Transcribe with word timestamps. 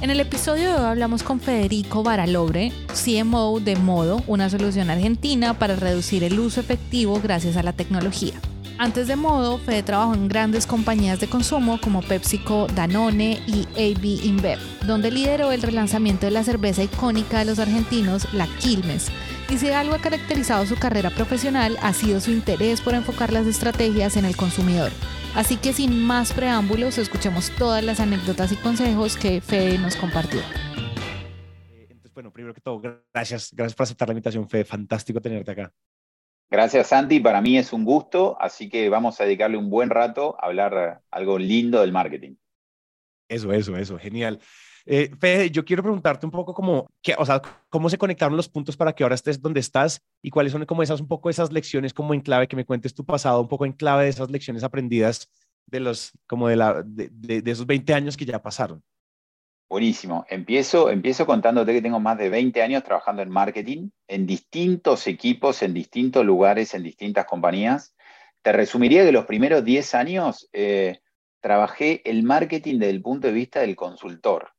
En 0.00 0.08
el 0.08 0.18
episodio 0.18 0.70
de 0.70 0.78
hoy 0.78 0.84
hablamos 0.86 1.22
con 1.22 1.40
Federico 1.40 2.02
Baralobre, 2.02 2.72
CMO 3.04 3.60
de 3.60 3.76
Modo, 3.76 4.22
una 4.26 4.48
solución 4.48 4.88
argentina 4.88 5.58
para 5.58 5.76
reducir 5.76 6.24
el 6.24 6.40
uso 6.40 6.60
efectivo 6.60 7.20
gracias 7.22 7.58
a 7.58 7.62
la 7.62 7.74
tecnología. 7.74 8.32
Antes 8.78 9.08
de 9.08 9.16
Modo, 9.16 9.58
Fede 9.58 9.82
trabajó 9.82 10.14
en 10.14 10.28
grandes 10.28 10.66
compañías 10.66 11.20
de 11.20 11.28
consumo 11.28 11.78
como 11.82 12.00
PepsiCo, 12.00 12.66
Danone 12.74 13.42
y 13.46 13.66
AB 13.74 14.24
InBev, 14.24 14.58
donde 14.86 15.10
lideró 15.10 15.52
el 15.52 15.60
relanzamiento 15.60 16.24
de 16.24 16.32
la 16.32 16.44
cerveza 16.44 16.82
icónica 16.82 17.40
de 17.40 17.44
los 17.44 17.58
argentinos, 17.58 18.26
la 18.32 18.46
Quilmes. 18.58 19.08
Y 19.50 19.58
si 19.58 19.68
algo 19.68 19.94
ha 19.94 19.98
caracterizado 19.98 20.64
su 20.64 20.76
carrera 20.76 21.10
profesional 21.10 21.76
ha 21.82 21.92
sido 21.92 22.22
su 22.22 22.30
interés 22.30 22.80
por 22.80 22.94
enfocar 22.94 23.34
las 23.34 23.46
estrategias 23.46 24.16
en 24.16 24.24
el 24.24 24.34
consumidor, 24.34 24.92
Así 25.34 25.56
que 25.56 25.72
sin 25.72 26.02
más 26.02 26.32
preámbulos, 26.32 26.98
escuchemos 26.98 27.50
todas 27.56 27.84
las 27.84 28.00
anécdotas 28.00 28.50
y 28.50 28.56
consejos 28.56 29.16
que 29.16 29.40
Fede 29.40 29.78
nos 29.78 29.94
compartió. 29.94 30.40
Eh, 30.40 31.86
entonces, 31.88 32.12
bueno, 32.12 32.32
primero 32.32 32.52
que 32.52 32.60
todo, 32.60 32.80
gracias, 33.14 33.50
gracias 33.54 33.74
por 33.74 33.84
aceptar 33.84 34.08
la 34.08 34.12
invitación, 34.12 34.48
Fede. 34.48 34.64
Fantástico 34.64 35.20
tenerte 35.20 35.52
acá. 35.52 35.72
Gracias, 36.50 36.88
Santi. 36.88 37.20
Para 37.20 37.40
mí 37.40 37.56
es 37.56 37.72
un 37.72 37.84
gusto, 37.84 38.36
así 38.40 38.68
que 38.68 38.88
vamos 38.88 39.20
a 39.20 39.24
dedicarle 39.24 39.56
un 39.56 39.70
buen 39.70 39.88
rato 39.88 40.36
a 40.40 40.46
hablar 40.46 41.00
algo 41.12 41.38
lindo 41.38 41.80
del 41.80 41.92
marketing. 41.92 42.34
Eso, 43.28 43.52
eso, 43.52 43.76
eso, 43.76 43.96
genial. 43.98 44.40
Eh, 44.86 45.10
Fede, 45.18 45.50
yo 45.50 45.64
quiero 45.64 45.82
preguntarte 45.82 46.26
un 46.26 46.32
poco 46.32 46.54
cómo, 46.54 46.88
o 47.18 47.26
sea, 47.26 47.42
cómo 47.68 47.90
se 47.90 47.98
conectaron 47.98 48.36
los 48.36 48.48
puntos 48.48 48.76
para 48.76 48.92
que 48.92 49.02
ahora 49.02 49.14
estés 49.14 49.40
donde 49.40 49.60
estás 49.60 50.02
y 50.22 50.30
cuáles 50.30 50.52
son 50.52 50.64
como 50.66 50.82
esas 50.82 51.00
un 51.00 51.08
poco 51.08 51.30
esas 51.30 51.52
lecciones 51.52 51.94
como 51.94 52.14
en 52.14 52.20
clave 52.20 52.48
que 52.48 52.56
me 52.56 52.64
cuentes 52.64 52.94
tu 52.94 53.04
pasado, 53.04 53.40
un 53.40 53.48
poco 53.48 53.66
en 53.66 53.72
clave 53.72 54.04
de 54.04 54.10
esas 54.10 54.30
lecciones 54.30 54.64
aprendidas 54.64 55.28
de 55.66 55.80
los 55.80 56.12
como 56.26 56.48
de 56.48 56.56
la 56.56 56.82
de, 56.84 57.42
esos 57.46 57.66
20 57.66 57.94
años 57.94 58.16
que 58.16 58.24
ya 58.24 58.42
pasaron. 58.42 58.82
Buenísimo. 59.68 60.26
Empiezo, 60.28 60.90
empiezo 60.90 61.26
contándote 61.26 61.72
que 61.72 61.82
tengo 61.82 62.00
más 62.00 62.18
de 62.18 62.28
20 62.28 62.60
años 62.60 62.82
trabajando 62.82 63.22
en 63.22 63.30
marketing, 63.30 63.90
en 64.08 64.26
distintos 64.26 65.06
equipos, 65.06 65.62
en 65.62 65.74
distintos 65.74 66.24
lugares, 66.24 66.74
en 66.74 66.82
distintas 66.82 67.24
compañías. 67.26 67.94
Te 68.42 68.50
resumiría 68.50 69.04
que 69.04 69.12
los 69.12 69.26
primeros 69.26 69.64
10 69.64 69.94
años 69.94 70.48
eh, 70.52 70.98
trabajé 71.40 72.02
el 72.04 72.24
marketing 72.24 72.80
desde 72.80 72.90
el 72.90 73.02
punto 73.02 73.28
de 73.28 73.32
vista 73.32 73.60
del 73.60 73.76
consultor 73.76 74.50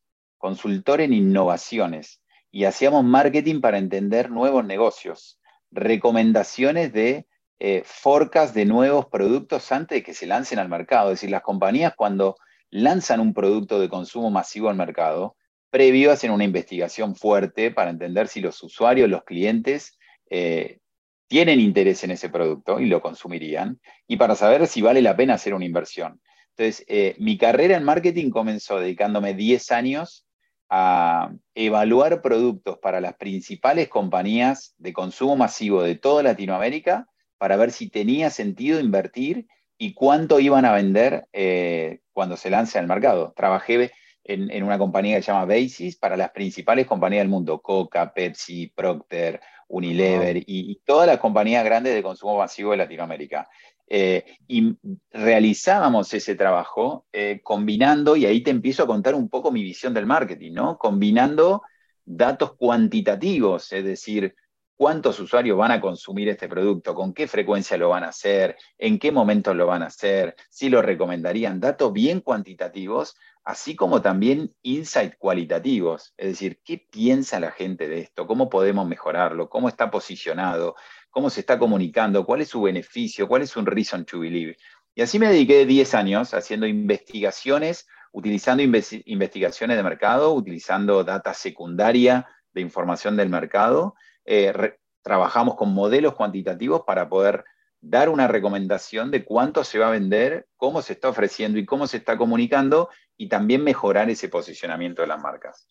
consultor 0.42 1.00
en 1.00 1.14
innovaciones 1.14 2.22
y 2.52 2.66
hacíamos 2.66 3.06
marketing 3.06 3.62
para 3.62 3.78
entender 3.78 4.30
nuevos 4.30 4.66
negocios, 4.66 5.40
recomendaciones 5.72 6.92
de 6.92 7.28
eh, 7.60 7.84
forecast 7.86 8.54
de 8.56 8.66
nuevos 8.66 9.06
productos 9.06 9.72
antes 9.72 10.00
de 10.00 10.04
que 10.04 10.14
se 10.14 10.26
lancen 10.26 10.60
al 10.60 10.68
mercado. 10.68 11.12
Es 11.12 11.20
decir, 11.20 11.30
las 11.30 11.44
compañías 11.44 11.94
cuando 11.96 12.36
lanzan 12.72 13.20
un 13.20 13.34
producto 13.34 13.80
de 13.80 13.88
consumo 13.88 14.32
masivo 14.32 14.70
al 14.70 14.76
mercado, 14.76 15.38
previo 15.70 16.12
hacen 16.12 16.32
una 16.32 16.44
investigación 16.44 17.16
fuerte 17.16 17.72
para 17.72 17.92
entender 17.92 18.28
si 18.28 18.42
los 18.42 18.62
usuarios, 18.64 19.10
los 19.10 19.24
clientes, 19.24 19.98
eh, 20.30 20.80
tienen 21.28 21.60
interés 21.62 22.04
en 22.04 22.12
ese 22.12 22.30
producto 22.30 22.80
y 22.80 22.88
lo 22.88 23.02
consumirían, 23.02 23.80
y 24.08 24.18
para 24.18 24.36
saber 24.36 24.68
si 24.68 24.82
vale 24.82 25.02
la 25.02 25.16
pena 25.16 25.36
hacer 25.36 25.54
una 25.54 25.66
inversión. 25.66 26.20
Entonces, 26.58 26.84
eh, 26.90 27.16
mi 27.20 27.38
carrera 27.38 27.78
en 27.78 27.84
marketing 27.84 28.32
comenzó 28.32 28.80
dedicándome 28.80 29.34
10 29.34 29.72
años 29.72 30.26
a 30.74 31.34
evaluar 31.54 32.22
productos 32.22 32.78
para 32.78 33.02
las 33.02 33.16
principales 33.16 33.90
compañías 33.90 34.74
de 34.78 34.94
consumo 34.94 35.36
masivo 35.36 35.84
de 35.84 35.96
toda 35.96 36.24
Latinoamérica 36.24 37.10
para 37.38 37.58
ver 37.58 37.72
si 37.72 37.90
tenía 37.90 38.30
sentido 38.30 38.80
invertir 38.80 39.48
y 39.78 39.94
cuánto 39.94 40.40
iban 40.40 40.64
a 40.64 40.72
vender 40.72 41.28
eh, 41.34 42.00
cuando 42.14 42.38
se 42.38 42.50
lance 42.50 42.80
al 42.80 42.88
mercado. 42.88 43.34
Trabajé 43.36 43.92
en, 44.24 44.64
una 44.64 44.78
compañía 44.78 45.18
que 45.18 45.24
se 45.24 45.34
llama 45.34 45.46
Basis 45.46 45.98
para 45.98 46.16
las 46.16 46.32
principales 46.32 46.88
compañías 46.88 47.24
del 47.24 47.30
mundo, 47.30 47.60
Coca, 47.60 48.14
Pepsi, 48.14 48.68
Procter, 48.68 49.42
Unilever 49.68 50.38
y, 50.38 50.44
y, 50.48 50.82
todas 50.86 51.08
las 51.08 51.18
compañías 51.18 51.66
grandes 51.66 51.94
de 51.94 52.04
consumo 52.04 52.38
masivo 52.38 52.72
de 52.72 52.78
Latinoamérica. 52.78 53.50
Eh, 53.94 54.24
y 54.48 54.78
realizábamos 55.12 56.14
ese 56.14 56.36
trabajo 56.36 57.08
eh, 57.12 57.42
combinando, 57.44 58.16
y 58.16 58.26
ahí 58.26 58.40
te 58.42 58.50
empiezo 58.50 58.84
a 58.84 58.88
contar 58.88 59.16
un 59.16 59.28
poco 59.28 59.52
mi 59.52 59.64
visión 59.64 59.94
del 59.94 60.06
marketing, 60.06 60.54
¿no? 60.54 60.78
Combinando 60.78 61.64
datos 62.06 62.56
cuantitativos, 62.56 63.70
es 63.74 63.84
decir, 63.84 64.34
cuántos 64.78 65.20
usuarios 65.20 65.58
van 65.58 65.72
a 65.72 65.82
consumir 65.82 66.30
este 66.30 66.48
producto, 66.48 66.96
con 66.96 67.14
qué 67.14 67.28
frecuencia 67.28 67.76
lo 67.76 67.90
van 67.90 68.06
a 68.06 68.08
hacer, 68.08 68.56
en 68.78 68.98
qué 68.98 69.12
momento 69.12 69.54
lo 69.54 69.68
van 69.68 69.84
a 69.84 69.88
hacer, 69.88 70.38
si 70.50 70.70
lo 70.70 70.82
recomendarían, 70.82 71.60
datos 71.60 71.92
bien 71.92 72.22
cuantitativos, 72.22 73.18
así 73.44 73.76
como 73.76 74.02
también 74.02 74.54
insight 74.62 75.16
cualitativos, 75.18 76.14
es 76.16 76.30
decir, 76.30 76.62
qué 76.64 76.88
piensa 76.90 77.42
la 77.42 77.52
gente 77.52 77.90
de 77.90 78.00
esto, 78.00 78.26
cómo 78.26 78.50
podemos 78.50 78.88
mejorarlo, 78.88 79.50
cómo 79.50 79.68
está 79.68 79.92
posicionado, 79.92 80.76
cómo 81.12 81.30
se 81.30 81.42
está 81.42 81.60
comunicando, 81.60 82.26
cuál 82.26 82.42
es 82.42 82.50
su 82.50 82.62
beneficio, 82.62 83.28
cuál 83.28 83.44
es 83.44 83.56
un 83.56 83.66
reason 83.66 84.06
to 84.06 84.20
believe. 84.20 84.58
Y 84.96 85.02
así 85.02 85.20
me 85.20 85.28
dediqué 85.28 85.66
10 85.66 85.94
años 85.94 86.34
haciendo 86.34 86.66
investigaciones, 86.66 87.88
utilizando 88.12 88.64
investigaciones 88.64 89.78
de 89.78 89.84
mercado, 89.84 90.34
utilizando 90.34 91.04
data 91.04 91.34
secundaria 91.34 92.28
de 92.54 92.62
información 92.62 93.16
del 93.16 93.30
mercado. 93.30 93.96
Eh, 94.26 94.76
trabajamos 95.02 95.56
con 95.56 95.74
modelos 95.74 96.16
cuantitativos 96.16 96.82
para 96.86 97.08
poder 97.08 97.44
dar 97.80 98.10
una 98.10 98.28
recomendación 98.28 99.12
de 99.12 99.24
cuánto 99.24 99.64
se 99.64 99.80
va 99.80 99.88
a 99.88 99.92
vender, 99.92 100.48
cómo 100.56 100.82
se 100.82 100.94
está 100.94 101.10
ofreciendo 101.10 101.58
y 101.58 101.66
cómo 101.66 101.88
se 101.88 101.98
está 101.98 102.18
comunicando 102.18 102.90
y 103.18 103.28
también 103.28 103.64
mejorar 103.64 104.10
ese 104.10 104.30
posicionamiento 104.30 105.02
de 105.02 105.08
las 105.08 105.22
marcas. 105.22 105.68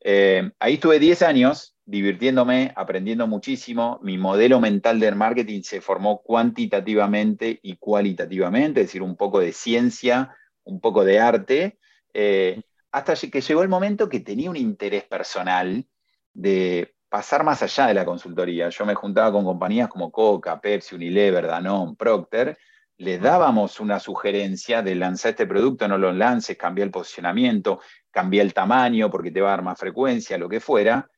Eh, 0.00 0.50
ahí 0.58 0.74
estuve 0.74 0.98
10 0.98 1.22
años 1.22 1.75
divirtiéndome, 1.86 2.72
aprendiendo 2.76 3.26
muchísimo. 3.26 3.98
Mi 4.02 4.18
modelo 4.18 4.60
mental 4.60 5.00
del 5.00 5.14
marketing 5.14 5.62
se 5.62 5.80
formó 5.80 6.20
cuantitativamente 6.20 7.58
y 7.62 7.76
cualitativamente, 7.76 8.80
es 8.80 8.88
decir, 8.88 9.02
un 9.02 9.16
poco 9.16 9.38
de 9.38 9.52
ciencia, 9.52 10.36
un 10.64 10.80
poco 10.80 11.04
de 11.04 11.20
arte, 11.20 11.78
eh, 12.12 12.60
hasta 12.90 13.14
que 13.14 13.40
llegó 13.40 13.62
el 13.62 13.68
momento 13.68 14.08
que 14.08 14.20
tenía 14.20 14.50
un 14.50 14.56
interés 14.56 15.04
personal 15.04 15.86
de 16.34 16.94
pasar 17.08 17.44
más 17.44 17.62
allá 17.62 17.86
de 17.86 17.94
la 17.94 18.04
consultoría. 18.04 18.68
Yo 18.68 18.84
me 18.84 18.94
juntaba 18.94 19.30
con 19.30 19.44
compañías 19.44 19.88
como 19.88 20.10
Coca, 20.10 20.60
Pepsi, 20.60 20.96
Unilever, 20.96 21.46
Danone, 21.46 21.94
Procter, 21.96 22.58
les 22.98 23.20
dábamos 23.20 23.78
una 23.78 24.00
sugerencia 24.00 24.82
de 24.82 24.94
lanzar 24.94 25.30
este 25.30 25.46
producto, 25.46 25.86
no 25.86 25.98
lo 25.98 26.12
lances, 26.12 26.56
cambia 26.56 26.82
el 26.82 26.90
posicionamiento, 26.90 27.80
cambia 28.10 28.42
el 28.42 28.54
tamaño 28.54 29.10
porque 29.10 29.30
te 29.30 29.40
va 29.40 29.48
a 29.48 29.50
dar 29.52 29.62
más 29.62 29.78
frecuencia, 29.78 30.38
lo 30.38 30.48
que 30.48 30.60
fuera, 30.60 31.08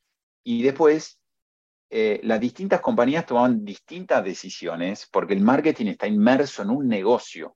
y 0.50 0.62
después, 0.62 1.20
eh, 1.90 2.20
las 2.22 2.40
distintas 2.40 2.80
compañías 2.80 3.26
tomaban 3.26 3.66
distintas 3.66 4.24
decisiones 4.24 5.06
porque 5.12 5.34
el 5.34 5.42
marketing 5.42 5.88
está 5.88 6.06
inmerso 6.06 6.62
en 6.62 6.70
un 6.70 6.88
negocio. 6.88 7.54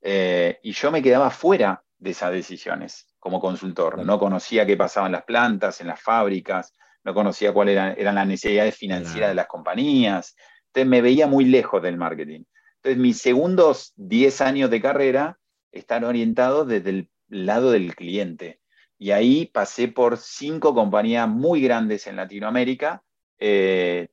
Eh, 0.00 0.60
y 0.62 0.70
yo 0.70 0.92
me 0.92 1.02
quedaba 1.02 1.28
fuera 1.30 1.82
de 1.98 2.10
esas 2.10 2.30
decisiones 2.30 3.12
como 3.18 3.40
consultor. 3.40 4.06
No 4.06 4.16
conocía 4.20 4.64
qué 4.64 4.76
pasaba 4.76 5.06
en 5.06 5.12
las 5.14 5.24
plantas, 5.24 5.80
en 5.80 5.88
las 5.88 6.00
fábricas, 6.00 6.72
no 7.02 7.14
conocía 7.14 7.52
cuáles 7.52 7.76
eran, 7.96 8.14
las 8.14 8.26
necesidades 8.28 8.76
financieras 8.76 9.30
de 9.30 9.34
las 9.34 9.48
compañías. 9.48 10.36
Entonces 10.66 10.88
me 10.88 11.02
veía 11.02 11.26
muy 11.26 11.46
lejos 11.46 11.82
del 11.82 11.96
marketing. 11.96 12.44
Entonces 12.76 12.96
mis 12.96 13.18
segundos 13.18 13.92
10 13.96 14.40
años 14.42 14.70
de 14.70 14.80
carrera 14.80 15.36
están 15.72 16.04
orientados 16.04 16.68
desde 16.68 16.90
el 16.90 17.10
lado 17.26 17.72
del 17.72 17.96
cliente. 17.96 18.60
Y 18.98 19.12
ahí 19.12 19.46
pasé 19.46 19.88
por 19.88 20.16
cinco 20.16 20.74
compañías 20.74 21.28
muy 21.28 21.62
grandes 21.62 22.06
en 22.06 22.16
Latinoamérica, 22.16 23.02
eh, 23.38 24.08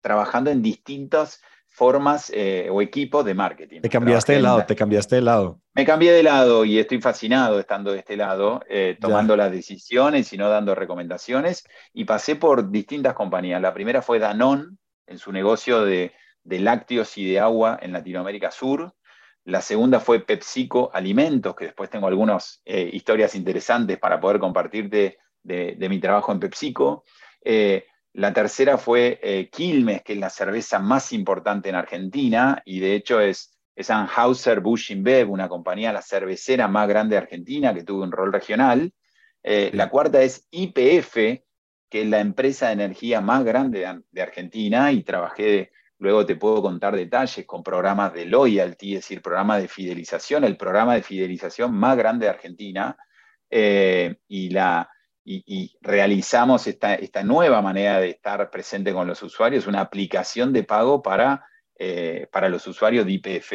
trabajando 0.00 0.50
en 0.50 0.60
distintas 0.60 1.40
formas 1.78 2.32
eh, 2.34 2.68
o 2.72 2.82
equipos 2.82 3.24
de 3.24 3.34
marketing. 3.34 3.80
Te 3.80 3.88
cambiaste 3.88 4.32
de 4.32 4.42
lado, 4.42 4.66
te 4.66 4.74
cambiaste 4.74 5.14
de 5.14 5.22
lado. 5.22 5.60
Me 5.74 5.84
cambié 5.84 6.10
de 6.10 6.24
lado 6.24 6.64
y 6.64 6.80
estoy 6.80 7.00
fascinado 7.00 7.60
estando 7.60 7.92
de 7.92 8.00
este 8.00 8.16
lado, 8.16 8.60
eh, 8.68 8.98
tomando 9.00 9.36
las 9.36 9.52
decisiones 9.52 10.32
y 10.32 10.36
no 10.36 10.48
dando 10.48 10.74
recomendaciones. 10.74 11.64
Y 11.92 12.04
pasé 12.04 12.34
por 12.34 12.70
distintas 12.70 13.14
compañías. 13.14 13.62
La 13.62 13.72
primera 13.72 14.02
fue 14.02 14.18
Danone, 14.18 14.76
en 15.06 15.18
su 15.18 15.30
negocio 15.30 15.84
de, 15.84 16.12
de 16.42 16.58
lácteos 16.58 17.16
y 17.16 17.30
de 17.30 17.38
agua 17.38 17.78
en 17.80 17.92
Latinoamérica 17.92 18.50
Sur. 18.50 18.92
La 19.48 19.62
segunda 19.62 19.98
fue 19.98 20.20
PepsiCo 20.20 20.90
Alimentos, 20.92 21.56
que 21.56 21.64
después 21.64 21.88
tengo 21.88 22.06
algunas 22.06 22.60
eh, 22.66 22.90
historias 22.92 23.34
interesantes 23.34 23.96
para 23.98 24.20
poder 24.20 24.38
compartirte 24.38 25.16
de, 25.42 25.88
mi 25.88 25.98
trabajo 25.98 26.32
en 26.32 26.38
PepsiCo. 26.38 27.04
Eh, 27.42 27.86
la 28.12 28.34
tercera 28.34 28.76
fue 28.76 29.18
eh, 29.22 29.48
Quilmes, 29.50 30.02
que 30.02 30.12
es 30.12 30.18
la 30.18 30.28
cerveza 30.28 30.80
más 30.80 31.14
importante 31.14 31.70
en 31.70 31.76
Argentina 31.76 32.60
y 32.66 32.80
de 32.80 32.94
hecho 32.94 33.22
es, 33.22 33.58
es 33.74 33.88
Anheuser 33.88 34.60
Busch 34.60 34.90
InBev, 34.90 35.30
una 35.30 35.48
compañía, 35.48 35.94
la 35.94 36.02
cervecera 36.02 36.68
más 36.68 36.86
grande 36.86 37.14
de 37.14 37.22
Argentina, 37.22 37.72
que 37.72 37.84
tuvo 37.84 38.02
un 38.02 38.12
rol 38.12 38.30
regional. 38.30 38.92
La 39.42 39.88
cuarta 39.88 40.20
es 40.20 40.46
IPF, 40.50 41.14
que 41.88 42.02
es 42.02 42.06
la 42.06 42.20
empresa 42.20 42.66
de 42.66 42.74
energía 42.74 43.22
más 43.22 43.44
grande 43.44 43.78
de, 43.78 44.02
de 44.10 44.20
Argentina 44.20 44.92
y 44.92 45.04
trabajé 45.04 45.42
de, 45.42 45.70
Luego 45.98 46.24
te 46.24 46.36
puedo 46.36 46.62
contar 46.62 46.94
detalles 46.94 47.44
con 47.44 47.62
programas 47.62 48.14
de 48.14 48.26
loyalty, 48.26 48.94
es 48.94 49.00
decir, 49.00 49.20
programas 49.20 49.60
de 49.60 49.68
fidelización, 49.68 50.44
el 50.44 50.56
programa 50.56 50.94
de 50.94 51.02
fidelización 51.02 51.74
más 51.74 51.96
grande 51.96 52.26
de 52.26 52.30
Argentina. 52.30 52.96
Eh, 53.50 54.16
y, 54.28 54.50
la, 54.50 54.88
y, 55.24 55.76
realizamos 55.80 56.66
esta, 56.66 56.94
esta, 56.94 57.24
nueva 57.24 57.62
manera 57.62 57.98
de 57.98 58.10
estar 58.10 58.48
presente 58.50 58.92
con 58.92 59.08
los 59.08 59.22
usuarios, 59.22 59.66
una 59.66 59.80
aplicación 59.80 60.52
de 60.52 60.62
pago 60.62 61.02
para, 61.02 61.44
eh, 61.76 62.28
para 62.30 62.48
los 62.48 62.66
usuarios 62.66 63.04
de 63.04 63.12
IPF. 63.12 63.52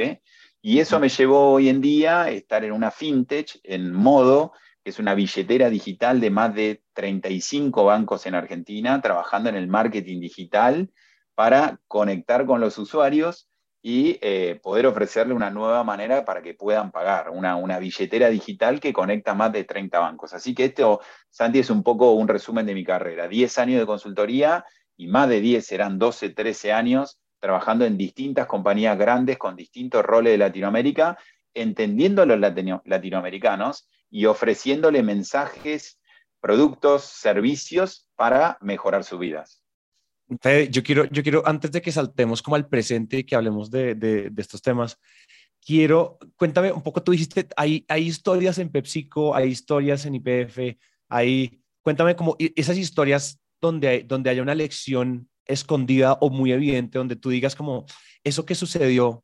Y 0.62 0.80
eso 0.80 1.00
me 1.00 1.10
llevó 1.10 1.52
hoy 1.52 1.70
en 1.70 1.80
día 1.80 2.24
a 2.24 2.30
estar 2.30 2.66
en 2.66 2.74
una 2.74 2.92
fintech, 2.92 3.60
en 3.64 3.94
Modo, 3.94 4.52
que 4.84 4.90
es 4.90 5.00
una 5.00 5.16
billetera 5.16 5.70
digital 5.70 6.20
de 6.20 6.30
más 6.30 6.54
de 6.54 6.84
35 6.94 7.86
bancos 7.86 8.26
en 8.26 8.36
Argentina, 8.36 9.00
trabajando 9.02 9.50
en 9.50 9.56
el 9.56 9.68
marketing 9.68 10.20
digital 10.20 10.90
para 11.36 11.80
conectar 11.88 12.46
con 12.46 12.62
los 12.62 12.78
usuarios 12.78 13.48
y 13.86 14.18
eh, 14.22 14.60
poder 14.64 14.86
ofrecerle 14.88 15.34
una 15.34 15.50
nueva 15.50 15.84
manera 15.84 16.24
para 16.24 16.42
que 16.42 16.54
puedan 16.54 16.90
pagar, 16.92 17.30
una, 17.30 17.58
una, 17.58 17.80
billetera 17.80 18.30
digital 18.30 18.80
que 18.80 18.94
conecta 18.94 19.34
más 19.34 19.52
de 19.52 19.66
30 19.66 20.00
bancos. 20.00 20.34
Así 20.34 20.56
que 20.56 20.66
esto, 20.66 21.02
Santi, 21.30 21.60
es 21.60 21.70
un 21.70 21.84
poco 21.84 22.12
un 22.14 22.30
resumen 22.30 22.66
de 22.66 22.76
mi 22.76 22.86
carrera. 22.86 23.28
10 23.28 23.58
años 23.58 23.80
de 23.82 23.86
consultoría 23.86 24.64
y 24.96 25.08
más 25.08 25.28
de 25.28 25.42
10, 25.42 25.66
serán 25.66 26.00
12, 26.00 26.30
13 26.30 26.72
años 26.72 27.20
trabajando 27.40 27.84
en 27.84 27.98
distintas 27.98 28.46
compañías 28.48 28.98
grandes 28.98 29.38
con 29.38 29.58
distintos 29.58 30.06
roles 30.06 30.32
de 30.32 30.38
Latinoamérica, 30.38 31.18
entendiendo 31.54 32.22
a 32.22 32.26
los 32.26 32.40
latinoamericanos 32.40 33.90
y 34.10 34.28
ofreciéndole 34.28 35.04
mensajes, 35.04 36.00
productos, 36.40 37.04
servicios 37.04 38.08
para 38.16 38.58
mejorar 38.62 39.04
sus 39.04 39.20
vidas 39.20 39.63
yo 40.70 40.84
quiero, 40.84 41.06
yo 41.06 41.24
quiero, 41.24 41.44
antes 41.46 41.72
de 41.72 41.82
que 41.82 41.92
saltemos 41.92 42.42
como 42.42 42.56
al 42.56 42.68
presente 42.68 43.20
y 43.20 43.24
que 43.24 43.36
hablemos 43.36 43.70
de, 43.72 43.96
de, 43.96 44.32
estos 44.38 44.62
temas, 44.62 44.98
quiero, 45.66 46.18
cuéntame 46.36 46.72
un 46.72 46.82
poco, 46.82 47.02
tú 47.02 47.12
dijiste, 47.12 47.48
hay, 47.56 47.86
hay 47.88 48.08
historias 48.08 48.58
en 48.58 48.70
PepsiCo, 48.70 49.36
hay 49.36 49.50
historias 49.50 50.06
en 50.06 50.16
IPF, 50.16 50.78
hay, 51.10 51.62
cuéntame 51.82 52.16
como 52.16 52.36
esas 52.40 52.78
historias 52.78 53.40
donde, 53.62 53.88
hay, 53.88 54.04
donde 54.04 54.30
haya 54.30 54.42
una 54.42 54.56
lección 54.56 55.30
escondida 55.46 56.14
o 56.22 56.30
muy 56.30 56.52
evidente, 56.52 56.98
donde 56.98 57.16
tú 57.16 57.30
digas 57.30 57.56
como, 57.56 57.86
eso 58.24 58.46
que 58.46 58.56
sucedió, 58.56 59.24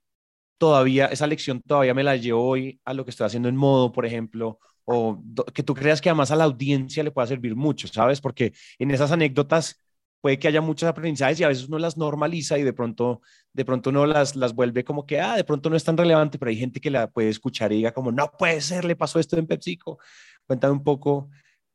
todavía, 0.57 1.07
esa 1.07 1.25
lección 1.25 1.61
todavía 1.61 1.94
me 1.94 2.03
la 2.03 2.17
llevo 2.17 2.44
hoy 2.44 2.79
a 2.85 2.94
lo 2.94 3.06
que 3.06 3.11
estoy 3.11 3.25
haciendo 3.25 3.50
en 3.50 3.56
modo, 3.56 3.91
por 3.91 4.06
ejemplo, 4.06 4.59
o 4.85 5.23
que 5.53 5.63
tú 5.63 5.73
creas 5.73 6.01
que 6.01 6.09
además 6.09 6.31
a 6.31 6.35
la 6.35 6.44
audiencia 6.45 7.03
le 7.03 7.11
pueda 7.11 7.27
servir 7.27 7.56
mucho, 7.56 7.88
¿sabes? 7.88 8.19
Porque 8.21 8.53
en 8.77 8.91
esas 8.91 9.11
anécdotas 9.11 9.79
puede 10.21 10.39
que 10.39 10.48
haya 10.48 10.62
muchos 10.62 10.89
aprendizajes 10.89 11.39
y 11.39 11.44
a 11.44 11.48
veces 11.48 11.68
uno 11.68 11.80
las 11.80 11.98
normaliza 11.98 12.57
y 12.57 12.63
de 12.63 12.74
pronto, 12.74 13.21
de 13.54 13.66
pronto 13.66 13.89
uno 13.89 14.06
las, 14.06 14.36
las 14.36 14.54
vuelve 14.54 14.83
como 14.83 15.06
que, 15.06 15.19
ah, 15.19 15.36
de 15.36 15.44
pronto 15.44 15.69
no 15.69 15.75
es 15.75 15.83
tan 15.83 15.98
relevante, 15.98 16.38
pero 16.38 16.50
hay 16.50 16.57
gente 16.57 16.80
que 16.80 16.89
la 16.89 17.07
puede 17.07 17.30
escuchar 17.30 17.71
y 17.71 17.77
diga 17.77 17.92
como, 17.92 18.12
no 18.12 18.31
puede 18.31 18.62
ser, 18.62 18.86
le 18.86 18.95
pasó 18.95 19.19
esto 19.19 19.38
en 19.38 19.48
PepsiCo. 19.48 20.00
Cuéntame 20.45 20.74
un 20.74 20.83
poco. 20.83 21.30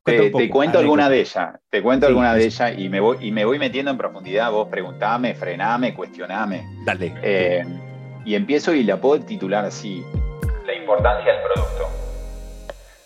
te, 0.04 0.50
cuento 0.50 0.78
alguna 0.78 1.08
de 1.08 1.20
ellas, 1.20 1.54
te 1.70 1.82
cuento 1.82 2.06
alguna 2.06 2.34
de 2.34 2.44
ellas 2.44 2.74
y 2.76 2.88
me, 2.88 3.00
voy, 3.00 3.18
y 3.20 3.30
me 3.30 3.44
voy 3.44 3.58
metiendo 3.58 3.90
en 3.90 3.98
profundidad. 3.98 4.50
Vos 4.50 4.68
preguntame, 4.68 5.34
frename, 5.34 5.94
cuestioname. 5.94 6.64
Dale. 6.84 7.14
Eh, 7.22 7.64
y 8.26 8.34
empiezo 8.34 8.74
y 8.74 8.84
la 8.84 9.00
puedo 9.00 9.24
titular 9.24 9.64
así: 9.64 10.02
La 10.66 10.74
importancia 10.74 11.32
del 11.32 11.42
producto. 11.42 11.88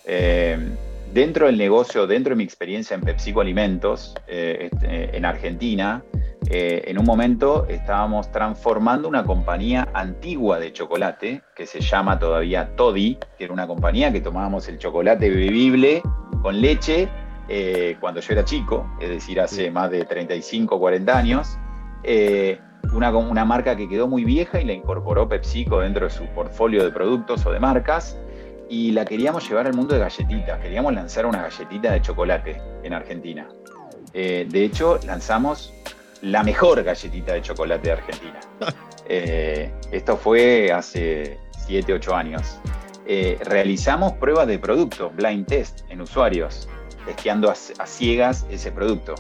Eh, 0.05 0.77
dentro 1.13 1.47
del 1.47 1.59
negocio, 1.59 2.07
dentro 2.07 2.31
de 2.31 2.37
mi 2.37 2.45
experiencia 2.45 2.95
en 2.95 3.01
PepsiCo 3.01 3.41
Alimentos, 3.41 4.15
eh, 4.27 4.69
este, 4.71 5.17
en 5.17 5.25
Argentina, 5.25 6.03
eh, 6.51 6.83
en 6.87 6.99
un 6.99 7.05
momento 7.05 7.67
estábamos 7.69 8.31
transformando 8.31 9.09
una 9.09 9.25
compañía 9.25 9.89
antigua 9.95 10.59
de 10.59 10.73
chocolate, 10.73 11.43
que 11.55 11.67
se 11.67 11.81
llama 11.81 12.19
todavía 12.19 12.75
Toddy, 12.77 13.19
que 13.37 13.45
era 13.45 13.53
una 13.53 13.67
compañía 13.67 14.13
que 14.13 14.21
tomábamos 14.21 14.69
el 14.69 14.79
chocolate 14.79 15.31
bebible 15.31 16.03
con 16.43 16.61
leche 16.61 17.09
eh, 17.49 17.97
cuando 18.01 18.21
yo 18.21 18.33
era 18.33 18.45
chico, 18.45 18.87
es 19.01 19.09
decir, 19.09 19.41
hace 19.41 19.71
más 19.71 19.91
de 19.91 20.05
35, 20.05 20.79
40 20.79 21.19
años. 21.19 21.59
Una, 22.95 23.15
una 23.15 23.45
marca 23.45 23.77
que 23.77 23.89
quedó 23.89 24.09
muy 24.09 24.25
vieja 24.25 24.61
y 24.61 24.65
la 24.65 24.73
incorporó 24.73 25.29
PepsiCo 25.29 25.81
dentro 25.81 26.07
de 26.07 26.11
su 26.11 26.25
portfolio 26.27 26.85
de 26.85 26.91
productos 26.91 27.45
o 27.45 27.53
de 27.53 27.61
marcas 27.61 28.17
y 28.69 28.93
la 28.93 29.05
queríamos 29.05 29.49
llevar 29.49 29.67
al 29.67 29.75
mundo 29.75 29.95
de 29.95 30.01
galletitas. 30.01 30.61
Queríamos 30.61 30.93
lanzar 30.95 31.27
una 31.27 31.43
galletita 31.43 31.93
de 31.93 32.03
chocolate 32.03 32.61
en 32.83 32.93
Argentina. 32.93 33.49
Eh, 34.13 34.47
de 34.49 34.65
hecho, 34.65 34.99
lanzamos 35.07 35.73
la 36.23 36.43
mejor 36.43 36.83
galletita 36.83 37.33
de 37.33 37.43
chocolate 37.43 37.89
de 37.89 37.93
Argentina. 37.93 38.41
Eh, 39.11 39.73
esto 39.91 40.19
fue 40.19 40.71
hace 40.71 41.39
7, 41.67 41.95
8 41.95 42.15
años. 42.15 42.61
Eh, 43.07 43.39
realizamos 43.41 44.13
pruebas 44.13 44.47
de 44.47 44.59
producto, 44.59 45.09
blind 45.09 45.47
test, 45.47 45.81
en 45.89 46.03
usuarios, 46.03 46.69
testeando 47.07 47.49
a, 47.49 47.53
a 47.53 47.87
ciegas 47.87 48.45
ese 48.51 48.71
producto. 48.71 49.15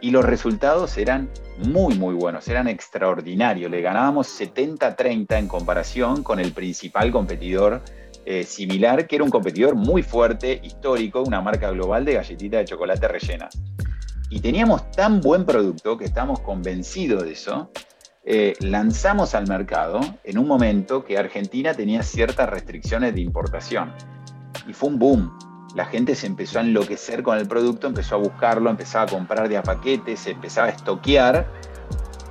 Y 0.00 0.12
los 0.12 0.24
resultados 0.24 0.96
eran 0.96 1.28
muy, 1.58 1.94
muy 1.98 2.14
buenos, 2.14 2.48
eran 2.48 2.68
extraordinarios. 2.68 3.70
Le 3.70 3.82
ganábamos 3.82 4.28
70-30 4.40 5.38
en 5.38 5.46
comparación 5.46 6.22
con 6.22 6.40
el 6.40 6.52
principal 6.52 7.12
competidor 7.12 7.82
eh, 8.30 8.44
similar, 8.44 9.06
que 9.06 9.16
era 9.16 9.24
un 9.24 9.30
competidor 9.30 9.74
muy 9.74 10.02
fuerte, 10.02 10.60
histórico, 10.62 11.22
una 11.22 11.40
marca 11.40 11.70
global 11.70 12.04
de 12.04 12.12
galletitas 12.12 12.60
de 12.60 12.64
chocolate 12.66 13.08
rellenas. 13.08 13.58
Y 14.28 14.40
teníamos 14.40 14.90
tan 14.90 15.22
buen 15.22 15.46
producto 15.46 15.96
que 15.96 16.04
estábamos 16.04 16.40
convencidos 16.40 17.22
de 17.22 17.32
eso, 17.32 17.70
eh, 18.26 18.52
lanzamos 18.60 19.34
al 19.34 19.48
mercado 19.48 20.00
en 20.24 20.36
un 20.36 20.46
momento 20.46 21.06
que 21.06 21.16
Argentina 21.16 21.72
tenía 21.72 22.02
ciertas 22.02 22.50
restricciones 22.50 23.14
de 23.14 23.22
importación. 23.22 23.94
Y 24.66 24.74
fue 24.74 24.90
un 24.90 24.98
boom. 24.98 25.38
La 25.74 25.86
gente 25.86 26.14
se 26.14 26.26
empezó 26.26 26.58
a 26.58 26.62
enloquecer 26.62 27.22
con 27.22 27.38
el 27.38 27.48
producto, 27.48 27.86
empezó 27.86 28.16
a 28.16 28.18
buscarlo, 28.18 28.68
empezaba 28.68 29.04
a 29.04 29.08
comprar 29.08 29.48
de 29.48 29.56
a 29.56 29.62
paquetes, 29.62 30.26
empezaba 30.26 30.66
a 30.66 30.70
estoquear. 30.72 31.46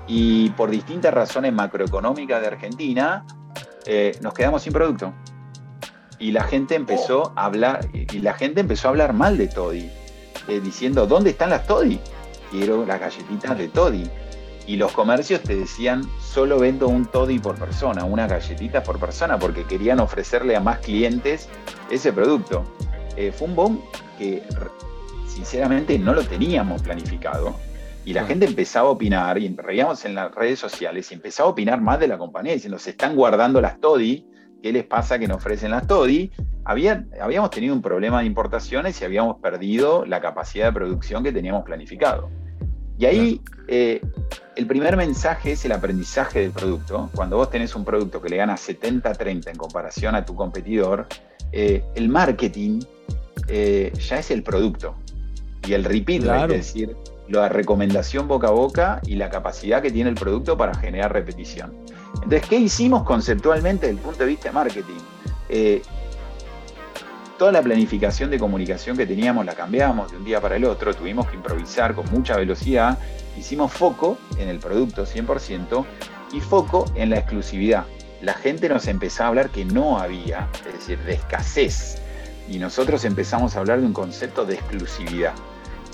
Y 0.05 0.51
por 0.51 0.69
distintas 0.69 1.11
razones 1.11 1.51
macroeconómicas 1.53 2.39
de 2.39 2.47
Argentina, 2.47 3.25
eh, 3.87 4.15
nos 4.21 4.35
quedamos 4.35 4.61
sin 4.61 4.73
producto 4.73 5.11
y 6.19 6.31
la 6.31 6.43
gente 6.43 6.75
empezó 6.75 7.31
a 7.35 7.45
hablar, 7.45 7.87
y 7.93 8.19
la 8.19 8.33
gente 8.33 8.61
empezó 8.61 8.87
a 8.87 8.91
hablar 8.91 9.13
mal 9.13 9.37
de 9.37 9.47
Toddy, 9.47 9.89
eh, 10.47 10.59
diciendo, 10.61 11.05
¿dónde 11.05 11.31
están 11.31 11.49
las 11.49 11.67
Toddy? 11.67 11.99
Quiero 12.51 12.85
las 12.85 12.99
galletitas 12.99 13.57
de 13.57 13.67
Toddy. 13.67 14.09
Y 14.65 14.75
los 14.75 14.91
comercios 14.91 15.41
te 15.41 15.55
decían, 15.55 16.03
solo 16.19 16.59
vendo 16.59 16.87
un 16.87 17.05
Toddy 17.05 17.39
por 17.39 17.55
persona, 17.55 18.03
una 18.03 18.27
galletita 18.27 18.83
por 18.83 18.99
persona, 18.99 19.39
porque 19.39 19.63
querían 19.63 19.99
ofrecerle 19.99 20.55
a 20.55 20.59
más 20.59 20.79
clientes 20.79 21.47
ese 21.89 22.11
producto. 22.11 22.65
Eh, 23.15 23.31
fue 23.31 23.47
un 23.47 23.55
boom 23.55 23.81
que 24.17 24.43
sinceramente 25.27 25.97
no 25.97 26.13
lo 26.13 26.23
teníamos 26.23 26.81
planificado. 26.81 27.55
Y 28.03 28.13
la 28.13 28.25
gente 28.25 28.45
empezaba 28.45 28.89
a 28.89 28.91
opinar, 28.91 29.37
y 29.37 29.53
reíamos 29.55 30.03
en 30.05 30.15
las 30.15 30.33
redes 30.33 30.59
sociales, 30.59 31.11
y 31.11 31.15
empezaba 31.15 31.49
a 31.49 31.51
opinar 31.51 31.79
más 31.79 31.99
de 31.99 32.07
la 32.07 32.17
compañía, 32.17 32.53
diciendo, 32.53 32.79
se 32.79 32.91
están 32.91 33.15
guardando 33.15 33.61
las 33.61 33.79
Toddy 33.79 34.25
¿Qué 34.61 34.71
les 34.71 34.85
pasa 34.85 35.19
que 35.19 35.27
no 35.27 35.35
ofrecen 35.35 35.71
las 35.71 35.87
TODI? 35.87 36.31
habíamos 36.65 37.49
tenido 37.49 37.73
un 37.73 37.81
problema 37.81 38.19
de 38.19 38.25
importaciones 38.25 38.99
y 39.01 39.05
habíamos 39.05 39.37
perdido 39.37 40.05
la 40.05 40.19
capacidad 40.19 40.65
de 40.65 40.73
producción 40.73 41.23
que 41.23 41.31
teníamos 41.31 41.63
planificado. 41.63 42.29
Y 42.99 43.05
ahí 43.05 43.41
eh, 43.67 44.01
el 44.55 44.65
primer 44.65 44.97
mensaje 44.97 45.51
es 45.51 45.63
el 45.65 45.71
aprendizaje 45.71 46.41
del 46.41 46.51
producto. 46.51 47.09
Cuando 47.15 47.37
vos 47.37 47.49
tenés 47.49 47.75
un 47.75 47.85
producto 47.85 48.21
que 48.21 48.29
le 48.29 48.37
gana 48.37 48.55
70-30 48.55 49.49
en 49.49 49.55
comparación 49.55 50.15
a 50.15 50.25
tu 50.25 50.35
competidor, 50.35 51.07
eh, 51.51 51.83
el 51.95 52.09
marketing 52.09 52.81
eh, 53.47 53.93
ya 53.97 54.19
es 54.19 54.31
el 54.31 54.43
producto. 54.43 54.95
Y 55.65 55.73
el 55.73 55.83
repeat, 55.83 56.23
es 56.23 56.47
decir, 56.49 56.95
la 57.29 57.49
recomendación 57.49 58.27
boca 58.27 58.47
a 58.47 58.51
boca 58.51 59.01
y 59.05 59.15
la 59.15 59.29
capacidad 59.29 59.81
que 59.81 59.91
tiene 59.91 60.09
el 60.09 60.15
producto 60.15 60.57
para 60.57 60.73
generar 60.73 61.13
repetición. 61.13 61.73
Entonces, 62.23 62.49
¿qué 62.49 62.57
hicimos 62.57 63.03
conceptualmente 63.03 63.87
desde 63.87 63.99
el 63.99 64.03
punto 64.03 64.19
de 64.19 64.25
vista 64.25 64.49
de 64.49 64.53
marketing? 64.53 64.99
Eh, 65.49 65.81
toda 67.37 67.51
la 67.51 67.61
planificación 67.61 68.29
de 68.31 68.39
comunicación 68.39 68.97
que 68.97 69.05
teníamos 69.05 69.45
la 69.45 69.53
cambiamos 69.53 70.11
de 70.11 70.17
un 70.17 70.25
día 70.25 70.41
para 70.41 70.55
el 70.55 70.65
otro, 70.65 70.93
tuvimos 70.93 71.27
que 71.27 71.35
improvisar 71.35 71.93
con 71.93 72.09
mucha 72.11 72.35
velocidad, 72.35 72.97
hicimos 73.37 73.71
foco 73.71 74.17
en 74.37 74.49
el 74.49 74.59
producto 74.59 75.05
100% 75.05 75.85
y 76.33 76.41
foco 76.41 76.85
en 76.95 77.11
la 77.11 77.19
exclusividad. 77.19 77.85
la 78.21 78.33
gente 78.33 78.67
nos 78.67 78.87
empezó 78.87 79.23
a 79.23 79.27
hablar 79.27 79.51
que 79.51 79.63
no 79.63 79.99
había, 79.99 80.47
es 80.65 80.73
decir, 80.73 80.97
de 81.03 81.13
escasez. 81.13 82.01
Y 82.49 82.57
nosotros 82.57 83.05
empezamos 83.05 83.55
a 83.55 83.59
hablar 83.59 83.79
de 83.79 83.85
un 83.85 83.93
concepto 83.93 84.43
de 84.43 84.55
exclusividad. 84.55 85.33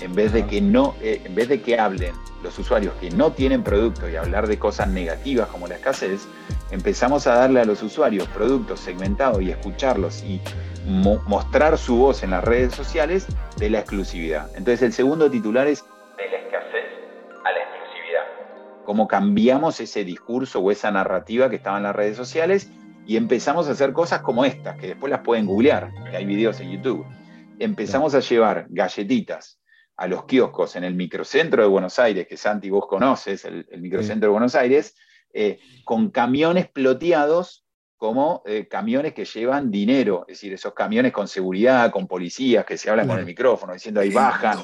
En 0.04 0.14
vez 0.14 0.34
de 0.34 0.46
que 0.46 0.60
no, 0.60 0.94
eh, 1.00 1.22
en 1.24 1.34
vez 1.34 1.48
de 1.48 1.62
que 1.62 1.78
hablen 1.78 2.14
los 2.42 2.58
usuarios 2.58 2.92
que 3.00 3.10
no 3.10 3.32
tienen 3.32 3.64
producto 3.64 4.06
y 4.06 4.16
hablar 4.16 4.46
de 4.46 4.58
cosas 4.58 4.86
negativas 4.88 5.48
como 5.48 5.66
la 5.66 5.76
escasez, 5.76 6.28
empezamos 6.70 7.26
a 7.26 7.36
darle 7.36 7.60
a 7.60 7.64
los 7.64 7.82
usuarios 7.82 8.28
productos 8.28 8.80
segmentados 8.80 9.40
y 9.40 9.50
escucharlos 9.50 10.22
y 10.22 10.42
mostrar 10.84 11.78
su 11.78 11.96
voz 11.96 12.22
en 12.22 12.32
las 12.32 12.44
redes 12.44 12.74
sociales 12.74 13.26
de 13.56 13.70
la 13.70 13.78
exclusividad. 13.78 14.50
Entonces 14.50 14.82
el 14.82 14.92
segundo 14.92 15.30
titular 15.30 15.66
es 15.68 15.82
de 16.18 16.30
la 16.30 16.36
escasez 16.36 16.84
a 17.42 17.50
la 17.50 17.60
exclusividad. 17.60 18.84
Cómo 18.84 19.08
cambiamos 19.08 19.80
ese 19.80 20.04
discurso 20.04 20.60
o 20.60 20.70
esa 20.70 20.90
narrativa 20.90 21.48
que 21.48 21.56
estaba 21.56 21.78
en 21.78 21.84
las 21.84 21.96
redes 21.96 22.18
sociales 22.18 22.70
y 23.06 23.16
empezamos 23.16 23.68
a 23.68 23.70
hacer 23.70 23.94
cosas 23.94 24.20
como 24.20 24.44
estas, 24.44 24.76
que 24.76 24.88
después 24.88 25.10
las 25.10 25.20
pueden 25.20 25.46
googlear, 25.46 25.90
que 26.10 26.18
hay 26.18 26.26
videos 26.26 26.60
en 26.60 26.72
YouTube. 26.72 27.06
Empezamos 27.58 28.14
a 28.14 28.20
llevar 28.20 28.66
galletitas 28.68 29.63
a 29.96 30.06
los 30.08 30.24
kioscos 30.24 30.76
en 30.76 30.84
el 30.84 30.94
microcentro 30.94 31.62
de 31.62 31.68
Buenos 31.68 31.98
Aires, 31.98 32.26
que 32.26 32.36
Santi 32.36 32.70
vos 32.70 32.86
conoces, 32.86 33.44
el, 33.44 33.66
microcentro 33.78 34.28
de 34.28 34.32
Buenos 34.32 34.54
Aires, 34.54 34.96
eh, 35.32 35.58
con 35.84 36.10
camiones 36.10 36.68
ploteados 36.68 37.64
como 37.96 38.42
eh, 38.44 38.66
camiones 38.68 39.14
que 39.14 39.24
llevan 39.24 39.70
dinero, 39.70 40.24
es 40.28 40.36
decir, 40.36 40.52
esos 40.52 40.74
camiones 40.74 41.12
con 41.12 41.28
seguridad, 41.28 41.90
con 41.90 42.06
policías 42.06 42.64
que 42.64 42.76
se 42.76 42.90
hablan 42.90 43.06
con 43.06 43.18
el 43.18 43.24
micrófono, 43.24 43.72
diciendo 43.72 44.00
ahí 44.00 44.10
bajan, 44.10 44.58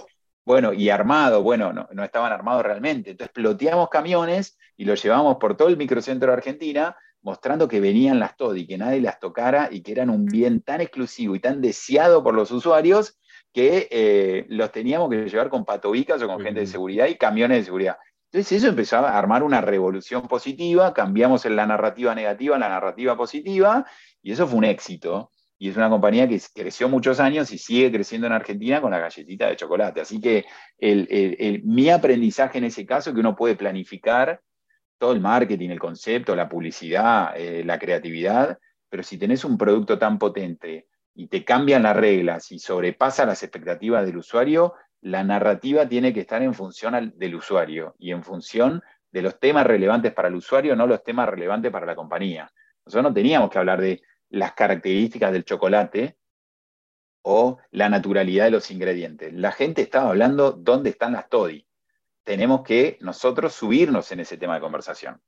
bueno, 0.45 0.73
y 0.73 0.91
armados, 0.91 1.43
bueno, 1.43 1.73
no, 1.73 1.89
no, 1.93 2.05
estaban 2.05 2.33
armados 2.33 2.65
realmente. 2.65 3.13
Entonces 3.13 3.33
ploteamos 3.33 3.89
camiones 3.89 4.59
y 4.77 4.85
los 4.85 5.03
llevamos 5.03 5.37
por 5.37 5.57
todo 5.57 5.69
el 5.69 5.77
microcentro 5.77 6.29
de 6.29 6.39
Argentina, 6.39 6.97
mostrando 7.23 7.69
que 7.69 7.81
venían 7.81 8.19
las 8.19 8.37
TODI, 8.37 8.67
que 8.67 8.79
nadie 8.79 9.01
las 9.01 9.21
tocara 9.21 9.69
y 9.71 9.83
que 9.83 9.93
eran 9.93 10.11
un 10.11 10.27
bien 10.27 10.63
tan 10.63 10.81
exclusivo 10.81 11.37
y 11.37 11.41
tan 11.41 11.61
deseado 11.61 12.23
por 12.23 12.35
los 12.35 12.51
usuarios 12.51 13.20
que 13.53 13.89
eh, 13.91 14.47
los 14.49 14.71
teníamos 14.71 15.11
que 15.11 15.29
llevar 15.29 15.49
con 15.49 15.65
patobicas 15.65 16.23
o 16.23 16.27
con 16.27 16.41
gente 16.41 16.61
de 16.61 16.67
seguridad 16.67 17.07
y 17.07 17.17
camiones 17.17 17.59
de 17.59 17.65
seguridad. 17.65 17.97
Entonces 18.33 18.59
eso 18.59 18.69
empezó 18.69 18.99
a 18.99 19.19
armar 19.19 19.43
una 19.43 19.61
revolución 19.61 20.29
positiva, 20.29 20.95
cambiamos 20.95 21.45
en 21.47 21.57
la 21.57 21.67
narrativa 21.67 22.15
negativa 22.15 22.55
en 22.55 22.61
la 22.61 22.69
narrativa 22.69 23.17
positiva, 23.17 23.85
y 24.23 24.33
eso 24.33 24.47
fue 24.47 24.59
un 24.59 24.65
éxito. 24.65 25.31
Y 25.59 25.69
es 25.69 25.77
una 25.77 25.91
compañía 25.91 26.27
que 26.27 26.41
creció 26.55 26.89
muchos 26.89 27.21
años 27.21 27.53
y 27.53 27.59
sigue 27.59 27.93
creciendo 27.93 28.27
en 28.27 28.33
Argentina 28.33 28.81
con 28.81 28.93
la 28.93 28.99
galletita 28.99 29.47
de 29.47 29.57
chocolate. 29.57 30.01
Así 30.01 30.19
que 30.19 30.47
mi 31.65 31.91
aprendizaje 31.91 32.59
en 32.59 32.65
ese 32.65 32.87
caso 32.87 33.11
es 33.11 33.15
que 33.15 33.21
uno 33.21 33.37
puede 33.37 33.57
planificar 33.57 34.41
todo 35.01 35.13
el 35.13 35.21
marketing, 35.21 35.71
el 35.71 35.79
concepto, 35.81 36.37
la 36.37 36.49
publicidad, 36.49 37.33
eh, 37.35 37.65
la 37.65 37.79
creatividad, 37.79 38.59
pero 38.89 39.03
si 39.03 39.17
tenés 39.17 39.45
un 39.47 39.57
producto 39.57 39.99
tan 39.99 40.19
potente 40.19 40.89
y 41.15 41.29
te 41.29 41.45
cambian 41.45 41.83
las 41.83 41.97
reglas 41.97 42.51
y 42.53 42.59
sobrepasa 42.59 43.27
las 43.27 43.43
expectativas 43.43 44.07
del 44.07 44.19
usuario, 44.19 44.75
la 45.01 45.25
narrativa 45.25 45.89
tiene 45.89 46.13
que 46.13 46.21
estar 46.21 46.43
en 46.43 46.55
función 46.55 47.13
del 47.17 47.35
usuario 47.35 47.95
y 47.99 48.13
en 48.13 48.23
función 48.23 48.83
de 49.11 49.23
los 49.23 49.39
temas 49.41 49.67
relevantes 49.67 50.13
para 50.13 50.29
el 50.29 50.35
usuario, 50.35 50.77
no 50.77 50.87
los 50.87 51.03
temas 51.03 51.29
relevantes 51.29 51.73
para 51.73 51.87
la 51.87 51.97
compañía. 51.97 52.53
Nosotros 52.85 53.11
no 53.11 53.15
teníamos 53.15 53.51
que 53.51 53.59
hablar 53.59 53.81
de 53.81 54.03
las 54.29 54.53
características 54.53 55.33
del 55.33 55.45
chocolate 55.45 56.17
o 57.23 57.59
la 57.71 57.89
naturalidad 57.89 58.45
de 58.45 58.53
los 58.53 58.71
ingredientes. 58.71 59.33
La 59.35 59.53
gente 59.53 59.83
estaba 59.83 60.11
hablando 60.11 60.53
dónde 60.53 60.91
están 60.91 61.13
las 61.13 61.29
TODI. 61.29 61.67
Tenemos 62.23 62.63
que 62.63 62.99
nosotros 63.01 63.55
subirnos 63.55 64.13
en 64.13 64.21
ese 64.21 64.37
tema 64.37 64.55
de 64.55 64.61
conversación. 64.61 65.21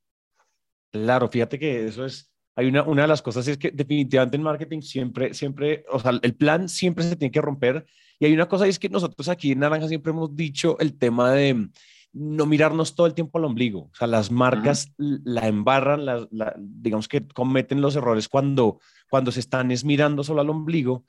Claro, 0.90 1.28
fíjate 1.28 1.58
que 1.58 1.86
eso 1.86 2.04
es, 2.04 2.31
hay 2.54 2.66
una, 2.66 2.82
una 2.82 3.02
de 3.02 3.08
las 3.08 3.22
cosas 3.22 3.48
es 3.48 3.56
que 3.56 3.70
definitivamente 3.70 4.36
en 4.36 4.42
marketing 4.42 4.80
siempre, 4.82 5.34
siempre, 5.34 5.84
o 5.90 5.98
sea, 5.98 6.12
el 6.22 6.34
plan 6.34 6.68
siempre 6.68 7.04
se 7.04 7.16
tiene 7.16 7.32
que 7.32 7.40
romper. 7.40 7.86
Y 8.18 8.26
hay 8.26 8.32
una 8.34 8.48
cosa 8.48 8.66
es 8.66 8.78
que 8.78 8.88
nosotros 8.88 9.28
aquí 9.28 9.52
en 9.52 9.60
Naranja 9.60 9.88
siempre 9.88 10.12
hemos 10.12 10.36
dicho 10.36 10.78
el 10.78 10.96
tema 10.98 11.32
de 11.32 11.68
no 12.12 12.44
mirarnos 12.44 12.94
todo 12.94 13.06
el 13.06 13.14
tiempo 13.14 13.38
al 13.38 13.46
ombligo. 13.46 13.88
O 13.90 13.94
sea, 13.94 14.06
las 14.06 14.30
marcas 14.30 14.92
la 14.98 15.48
embarran, 15.48 16.04
la, 16.04 16.28
digamos 16.58 17.08
que 17.08 17.26
cometen 17.26 17.80
los 17.80 17.96
errores 17.96 18.28
cuando, 18.28 18.80
cuando 19.10 19.32
se 19.32 19.40
están 19.40 19.70
es 19.70 19.84
mirando 19.84 20.22
solo 20.22 20.42
al 20.42 20.50
ombligo 20.50 21.04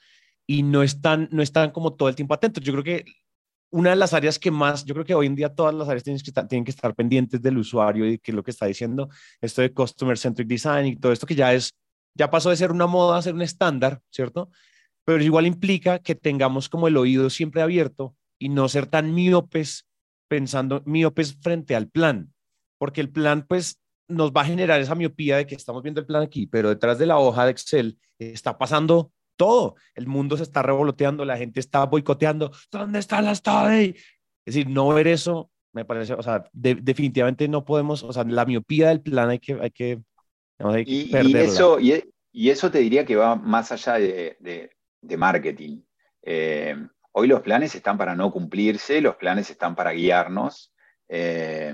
y 0.48 0.64
no 0.64 0.82
están, 0.82 1.28
no 1.32 1.42
están 1.42 1.72
como 1.72 1.94
todo 1.94 2.08
el 2.08 2.16
tiempo 2.16 2.34
atentos. 2.34 2.64
Yo 2.64 2.72
creo 2.72 2.84
que 2.84 3.06
una 3.74 3.90
de 3.90 3.96
las 3.96 4.14
áreas 4.14 4.38
que 4.38 4.52
más, 4.52 4.86
yo 4.86 4.94
creo 4.94 5.04
que 5.04 5.16
hoy 5.16 5.26
en 5.26 5.34
día 5.36 5.50
todas 5.50 5.74
las 5.74 5.90
áreas 5.90 6.04
tienen 6.04 6.22
que 6.22 6.30
estar, 6.30 6.48
tienen 6.48 6.64
que 6.64 6.70
estar 6.70 6.94
pendientes 6.94 7.42
del 7.42 7.58
usuario 7.58 8.08
y 8.08 8.20
qué 8.20 8.30
es 8.30 8.36
lo 8.36 8.44
que 8.44 8.52
está 8.52 8.68
diciendo, 8.68 9.10
esto 9.42 9.64
de 9.64 9.74
Customer 9.74 10.16
Centric 10.16 10.48
Design 10.48 10.86
y 10.86 10.96
todo 10.96 11.12
esto 11.12 11.26
que 11.26 11.34
ya 11.34 11.52
es, 11.56 11.72
ya 12.14 12.30
pasó 12.30 12.52
de 12.52 12.56
ser 12.56 12.72
una 12.72 12.86
moda 12.86 13.18
a 13.18 13.22
ser 13.24 13.34
un 13.34 13.42
estándar, 13.42 14.00
¿cierto? 14.12 14.52
Pero 15.06 15.24
igual 15.24 15.48
implica 15.48 15.98
que 15.98 16.14
tengamos 16.14 16.70
como 16.70 16.88
el 16.88 16.98
oído 16.98 17.32
siempre 17.32 17.64
abierto 17.64 18.16
y 18.38 18.50
no 18.50 18.70
ser 18.70 18.86
tan 18.86 19.12
miopes 19.16 19.88
pensando, 20.28 20.84
miopes 20.86 21.36
frente 21.42 21.76
al 21.76 21.88
plan, 21.90 22.32
porque 22.78 23.02
el 23.02 23.10
plan 23.10 23.44
pues 23.48 23.82
nos 24.08 24.32
va 24.32 24.42
a 24.42 24.46
generar 24.46 24.82
esa 24.82 24.94
miopía 24.94 25.38
de 25.38 25.48
que 25.48 25.56
estamos 25.56 25.82
viendo 25.82 26.00
el 26.00 26.06
plan 26.06 26.22
aquí, 26.22 26.46
pero 26.46 26.70
detrás 26.70 27.00
de 27.00 27.08
la 27.08 27.18
hoja 27.18 27.46
de 27.46 27.52
Excel 27.52 27.98
está 28.20 28.56
pasando 28.56 29.12
todo. 29.36 29.76
El 29.96 30.08
mundo 30.08 30.38
se 30.38 30.44
está 30.44 30.62
revoloteando, 30.62 31.26
la 31.26 31.38
gente 31.38 31.60
está 31.60 31.86
boicoteando. 31.86 32.52
¿Dónde 32.72 33.00
están 33.00 33.26
las 33.26 33.42
TODI? 33.42 33.96
Es 34.46 34.56
decir, 34.56 34.70
no 34.70 34.88
ver 34.90 35.08
eso, 35.08 35.52
me 35.72 35.86
parece, 35.86 36.14
o 36.14 36.22
sea, 36.22 36.44
definitivamente 36.54 37.48
no 37.48 37.66
podemos, 37.66 38.04
o 38.04 38.14
sea, 38.14 38.24
la 38.24 38.46
miopía 38.46 38.90
del 38.90 39.02
plan 39.02 39.30
hay 39.30 39.40
que, 39.40 39.54
hay 39.54 39.72
que, 39.72 40.00
y, 40.86 41.38
eso, 41.38 41.80
y, 41.80 42.50
eso 42.50 42.72
te 42.72 42.80
diría 42.80 43.06
que 43.06 43.16
va 43.16 43.36
más 43.36 43.72
allá 43.72 43.96
de, 43.96 44.70
marketing. 45.18 45.82
Eh, 46.22 46.76
hoy 47.12 47.28
los 47.28 47.42
planes 47.42 47.76
están 47.76 47.98
para 47.98 48.16
no 48.16 48.32
cumplirse, 48.32 49.02
los 49.02 49.16
planes 49.16 49.50
están 49.50 49.76
para 49.76 49.92
guiarnos. 49.92 50.74
Eh, 51.10 51.74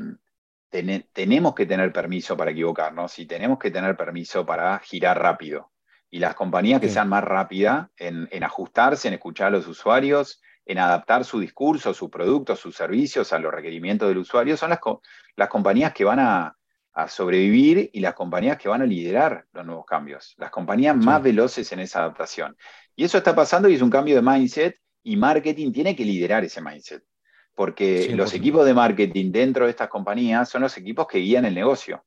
tenemos 0.69 1.55
que 1.55 1.65
tener 1.65 1.91
permiso 1.91 2.37
para 2.37 2.51
equivocarnos 2.51 3.17
y 3.19 3.25
tenemos 3.25 3.57
que 3.59 3.71
tener 3.71 3.95
permiso 3.97 4.45
para 4.45 4.79
girar 4.79 5.19
rápido. 5.19 5.71
Y 6.11 6.19
las 6.19 6.35
compañías 6.35 6.81
que 6.81 6.89
sean 6.89 7.07
más 7.07 7.23
rápidas 7.23 7.87
en, 7.97 8.43
ajustarse, 8.43 9.07
en 9.07 9.13
escuchar 9.13 9.47
a 9.47 9.51
los 9.51 9.67
usuarios, 9.67 10.41
en 10.65 10.79
adaptar 10.79 11.23
su 11.23 11.39
discurso, 11.39 11.93
su 11.93 12.09
producto, 12.09 12.55
sus 12.55 12.75
servicios 12.75 13.31
a 13.33 13.39
los 13.39 13.53
requerimientos 13.53 14.07
del 14.07 14.19
usuario, 14.19 14.57
son 14.57 14.71
las, 14.71 14.79
las 15.35 15.49
compañías 15.49 15.93
que 15.93 16.05
van 16.05 16.19
a, 16.19 16.55
sobrevivir 17.07 17.89
y 17.93 18.01
las 18.01 18.13
compañías 18.13 18.57
que 18.57 18.67
van 18.67 18.81
a 18.81 18.85
liderar 18.85 19.45
los 19.53 19.65
nuevos 19.65 19.85
cambios, 19.85 20.35
las 20.37 20.51
compañías 20.51 20.97
más 20.97 21.23
veloces 21.23 21.71
en 21.71 21.79
esa 21.79 21.99
adaptación. 21.99 22.57
Y 22.93 23.05
eso 23.05 23.17
está 23.17 23.33
pasando 23.33 23.69
y 23.69 23.75
es 23.75 23.81
un 23.81 23.89
cambio 23.89 24.15
de 24.15 24.21
mindset 24.21 24.75
y 25.01 25.15
marketing 25.15 25.71
tiene 25.71 25.95
que 25.95 26.03
liderar 26.03 26.43
ese 26.43 26.61
mindset, 26.61 27.01
porque 27.55 28.13
los 28.15 28.33
equipos 28.33 28.65
de 28.65 28.73
marketing 28.73 29.31
dentro 29.31 29.63
de 29.63 29.71
estas 29.71 29.87
compañías 29.87 30.49
son 30.49 30.63
los 30.63 30.77
equipos 30.77 31.07
que 31.07 31.19
guían 31.19 31.45
el 31.45 31.55
negocio. 31.55 32.03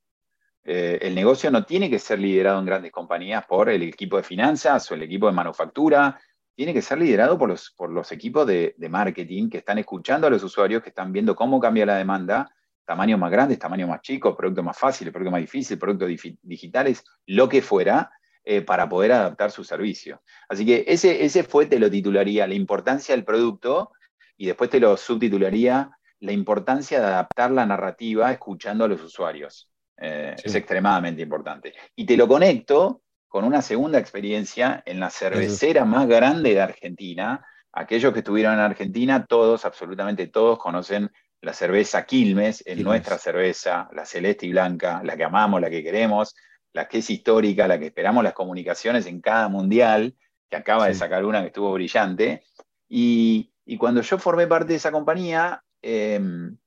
Eh, 0.65 0.99
el 1.01 1.15
negocio 1.15 1.51
no 1.51 1.65
tiene 1.65 1.89
que 1.89 1.99
ser 1.99 2.19
liderado 2.19 2.59
en 2.59 2.65
grandes 2.65 2.91
compañías 2.91 3.45
por 3.45 3.69
el 3.69 3.83
equipo 3.83 4.17
de 4.17 4.23
finanzas 4.23 4.89
o 4.89 4.95
el 4.95 5.03
equipo 5.03 5.27
de 5.27 5.33
manufactura, 5.33 6.19
tiene 6.55 6.73
que 6.73 6.81
ser 6.81 6.99
liderado 6.99 7.37
por 7.37 7.49
los, 7.49 7.71
por 7.71 7.89
los 7.89 8.11
equipos 8.11 8.47
de, 8.47 8.75
marketing 8.89 9.49
que 9.49 9.57
están 9.57 9.79
escuchando 9.79 10.27
a 10.27 10.29
los 10.29 10.43
usuarios, 10.43 10.83
que 10.83 10.89
están 10.89 11.11
viendo 11.11 11.35
cómo 11.35 11.59
cambia 11.59 11.85
la 11.85 11.97
demanda, 11.97 12.49
tamaños 12.85 13.19
más 13.19 13.31
grandes, 13.31 13.59
tamaños 13.59 13.89
más 13.89 14.01
chicos, 14.01 14.35
productos 14.37 14.63
más 14.63 14.77
fáciles, 14.77 15.11
productos 15.11 15.31
más 15.31 15.41
difíciles, 15.41 15.79
productos 15.79 16.09
digitales, 16.41 17.03
lo 17.25 17.49
que 17.49 17.61
fuera, 17.61 18.11
eh, 18.45 18.61
para 18.61 18.87
poder 18.89 19.13
adaptar 19.13 19.51
su 19.51 19.63
servicio. 19.63 20.21
Así 20.49 20.65
que 20.65 20.83
ese, 20.87 21.23
ese 21.23 21.43
fue, 21.43 21.65
te 21.65 21.79
lo 21.79 21.89
titularía, 21.89 22.45
la 22.45 22.53
importancia 22.53 23.15
del 23.15 23.23
producto 23.23 23.91
y 24.37 24.47
después 24.47 24.69
te 24.69 24.79
lo 24.79 24.97
subtitularía 24.97 25.91
la 26.19 26.31
importancia 26.33 26.99
de 26.99 27.05
adaptar 27.05 27.51
la 27.51 27.65
narrativa 27.65 28.31
escuchando 28.31 28.85
a 28.85 28.87
los 28.87 29.01
usuarios. 29.01 29.72
Eh, 30.05 30.35
es 30.43 30.53
extremadamente 30.53 31.21
importante. 31.21 31.73
Y 31.95 32.05
te 32.05 32.17
lo 32.17 32.27
conecto 32.27 33.03
con 33.29 33.45
una 33.45 33.61
segunda 33.61 33.99
experiencia 33.99 34.83
en 34.85 34.99
la 34.99 35.09
cervecera 35.09 35.85
más 35.85 36.07
grande 36.07 36.53
de 36.53 36.59
Argentina. 36.59 37.45
Aquellos 37.71 38.11
que 38.11 38.19
estuvieron 38.19 38.55
en 38.55 38.59
Argentina, 38.59 39.25
todos, 39.25 39.63
absolutamente 39.63 40.27
todos, 40.27 40.59
conocen 40.59 41.09
la 41.39 41.53
cerveza 41.53 42.05
Quilmes, 42.05 42.63
en 42.67 42.83
nuestra 42.83 43.17
cerveza, 43.17 43.87
la 43.93 44.05
celeste 44.05 44.45
y 44.45 44.51
blanca, 44.51 45.01
la 45.05 45.15
que 45.15 45.23
amamos, 45.23 45.61
la 45.61 45.69
que 45.69 45.81
queremos, 45.81 46.35
la 46.73 46.89
que 46.89 46.97
es 46.97 47.09
histórica, 47.09 47.65
la 47.65 47.79
que 47.79 47.85
esperamos 47.85 48.25
las 48.25 48.33
comunicaciones 48.33 49.05
en 49.05 49.21
cada 49.21 49.47
mundial, 49.47 50.17
que 50.49 50.57
acaba 50.57 50.87
de 50.87 50.95
sacar 50.95 51.23
una 51.23 51.39
que 51.39 51.47
estuvo 51.47 51.71
brillante. 51.71 52.43
Y, 52.89 53.53
cuando 53.79 54.01
yo 54.01 54.17
formé 54.17 54.47
parte 54.47 54.73
de 54.73 54.75
esa 54.75 54.91
compañía, 54.91 55.63
em, 55.81 56.57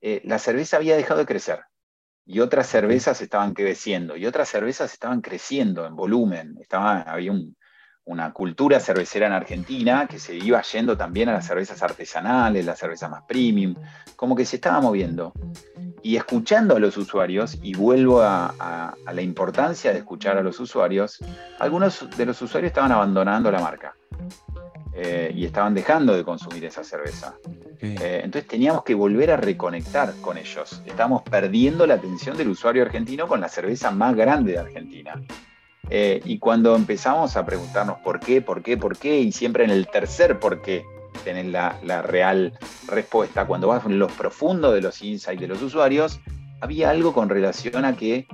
eh, 0.00 0.20
la 0.24 0.40
cerveza 0.40 0.78
había 0.78 0.96
dejado 0.96 1.20
de 1.20 1.26
crecer 1.26 1.60
y 2.24 2.40
otras 2.40 2.66
cervezas 2.66 3.20
estaban 3.20 3.54
creciendo, 3.54 4.16
y 4.16 4.26
otras 4.26 4.48
cervezas 4.48 4.92
estaban 4.92 5.20
creciendo 5.20 5.86
en 5.86 5.96
volumen, 5.96 6.56
estaba, 6.60 7.02
había 7.02 7.32
un, 7.32 7.56
una 8.04 8.32
cultura 8.32 8.80
cervecera 8.80 9.26
en 9.26 9.32
Argentina 9.32 10.06
que 10.08 10.18
se 10.18 10.34
iba 10.34 10.60
yendo 10.62 10.96
también 10.96 11.28
a 11.28 11.32
las 11.32 11.46
cervezas 11.46 11.82
artesanales, 11.82 12.64
las 12.64 12.78
cervezas 12.78 13.10
más 13.10 13.22
premium, 13.22 13.74
como 14.16 14.34
que 14.34 14.44
se 14.44 14.56
estaba 14.56 14.80
moviendo. 14.80 15.32
Y 16.02 16.16
escuchando 16.16 16.76
a 16.76 16.80
los 16.80 16.96
usuarios, 16.96 17.58
y 17.62 17.74
vuelvo 17.74 18.22
a, 18.22 18.94
la 19.12 19.22
importancia 19.22 19.92
de 19.92 19.98
escuchar 19.98 20.36
a 20.36 20.42
los 20.42 20.58
usuarios, 20.58 21.18
algunos 21.60 22.08
de 22.16 22.26
los 22.26 22.42
usuarios 22.42 22.70
estaban 22.70 22.90
abandonando 22.90 23.52
la 23.52 23.60
marca. 23.60 23.94
Eh, 24.94 25.32
y 25.34 25.46
estaban 25.46 25.72
dejando 25.72 26.14
de 26.14 26.22
consumir 26.22 26.64
esa 26.66 26.84
cerveza. 26.84 27.34
Eh, 27.80 28.20
entonces 28.22 28.46
teníamos 28.46 28.84
que 28.84 28.94
volver 28.94 29.30
a 29.30 29.36
reconectar 29.38 30.12
con 30.20 30.36
ellos. 30.36 30.82
Estábamos 30.84 31.22
perdiendo 31.22 31.86
la 31.86 31.94
atención 31.94 32.36
del 32.36 32.48
usuario 32.48 32.82
argentino 32.82 33.26
con 33.26 33.40
la 33.40 33.48
cerveza 33.48 33.90
más 33.90 34.14
grande 34.14 34.52
de 34.52 34.58
Argentina. 34.58 35.14
Eh, 35.88 36.20
y 36.24 36.38
cuando 36.38 36.76
empezamos 36.76 37.36
a 37.36 37.46
preguntarnos 37.46 37.98
por 38.00 38.20
qué, 38.20 38.42
por 38.42 38.62
qué, 38.62 38.76
por 38.76 38.98
qué, 38.98 39.18
y 39.20 39.32
siempre 39.32 39.64
en 39.64 39.70
el 39.70 39.88
tercer 39.88 40.38
por 40.38 40.60
qué 40.60 40.84
tenés 41.24 41.46
la, 41.46 41.78
la 41.82 42.02
real 42.02 42.52
respuesta, 42.86 43.46
cuando 43.46 43.68
vas 43.68 43.84
en 43.86 43.98
lo 43.98 44.08
profundo 44.08 44.72
de 44.72 44.82
los 44.82 45.02
insights 45.02 45.40
de 45.40 45.48
los 45.48 45.62
usuarios, 45.62 46.20
había 46.60 46.90
algo 46.90 47.12
con 47.12 47.28
relación 47.30 47.84
a 47.84 47.96
que 47.96 48.26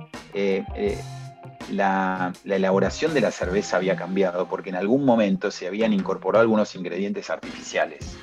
la, 1.71 2.33
la, 2.43 2.55
elaboración 2.55 3.13
de 3.13 3.21
la 3.21 3.31
cerveza 3.31 3.77
había 3.77 3.95
cambiado, 3.95 4.47
porque 4.47 4.69
en 4.69 4.75
algún 4.75 5.05
momento 5.05 5.51
se 5.51 5.67
habían 5.67 5.93
incorporado 5.93 6.41
algunos 6.41 6.75
ingredientes 6.75 7.29
artificiales. 7.29 8.15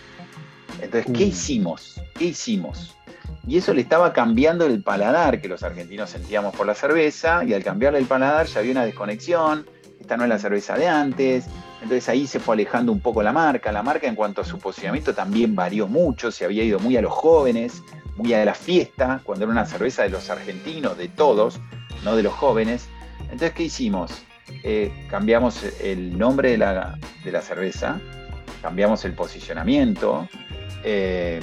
Entonces, 0.80 1.06
¿qué 1.12 1.24
mm. 1.24 1.28
hicimos? 1.28 2.00
¿Qué 2.14 2.24
hicimos? 2.26 2.94
Y 3.46 3.58
eso 3.58 3.72
le 3.72 3.82
estaba 3.82 4.12
cambiando 4.12 4.66
el 4.66 4.82
paladar 4.82 5.40
que 5.40 5.48
los 5.48 5.62
argentinos 5.62 6.10
sentíamos 6.10 6.54
por 6.54 6.66
la 6.66 6.74
cerveza, 6.74 7.44
y 7.44 7.54
al 7.54 7.62
cambiarle 7.62 7.98
el 7.98 8.06
paladar 8.06 8.46
ya 8.46 8.60
había 8.60 8.72
una 8.72 8.84
desconexión, 8.84 9.66
esta 10.00 10.16
no 10.16 10.24
es 10.24 10.28
la 10.28 10.38
cerveza 10.38 10.76
de 10.76 10.88
antes, 10.88 11.46
entonces 11.82 12.08
ahí 12.08 12.26
se 12.26 12.40
fue 12.40 12.54
alejando 12.54 12.92
un 12.92 13.00
poco 13.00 13.22
la 13.22 13.32
marca, 13.32 13.70
la 13.72 13.82
marca 13.82 14.06
en 14.06 14.14
cuanto 14.14 14.40
a 14.40 14.44
su 14.44 14.58
posicionamiento 14.58 15.14
también 15.14 15.54
varió 15.54 15.86
mucho, 15.86 16.30
se 16.30 16.44
había 16.44 16.64
ido 16.64 16.78
muy 16.80 16.96
a 16.96 17.02
los 17.02 17.12
jóvenes, 17.12 17.82
muy 18.16 18.32
a 18.34 18.44
la 18.44 18.54
fiesta, 18.54 19.20
cuando 19.22 19.44
era 19.44 19.52
una 19.52 19.66
cerveza 19.66 20.02
de 20.02 20.10
los 20.10 20.30
argentinos, 20.30 20.96
de 20.96 21.08
todos, 21.08 21.60
no 22.04 22.16
de 22.16 22.22
los 22.22 22.32
jóvenes. 22.32 22.88
Entonces, 23.30 23.52
¿qué 23.52 23.64
hicimos? 23.64 24.22
Eh, 24.62 24.92
cambiamos 25.10 25.62
el 25.80 26.16
nombre 26.16 26.52
de 26.52 26.58
la, 26.58 26.98
de 27.24 27.32
la, 27.32 27.42
cerveza, 27.42 28.00
cambiamos 28.62 29.04
el 29.04 29.12
posicionamiento, 29.12 30.28
eh, 30.84 31.40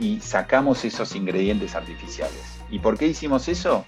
y, 0.00 0.20
sacamos 0.20 0.84
esos 0.84 1.14
ingredientes 1.14 1.74
artificiales. 1.74 2.60
¿Y 2.70 2.78
por 2.78 2.96
qué 2.96 3.06
hicimos 3.06 3.48
eso? 3.48 3.84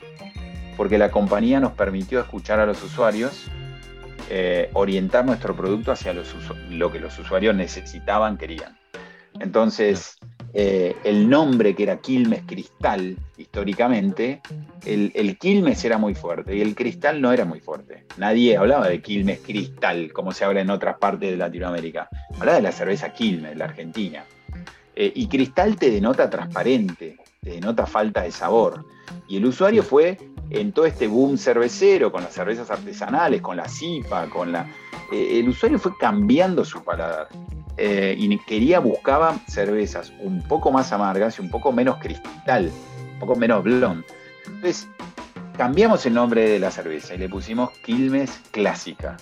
Porque 0.77 0.99
la 0.99 1.11
compañía 1.11 1.61
nos 1.61 1.73
permitió 1.73 2.21
escuchar 2.21 2.61
a 2.61 2.67
los 2.67 2.83
usuarios, 2.83 3.47
eh, 4.31 4.71
orientar 4.73 5.25
nuestro 5.25 5.55
producto 5.55 5.93
hacia 5.93 6.13
lo 6.71 6.93
que 6.93 7.01
los 7.01 7.19
usuarios 7.19 7.55
necesitaban, 7.55 8.37
querían. 8.37 8.77
Entonces, 9.39 10.19
eh, 10.59 10.97
el 11.05 11.29
nombre 11.29 11.75
que 11.75 11.83
era 11.83 11.99
Quilmes 11.99 12.41
Cristal, 12.47 13.19
históricamente, 13.37 14.41
el, 14.87 15.13
el, 15.15 15.37
Quilmes 15.37 15.85
era 15.85 15.99
muy 15.99 16.15
fuerte 16.15 16.57
y 16.57 16.63
el 16.63 16.75
cristal 16.75 17.21
no 17.21 17.31
era 17.31 17.45
muy 17.45 17.61
fuerte. 17.61 18.07
Nadie 18.17 18.57
hablaba 18.57 18.89
de 18.89 19.03
Quilmes 19.03 19.41
Cristal, 19.41 20.15
como 20.15 20.33
se 20.33 20.47
habla 20.47 20.63
en 20.63 20.71
otras 20.71 20.97
partes 20.97 21.31
de 21.31 21.37
Latinoamérica. 21.37 22.09
Hablaba 22.39 22.57
de 22.57 22.63
la 22.63 22.73
cerveza 22.73 23.13
Quilmes, 23.13 23.55
la 23.55 23.67
Argentina. 23.67 24.25
Eh, 24.95 25.13
y 25.15 25.27
cristal 25.29 25.77
te 25.77 25.91
denota 25.91 26.31
transparente, 26.31 27.19
te 27.43 27.51
denota 27.51 27.85
falta 27.85 28.23
de 28.23 28.33
sabor. 28.33 28.87
Y 29.29 29.37
el 29.37 29.45
usuario 29.45 29.83
fue 29.83 30.17
en 30.49 30.73
todo 30.73 30.87
este 30.87 31.07
boom 31.07 31.37
cervecero, 31.37 32.11
con 32.11 32.23
las 32.23 32.33
cervezas 32.33 32.71
artesanales, 32.71 33.43
con 33.43 33.59
la 33.59 33.69
cipa, 33.69 34.27
con 34.31 34.53
la. 34.53 34.67
Eh, 35.13 35.39
el 35.39 35.51
usuario 35.51 35.79
fue 35.79 35.93
cambiando 35.99 36.65
su 36.65 36.83
paladar. 36.83 37.29
Eh, 37.79 38.15
y 38.19 38.39
quería, 38.39 38.81
buscaba 38.81 39.39
cervezas 39.49 40.13
un 40.21 40.43
poco 40.43 40.73
más 40.73 40.93
amargas 40.93 41.39
y 41.39 41.43
un 41.43 41.51
poco 41.51 41.73
menos 41.73 41.99
cristal, 41.99 42.71
un 43.13 43.19
poco 43.19 43.37
menos 43.37 43.63
blonde. 43.63 44.07
Entonces, 44.47 44.89
cambiamos 45.57 46.07
el 46.07 46.15
nombre 46.15 46.49
de 46.49 46.59
la 46.59 46.71
cerveza 46.71 47.15
y 47.15 47.19
le 47.19 47.29
pusimos 47.29 47.71
Quilmes 47.85 48.41
Clásica. 48.51 49.17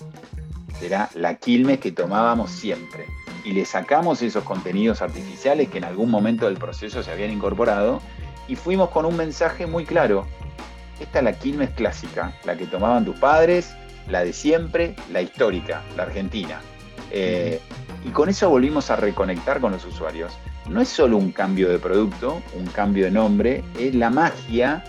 Era 0.80 1.08
la 1.14 1.34
Quilmes 1.34 1.78
que 1.78 1.92
tomábamos 1.92 2.50
siempre 2.50 3.06
y 3.44 3.52
le 3.52 3.64
sacamos 3.64 4.22
esos 4.22 4.44
contenidos 4.44 5.02
artificiales 5.02 5.68
que 5.68 5.78
en 5.78 5.84
algún 5.84 6.10
momento 6.10 6.46
del 6.46 6.56
proceso 6.56 7.02
se 7.02 7.10
habían 7.10 7.30
incorporado 7.30 8.00
y 8.48 8.56
fuimos 8.56 8.90
con 8.90 9.04
un 9.04 9.16
mensaje 9.16 9.66
muy 9.66 9.84
claro. 9.84 10.26
Esta 11.00 11.18
es 11.18 11.24
la 11.24 11.32
Quilmes 11.32 11.70
clásica, 11.70 12.34
la 12.44 12.56
que 12.56 12.66
tomaban 12.66 13.04
tus 13.04 13.16
padres, 13.18 13.74
la 14.08 14.24
de 14.24 14.32
siempre, 14.32 14.94
la 15.12 15.22
histórica, 15.22 15.82
la 15.96 16.04
argentina. 16.04 16.60
Eh, 17.10 17.60
y 18.04 18.10
con 18.10 18.28
eso 18.28 18.48
volvimos 18.50 18.90
a 18.90 18.96
reconectar 18.96 19.60
con 19.60 19.72
los 19.72 19.84
usuarios. 19.84 20.36
No 20.68 20.80
es 20.80 20.88
solo 20.88 21.16
un 21.16 21.32
cambio 21.32 21.68
de 21.68 21.78
producto, 21.78 22.42
un 22.54 22.66
cambio 22.66 23.06
de 23.06 23.10
nombre, 23.10 23.64
es 23.78 23.94
la 23.94 24.10
magia 24.10 24.84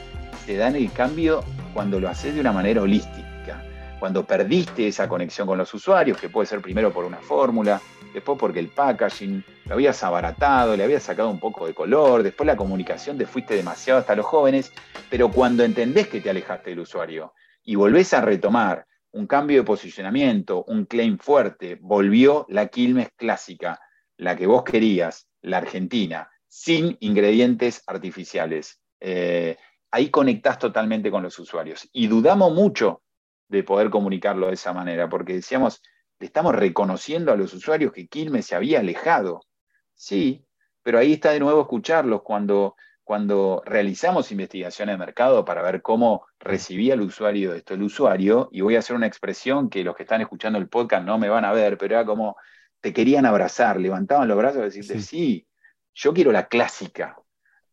se 0.46 0.58
da 0.58 0.68
en 0.68 0.76
el 0.76 0.92
cambio 0.92 1.44
cuando 1.74 2.00
lo 2.00 2.08
haces 2.08 2.36
de 2.36 2.42
una 2.42 2.52
manera 2.52 2.82
holística. 2.82 3.64
Cuando 4.00 4.24
perdiste 4.24 4.88
esa 4.88 5.08
conexión 5.08 5.48
con 5.48 5.58
los 5.58 5.74
usuarios, 5.74 6.20
que 6.20 6.30
puede 6.30 6.46
ser 6.46 6.62
primero 6.62 6.92
por 6.92 7.04
una 7.04 7.18
fórmula, 7.18 7.82
después 8.14 8.38
porque 8.38 8.60
el 8.60 8.68
packaging 8.68 9.44
lo 9.66 9.74
habías 9.74 10.04
abaratado, 10.04 10.78
le 10.78 10.84
habías 10.84 11.02
sacado 11.02 11.30
un 11.30 11.40
poco 11.40 11.66
de 11.66 11.74
color, 11.74 12.22
después 12.22 12.46
la 12.46 12.56
comunicación 12.56 13.18
te 13.18 13.26
fuiste 13.26 13.56
demasiado 13.56 14.00
hasta 14.00 14.16
los 14.16 14.26
jóvenes, 14.26 14.72
pero 15.10 15.32
cuando 15.32 15.64
entendés 15.64 16.08
que 16.10 16.22
te 16.22 16.30
alejaste 16.30 16.70
del 16.72 16.82
usuario 16.82 17.34
y 17.64 17.74
volvés 17.76 18.14
a 18.14 18.22
retomar 18.22 18.86
un 19.16 19.28
cambio 19.28 19.62
de 19.62 19.64
posicionamiento, 19.64 20.66
un 20.66 20.86
claim 20.86 21.18
fuerte, 21.18 21.78
volvió 21.82 22.46
la 22.50 22.68
Quilmes 22.68 23.10
clásica, 23.16 23.80
la 24.18 24.36
que 24.36 24.46
vos 24.46 24.64
querías, 24.64 25.30
la 25.42 25.60
Argentina, 25.60 26.30
sin 26.48 26.98
ingredientes 27.00 27.82
artificiales. 27.88 28.82
Eh, 29.00 29.56
ahí 29.92 30.10
conectás 30.10 30.60
totalmente 30.60 31.10
con 31.10 31.24
los 31.24 31.40
usuarios. 31.40 31.88
Y 31.94 32.08
dudamos 32.08 32.54
mucho 32.54 33.04
de 33.48 33.64
poder 33.64 33.90
comunicarlo 33.90 34.48
de 34.48 34.56
esa 34.56 34.74
manera, 34.74 35.08
porque 35.08 35.36
decíamos, 35.36 35.82
le 36.20 36.26
estamos 36.26 36.54
reconociendo 36.54 37.32
a 37.32 37.38
los 37.38 37.54
usuarios 37.54 37.94
que 37.94 38.08
Quilmes 38.08 38.48
se 38.48 38.56
había 38.56 38.82
alejado. 38.82 39.46
Sí, 39.94 40.46
pero 40.84 41.00
ahí 41.00 41.14
está 41.14 41.32
de 41.32 41.40
nuevo 41.40 41.62
escucharlos 41.62 42.22
cuando, 42.22 42.76
cuando 43.06 43.62
realizamos 43.66 44.32
investigación 44.32 44.90
de 44.90 44.98
mercado 44.98 45.46
para 45.46 45.62
ver 45.62 45.84
cómo 45.84 46.26
recibía 46.40 46.96
el 46.96 47.02
usuario 47.02 47.54
esto, 47.54 47.76
el 47.76 47.84
usuario, 47.84 48.50
y 48.52 48.62
voy 48.62 48.76
a 48.76 48.80
hacer 48.80 48.96
una 48.96 49.06
expresión 49.06 49.70
que 49.70 49.84
los 49.84 49.96
que 49.96 50.04
están 50.04 50.22
escuchando 50.22 50.58
el 50.58 50.68
podcast 50.68 51.06
no 51.06 51.20
me 51.20 51.30
van 51.30 51.46
a 51.46 51.54
ver, 51.54 51.78
pero 51.78 51.96
era 51.96 52.06
como 52.06 52.36
te 52.82 52.94
querían 52.94 53.28
abrazar, 53.28 53.80
levantaban 53.80 54.28
los 54.28 54.38
brazos 54.38 54.62
y 54.62 54.80
decirte, 54.80 55.00
sí, 55.02 55.48
yo 55.94 56.14
quiero 56.14 56.32
la 56.32 56.48
clásica, 56.48 57.16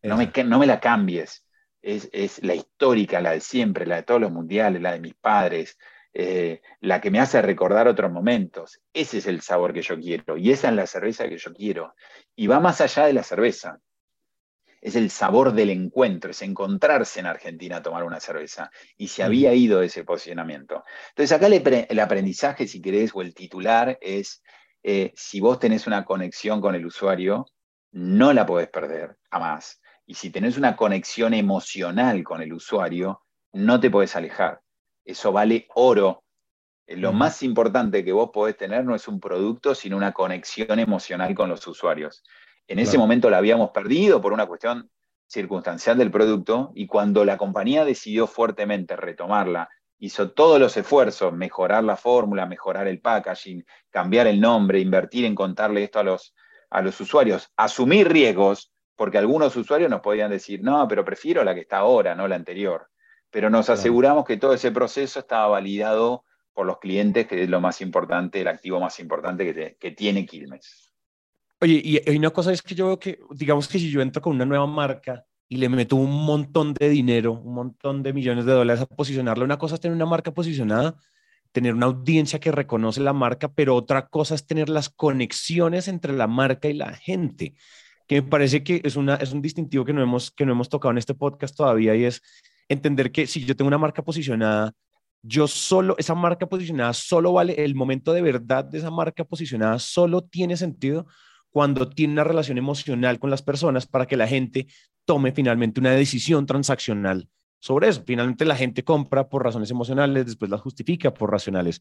no 0.03 0.19
me, 0.19 0.31
no 0.45 0.59
me 0.59 0.67
la 0.67 0.81
cambies. 0.81 1.47
Es, 1.81 2.09
es, 2.13 2.43
la 2.45 2.55
histórica, 2.55 3.21
la 3.21 3.33
de 3.33 3.41
siempre, 3.41 3.87
la 3.87 3.97
de 3.97 4.03
todos 4.05 4.21
los 4.21 4.31
mundiales, 4.31 4.81
la 4.81 4.93
de 4.93 5.01
mis 5.01 5.15
padres, 5.15 5.79
eh, 6.15 6.61
la 6.81 7.01
que 7.01 7.11
me 7.11 7.21
hace 7.21 7.41
recordar 7.41 7.89
otros 7.89 8.13
momentos. 8.13 8.81
Ese 8.93 9.19
es 9.19 9.27
el 9.27 9.41
sabor 9.41 9.73
que 9.73 9.83
yo 9.83 9.99
quiero 9.99 10.37
y 10.37 10.53
esa 10.53 10.69
es 10.69 10.75
la 10.75 10.87
cerveza 10.87 11.29
que 11.29 11.39
yo 11.39 11.53
quiero. 11.55 11.95
Y 12.37 12.47
va 12.47 12.61
más 12.61 12.81
allá 12.81 13.07
de 13.07 13.15
la 13.15 13.23
cerveza. 13.23 13.81
Es 14.83 14.97
el 14.97 15.09
sabor 15.11 15.55
del 15.55 15.71
encuentro, 15.71 16.33
es 16.33 16.43
encontrarse 16.43 17.21
en 17.21 17.27
Argentina 17.27 17.77
a 17.77 17.83
tomar 17.83 18.05
una 18.05 18.21
cerveza. 18.21 18.71
Y 18.99 19.09
se 19.09 19.23
había 19.23 19.55
ido 19.55 19.81
ese 19.81 20.05
posicionamiento. 20.05 20.85
Entonces 21.11 21.33
acá 21.33 21.47
el, 21.47 22.01
aprendizaje, 22.01 22.69
si 22.69 22.83
querés, 22.83 23.13
o 23.15 23.23
el 23.23 23.33
titular 23.33 23.97
es, 24.03 24.43
eh, 24.83 25.13
si 25.17 25.41
vos 25.41 25.59
tenés 25.59 25.87
una 25.87 26.05
conexión 26.05 26.61
con 26.61 26.75
el 26.75 26.85
usuario, 26.85 27.47
no 27.93 28.35
la 28.35 28.45
podés 28.45 28.69
perder, 28.69 29.17
jamás. 29.31 29.81
Y 30.05 30.15
si 30.15 30.29
tenés 30.29 30.59
una 30.59 30.77
conexión 30.77 31.33
emocional 31.33 32.23
con 32.23 32.43
el 32.43 32.53
usuario, 32.53 33.23
no 33.53 33.81
te 33.81 33.89
podés 33.89 34.17
alejar 34.17 34.61
eso 35.05 35.33
vale 35.33 35.67
oro. 35.75 36.25
Eh, 36.87 36.97
lo 36.97 37.13
más 37.13 37.43
importante 37.43 38.05
que 38.05 38.13
vos 38.13 38.31
podés 38.33 38.57
tener 38.57 38.85
no 38.85 38.95
es 38.95 39.09
un 39.09 39.21
producto, 39.21 39.75
sino 39.75 39.97
una 39.97 40.13
conexión 40.13 40.79
emocional 40.79 41.35
con 41.35 41.49
los 41.49 41.67
usuarios. 41.67 42.23
En 42.69 42.79
ese 42.79 42.99
momento 42.99 43.29
la 43.29 43.39
habíamos 43.39 43.71
perdido 43.71 44.21
por 44.21 44.33
una 44.33 44.47
cuestión 44.47 44.91
circunstancial 45.27 45.99
del 45.99 46.11
producto 46.11 46.73
y 46.75 46.87
cuando 46.87 47.25
la 47.25 47.37
compañía 47.37 47.85
decidió 47.85 48.27
fuertemente 48.27 48.97
retomarla, 48.97 49.69
hizo 49.99 50.31
todos 50.33 50.59
los 50.59 50.77
esfuerzos, 50.77 51.33
mejorar 51.33 51.85
la 51.85 51.97
fórmula, 51.97 52.47
mejorar 52.47 52.87
el 52.89 53.01
packaging, 53.01 53.65
cambiar 53.91 54.27
el 54.27 54.41
nombre, 54.41 54.81
invertir 54.81 55.25
en 55.25 55.35
contarle 55.35 55.85
esto 55.85 56.01
a 56.01 56.03
los, 56.03 56.35
a 56.71 56.83
los 56.83 57.01
usuarios, 57.01 57.51
asumir 57.57 58.09
riesgos, 58.11 58.73
porque 58.97 59.19
algunos 59.19 59.55
usuarios 59.57 59.91
nos 59.91 60.01
podían 60.01 60.31
decir, 60.31 60.63
no, 60.63 60.87
pero 60.89 61.05
prefiero 61.05 61.45
la 61.45 61.55
que 61.55 61.63
está 61.63 61.79
ahora, 61.79 62.15
no 62.15 62.29
la 62.29 62.37
anterior 62.37 62.89
pero 63.33 63.49
nos 63.49 63.71
aseguramos 63.71 64.27
que 64.27 64.37
todo 64.37 64.53
ese 64.53 64.71
proceso 64.71 65.19
estaba 65.19 65.49
validado 65.49 66.27
por 66.53 66.67
los 66.67 66.79
clientes, 66.79 67.27
que 67.27 67.43
es 67.43 67.49
lo 67.49 67.63
más 67.63 67.81
importante, 67.81 68.43
el 68.43 68.47
activo 68.47 68.79
más 68.79 69.01
importante 69.01 69.77
que, 69.81 69.91
tiene 69.93 70.27
Quilmes. 70.27 70.92
Oye, 71.63 71.81
y, 71.85 72.17
una 72.17 72.31
cosa 72.31 72.53
es 72.53 72.61
que 72.61 72.75
yo 72.75 72.87
veo 72.87 72.99
que, 72.99 73.21
digamos 73.31 73.69
que 73.69 73.79
si 73.79 73.89
yo 73.89 74.01
entro 74.03 74.21
con 74.21 74.35
una 74.35 74.45
nueva 74.45 74.67
marca 74.67 75.25
y 75.49 75.59
le 75.59 75.69
meto 75.69 75.95
un 75.95 76.11
montón 76.11 76.75
de 76.75 76.89
dinero, 76.89 77.35
un 77.35 77.55
montón 77.55 78.03
de 78.03 78.13
millones 78.13 78.47
de 78.47 78.53
dólares 78.53 78.83
a 78.83 78.87
posicionarla, 78.87 79.45
una 79.45 79.59
cosa 79.59 79.77
es 79.77 79.81
tener 79.81 79.95
una 79.95 80.05
marca 80.05 80.33
posicionada, 80.35 80.97
tener 81.53 81.75
una 81.75 81.87
audiencia 81.87 82.41
que 82.41 82.51
reconoce 82.51 83.01
la 83.01 83.13
marca, 83.13 83.53
pero 83.55 83.77
otra 83.77 84.09
cosa 84.09 84.35
es 84.35 84.45
tener 84.45 84.69
las 84.69 84.89
conexiones 84.89 85.87
entre 85.87 86.15
la 86.15 86.27
marca 86.27 86.67
y 86.67 86.73
la 86.73 86.95
gente, 86.95 87.55
que 88.09 88.23
me 88.23 88.29
parece 88.29 88.65
que 88.65 88.81
es, 88.83 88.97
una, 88.97 89.15
es 89.15 89.33
un 89.33 89.41
distintivo 89.41 89.85
que 89.85 89.93
no, 89.93 90.03
hemos, 90.03 90.33
que 90.33 90.45
no 90.45 90.51
hemos 90.51 90.69
tocado 90.69 90.91
en 90.91 90.99
este 90.99 91.15
podcast 91.15 91.57
todavía 91.57 91.95
y 91.95 92.07
es 92.07 92.23
entender 92.69 93.13
que 93.13 93.29
si 93.29 93.45
yo 93.45 93.55
tengo 93.55 93.69
una 93.69 93.79
marca 93.79 94.03
posicionada, 94.03 94.73
yo 95.23 95.47
solo, 95.47 95.95
esa 95.97 96.17
marca 96.17 96.49
posicionada 96.49 96.93
solo 96.93 97.35
vale, 97.35 97.65
el 97.65 97.77
momento 97.77 98.13
de 98.13 98.23
verdad 98.23 98.65
de 98.65 98.79
esa 98.79 98.91
marca 98.91 99.23
posicionada 99.23 99.79
solo 99.79 100.25
tiene 100.25 100.57
sentido 100.57 101.07
cuando 101.53 101.89
tiene 101.89 102.15
una 102.15 102.25
relación 102.25 102.59
emocional 102.59 103.19
con 103.19 103.31
las 103.31 103.43
personas 103.43 103.87
para 103.87 104.07
que 104.07 104.17
la 104.17 104.27
gente 104.27 104.67
tome 105.05 105.33
finalmente 105.33 105.81
una 105.81 105.93
decisión 105.93 106.47
transaccional 106.47 107.29
sobre 107.61 107.89
eso. 107.89 108.03
Finalmente 108.07 108.45
la 108.45 108.57
gente 108.57 108.83
compra 108.83 109.29
por 109.29 109.45
razones 109.45 109.71
emocionales, 109.71 110.27
después 110.27 110.51
las 110.51 110.61
justifica 110.61 111.15
por 111.15 111.31
racionales. 111.31 111.81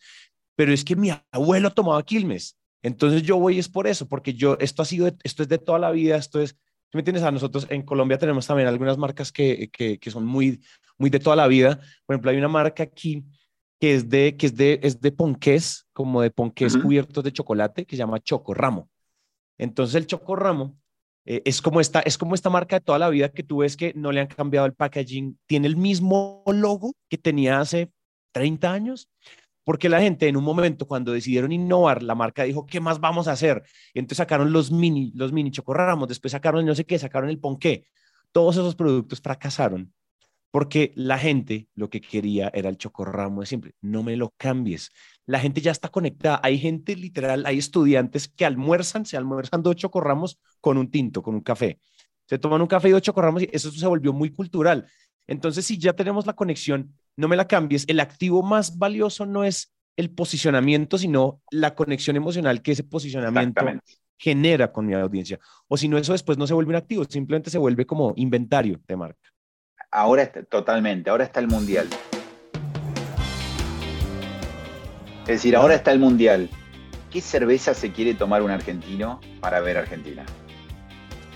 Pero 0.56 0.74
es 0.74 0.84
que 0.84 0.96
mi 0.96 1.10
abuelo 1.32 1.72
tomaba 1.72 2.04
Quilmes. 2.04 2.58
Entonces 2.84 3.24
yo 3.24 3.38
voy 3.38 3.60
es 3.60 3.70
por 3.70 3.88
eso, 3.88 4.08
porque 4.08 4.34
yo, 4.34 4.58
esto 4.60 4.82
ha 4.82 4.86
sido, 4.86 5.12
esto 5.24 5.44
es 5.44 5.50
de 5.50 5.58
toda 5.58 5.80
la 5.80 5.92
vida, 5.92 6.18
esto 6.18 6.42
es, 6.42 6.58
¿me 6.94 7.00
entiendes? 7.00 7.24
A 7.24 7.32
nosotros 7.32 7.68
en 7.70 7.84
Colombia 7.84 8.18
tenemos 8.18 8.46
también 8.46 8.68
algunas 8.68 8.98
marcas 8.98 9.32
que, 9.32 9.70
que, 9.72 9.98
que 10.00 10.12
son 10.12 10.26
muy, 10.26 10.62
muy 10.98 11.10
de 11.10 11.20
toda 11.20 11.36
la 11.36 11.48
vida. 11.48 11.80
Por 12.06 12.16
ejemplo, 12.16 12.32
hay 12.32 12.38
una 12.38 12.48
marca 12.48 12.84
aquí 12.84 13.24
que 13.80 13.96
es 13.96 14.10
de, 14.10 14.36
que 14.38 14.46
es 14.46 14.56
de, 14.56 14.80
es 14.84 15.02
de 15.02 15.12
ponqués, 15.12 15.88
como 15.94 16.22
de 16.22 16.30
ponqués 16.30 16.78
cubiertos 16.78 17.24
de 17.24 17.34
chocolate, 17.34 17.86
que 17.86 17.96
se 17.96 18.00
llama 18.00 18.20
Chocorramo. 18.20 18.91
Entonces 19.62 19.94
el 19.94 20.08
Chocorramo 20.08 20.76
eh, 21.24 21.44
es, 21.46 21.62
como 21.62 21.82
esta, 21.82 22.00
es 22.00 22.18
como 22.18 22.34
esta 22.34 22.50
marca 22.50 22.78
de 22.78 22.84
toda 22.84 22.98
la 22.98 23.10
vida 23.10 23.30
que 23.30 23.44
tú 23.44 23.58
ves 23.58 23.78
que 23.78 23.94
no 23.96 24.12
le 24.12 24.22
han 24.22 24.28
cambiado 24.28 24.66
el 24.66 24.74
packaging, 24.74 25.38
tiene 25.46 25.68
el 25.68 25.78
mismo 25.78 26.44
logo 26.48 26.96
que 27.08 27.20
tenía 27.20 27.60
hace 27.60 27.92
30 28.32 28.74
años, 28.74 29.08
porque 29.64 29.88
la 29.88 30.02
gente 30.02 30.28
en 30.28 30.36
un 30.36 30.44
momento 30.44 30.88
cuando 30.88 31.12
decidieron 31.12 31.52
innovar, 31.52 32.02
la 32.02 32.16
marca 32.16 32.44
dijo, 32.44 32.66
¿qué 32.66 32.80
más 32.80 33.00
vamos 33.00 33.28
a 33.28 33.34
hacer? 33.34 33.62
Y 33.94 34.00
entonces 34.00 34.18
sacaron 34.18 34.52
los 34.52 34.72
mini, 34.72 35.12
los 35.14 35.32
mini 35.32 35.52
chocorramos, 35.52 36.08
después 36.08 36.32
sacaron 36.32 36.62
el 36.62 36.66
no 36.66 36.74
sé 36.74 36.86
qué, 36.86 36.98
sacaron 36.98 37.30
el 37.30 37.38
ponqué. 37.38 37.86
Todos 38.32 38.56
esos 38.56 38.76
productos 38.76 39.22
fracasaron 39.22 39.94
porque 40.52 40.92
la 40.96 41.18
gente 41.18 41.70
lo 41.76 41.90
que 41.90 42.02
quería 42.02 42.52
era 42.54 42.70
el 42.70 42.78
chocorramo 42.78 43.42
de 43.42 43.48
siempre. 43.48 43.74
No 43.82 44.04
me 44.04 44.18
lo 44.18 44.34
cambies. 44.38 44.92
La 45.26 45.40
gente 45.40 45.62
ya 45.62 45.72
está 45.72 45.88
conectada. 45.90 46.42
Hay 46.44 46.60
gente 46.60 46.96
literal, 46.96 47.46
hay 47.46 47.58
estudiantes 47.58 48.28
que 48.28 48.46
almuerzan, 48.46 49.06
se 49.06 49.16
almuerzan 49.16 49.64
dos 49.64 49.78
chocorramos 49.78 50.40
con 50.60 50.78
un 50.78 50.92
tinto, 50.92 51.24
con 51.24 51.36
un 51.36 51.42
café. 51.42 51.80
Se 52.28 52.38
toman 52.38 52.62
un 52.62 52.68
café 52.68 52.90
y 52.90 52.92
dos 52.92 53.02
chocorramos 53.02 53.44
y 53.44 53.50
eso 53.52 53.72
se 53.72 53.88
volvió 53.88 54.14
muy 54.14 54.32
cultural. 54.32 54.88
Entonces, 55.26 55.66
si 55.66 55.78
ya 55.78 55.94
tenemos 55.94 56.26
la 56.26 56.34
conexión, 56.34 56.94
no 57.16 57.30
me 57.30 57.38
la 57.38 57.48
cambies. 57.48 57.86
El 57.88 58.02
activo 58.02 58.44
más 58.44 58.78
valioso 58.78 59.26
no 59.26 59.46
es 59.46 59.74
el 59.96 60.10
posicionamiento, 60.12 60.98
sino 60.98 61.42
la 61.52 61.76
conexión 61.76 62.18
emocional 62.18 62.62
que 62.62 62.74
ese 62.74 62.84
posicionamiento 62.84 63.64
genera 64.18 64.72
con 64.72 64.86
mi 64.86 64.94
audiencia. 64.94 65.40
O 65.68 65.78
si 65.78 65.88
no, 65.88 65.98
eso 65.98 66.12
después 66.12 66.38
no 66.38 66.48
se 66.48 66.54
vuelve 66.54 66.70
un 66.70 66.76
activo, 66.76 67.06
simplemente 67.06 67.50
se 67.50 67.58
vuelve 67.58 67.86
como 67.86 68.14
inventario 68.18 68.82
de 68.88 68.96
marca. 68.96 69.32
Ahora 69.94 70.24
está, 70.24 70.42
totalmente, 70.44 71.10
ahora 71.10 71.26
está 71.26 71.42
el 71.42 71.50
mundial. 71.50 71.86
Es 75.24 75.28
decir, 75.28 75.54
ahora 75.58 75.76
está 75.76 75.92
el 75.92 76.00
mundial. 76.00 76.50
¿Qué 77.12 77.20
cerveza 77.20 77.74
se 77.74 77.92
quiere 77.92 78.14
tomar 78.14 78.42
un 78.42 78.52
argentino 78.52 79.20
para 79.42 79.60
ver 79.60 79.78
Argentina? 79.78 80.24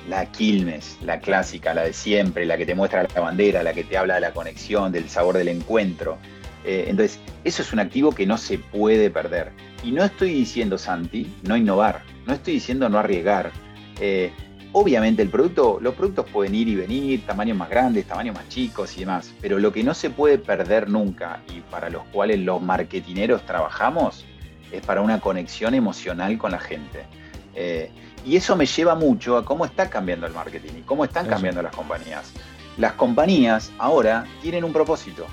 La 0.07 0.31
Quilmes, 0.31 0.97
la 1.01 1.19
clásica, 1.19 1.73
la 1.73 1.83
de 1.83 1.91
siempre, 1.91 2.45
la 2.45 2.57
que 2.57 2.65
te 2.65 2.75
muestra 2.75 3.05
la 3.13 3.19
bandera, 3.19 3.61
la 3.61 3.73
que 3.73 3.83
te 3.83 3.97
habla 3.97 4.15
de 4.15 4.21
la 4.21 4.31
conexión, 4.31 4.93
del 4.93 5.09
sabor 5.09 5.35
del 5.35 5.49
encuentro. 5.49 6.17
Eh, 6.63 6.85
entonces, 6.87 7.19
eso 7.43 7.61
es 7.61 7.73
un 7.73 7.79
activo 7.79 8.13
que 8.13 8.25
no 8.25 8.37
se 8.37 8.57
puede 8.57 9.09
perder. 9.09 9.51
Y 9.83 9.91
no 9.91 10.01
estoy 10.01 10.33
diciendo, 10.33 10.77
Santi, 10.77 11.29
no 11.43 11.57
innovar, 11.57 12.03
no 12.25 12.33
estoy 12.33 12.53
diciendo 12.53 12.87
no 12.87 12.99
arriesgar. 12.99 13.51
Eh, 13.99 14.31
Obviamente 14.77 15.21
el 15.21 15.29
producto, 15.29 15.77
los 15.79 15.95
productos 15.95 16.25
pueden 16.29 16.53
ir 16.53 16.67
y 16.67 16.75
venir, 16.75 17.25
tamaños 17.25 17.55
más 17.55 17.69
grandes, 17.69 18.05
tamaños 18.07 18.35
más 18.35 18.49
chicos 18.49 18.97
y 18.97 18.99
demás, 18.99 19.33
pero 19.39 19.57
lo 19.57 19.71
que 19.71 19.81
no 19.85 19.93
se 19.93 20.09
puede 20.09 20.38
perder 20.38 20.89
nunca 20.89 21.39
y 21.47 21.61
para 21.61 21.89
los 21.89 22.03
cuales 22.11 22.41
los 22.41 22.61
marketineros 22.61 23.45
trabajamos 23.45 24.25
es 24.73 24.85
para 24.85 24.99
una 24.99 25.21
conexión 25.21 25.75
emocional 25.75 26.38
con 26.38 26.51
la 26.51 26.59
gente. 26.59 27.05
Eh, 27.53 27.89
y 28.25 28.35
eso 28.35 28.57
me 28.57 28.65
lleva 28.65 28.95
mucho 28.95 29.38
a 29.38 29.45
cómo 29.45 29.63
está 29.63 29.89
cambiando 29.89 30.27
el 30.27 30.33
marketing 30.33 30.79
y 30.79 30.81
cómo 30.81 31.05
están 31.05 31.25
cambiando 31.25 31.61
las 31.61 31.73
compañías. 31.73 32.33
Las 32.77 32.91
compañías 32.95 33.71
ahora 33.77 34.25
tienen 34.41 34.65
un 34.65 34.73
propósito, 34.73 35.25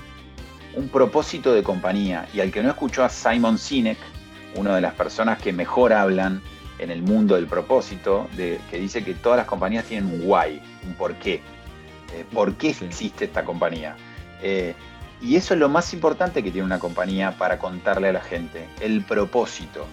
un 0.73 0.87
propósito 0.87 1.53
de 1.53 1.63
compañía. 1.63 2.29
Y 2.33 2.39
al 2.39 2.49
que 2.49 2.63
no 2.63 2.69
escuchó 2.69 3.03
a 3.03 3.09
Simon 3.09 3.57
Sinek, 3.57 3.97
una 4.55 4.73
de 4.73 4.79
las 4.79 4.93
personas 4.93 5.41
que 5.41 5.51
mejor 5.51 5.91
hablan 5.91 6.41
en 6.79 6.91
el 6.91 7.01
mundo 7.01 7.35
del 7.35 7.47
propósito, 7.47 8.27
de, 8.35 8.59
que 8.69 8.77
dice 8.77 9.03
que 9.03 9.13
todas 9.13 9.37
las 9.37 9.47
compañías 9.47 9.85
tienen 9.85 10.11
un 10.11 10.21
why, 10.23 10.61
un 10.85 10.93
por 10.93 11.15
qué. 11.15 11.41
Eh, 12.13 12.25
¿Por 12.31 12.55
qué 12.55 12.69
existe 12.69 13.25
esta 13.25 13.43
compañía? 13.43 13.95
Eh, 14.41 14.73
y 15.21 15.35
eso 15.35 15.53
es 15.53 15.59
lo 15.59 15.69
más 15.69 15.93
importante 15.93 16.43
que 16.43 16.51
tiene 16.51 16.65
una 16.65 16.79
compañía 16.79 17.37
para 17.37 17.57
contarle 17.57 18.09
a 18.09 18.13
la 18.13 18.21
gente, 18.21 18.67
el 18.81 19.03
propósito. 19.03 19.85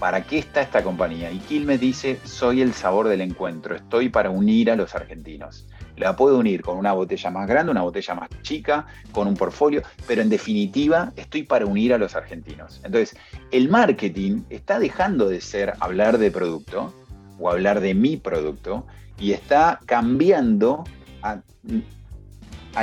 ¿Para 0.00 0.24
qué 0.24 0.38
está 0.38 0.60
esta 0.60 0.82
compañía? 0.82 1.30
Y 1.30 1.38
Quilmes 1.38 1.80
dice, 1.80 2.18
soy 2.24 2.60
el 2.60 2.74
sabor 2.74 3.08
del 3.08 3.20
encuentro, 3.20 3.76
estoy 3.76 4.08
para 4.08 4.30
unir 4.30 4.70
a 4.70 4.76
los 4.76 4.94
argentinos. 4.94 5.66
La 5.96 6.16
puedo 6.16 6.38
unir 6.38 6.62
con 6.62 6.76
una 6.76 6.92
botella 6.92 7.30
más 7.30 7.46
grande, 7.46 7.70
una 7.70 7.82
botella 7.82 8.14
más 8.14 8.28
chica, 8.42 8.86
con 9.12 9.28
un 9.28 9.34
portfolio, 9.34 9.82
pero 10.06 10.22
en 10.22 10.28
definitiva 10.28 11.12
estoy 11.16 11.44
para 11.44 11.66
unir 11.66 11.94
a 11.94 11.98
los 11.98 12.16
argentinos. 12.16 12.80
Entonces, 12.84 13.16
el 13.52 13.68
marketing 13.68 14.42
está 14.50 14.78
dejando 14.78 15.28
de 15.28 15.40
ser 15.40 15.74
hablar 15.80 16.18
de 16.18 16.30
producto 16.30 16.92
o 17.38 17.50
hablar 17.50 17.80
de 17.80 17.94
mi 17.94 18.16
producto 18.16 18.86
y 19.18 19.32
está 19.32 19.80
cambiando 19.86 20.84
a, 21.22 21.40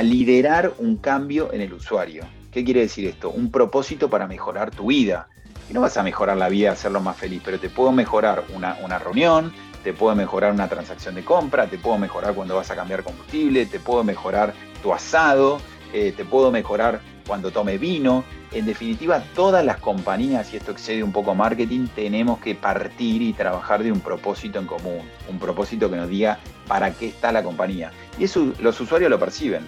liderar 0.02 0.72
un 0.78 0.96
cambio 0.96 1.52
en 1.52 1.60
el 1.60 1.74
usuario. 1.74 2.24
¿Qué 2.50 2.64
quiere 2.64 2.80
decir 2.80 3.06
esto? 3.06 3.30
Un 3.30 3.50
propósito 3.50 4.08
para 4.08 4.26
mejorar 4.26 4.70
tu 4.70 4.86
vida. 4.86 5.28
Y 5.68 5.74
no 5.74 5.82
vas 5.82 5.96
a 5.96 6.02
mejorar 6.02 6.36
la 6.38 6.48
vida, 6.48 6.72
hacerlo 6.72 7.00
más 7.00 7.16
feliz, 7.16 7.42
pero 7.44 7.58
te 7.60 7.68
puedo 7.68 7.92
mejorar 7.92 8.44
una, 8.54 8.76
una 8.82 8.98
reunión, 8.98 9.52
te 9.82 9.92
puedo 9.92 10.14
mejorar 10.14 10.52
una 10.52 10.68
transacción 10.68 11.14
de 11.14 11.24
compra, 11.24 11.66
te 11.66 11.78
puedo 11.78 11.98
mejorar 11.98 12.34
cuando 12.34 12.56
vas 12.56 12.70
a 12.70 12.76
cambiar 12.76 13.02
combustible, 13.02 13.66
te 13.66 13.80
puedo 13.80 14.04
mejorar 14.04 14.54
tu 14.82 14.92
asado, 14.92 15.60
eh, 15.92 16.12
te 16.16 16.24
puedo 16.24 16.50
mejorar 16.50 17.00
cuando 17.26 17.50
tome 17.50 17.78
vino. 17.78 18.24
En 18.52 18.66
definitiva, 18.66 19.22
todas 19.34 19.64
las 19.64 19.78
compañías, 19.78 20.52
y 20.52 20.56
esto 20.56 20.72
excede 20.72 21.02
un 21.02 21.12
poco 21.12 21.34
marketing, 21.34 21.86
tenemos 21.94 22.38
que 22.38 22.54
partir 22.54 23.22
y 23.22 23.32
trabajar 23.32 23.82
de 23.82 23.90
un 23.90 24.00
propósito 24.00 24.58
en 24.58 24.66
común, 24.66 25.00
un 25.28 25.38
propósito 25.38 25.90
que 25.90 25.96
nos 25.96 26.08
diga 26.08 26.38
para 26.68 26.92
qué 26.92 27.08
está 27.08 27.32
la 27.32 27.42
compañía. 27.42 27.92
Y 28.18 28.24
eso 28.24 28.52
los 28.60 28.80
usuarios 28.80 29.10
lo 29.10 29.18
perciben. 29.18 29.62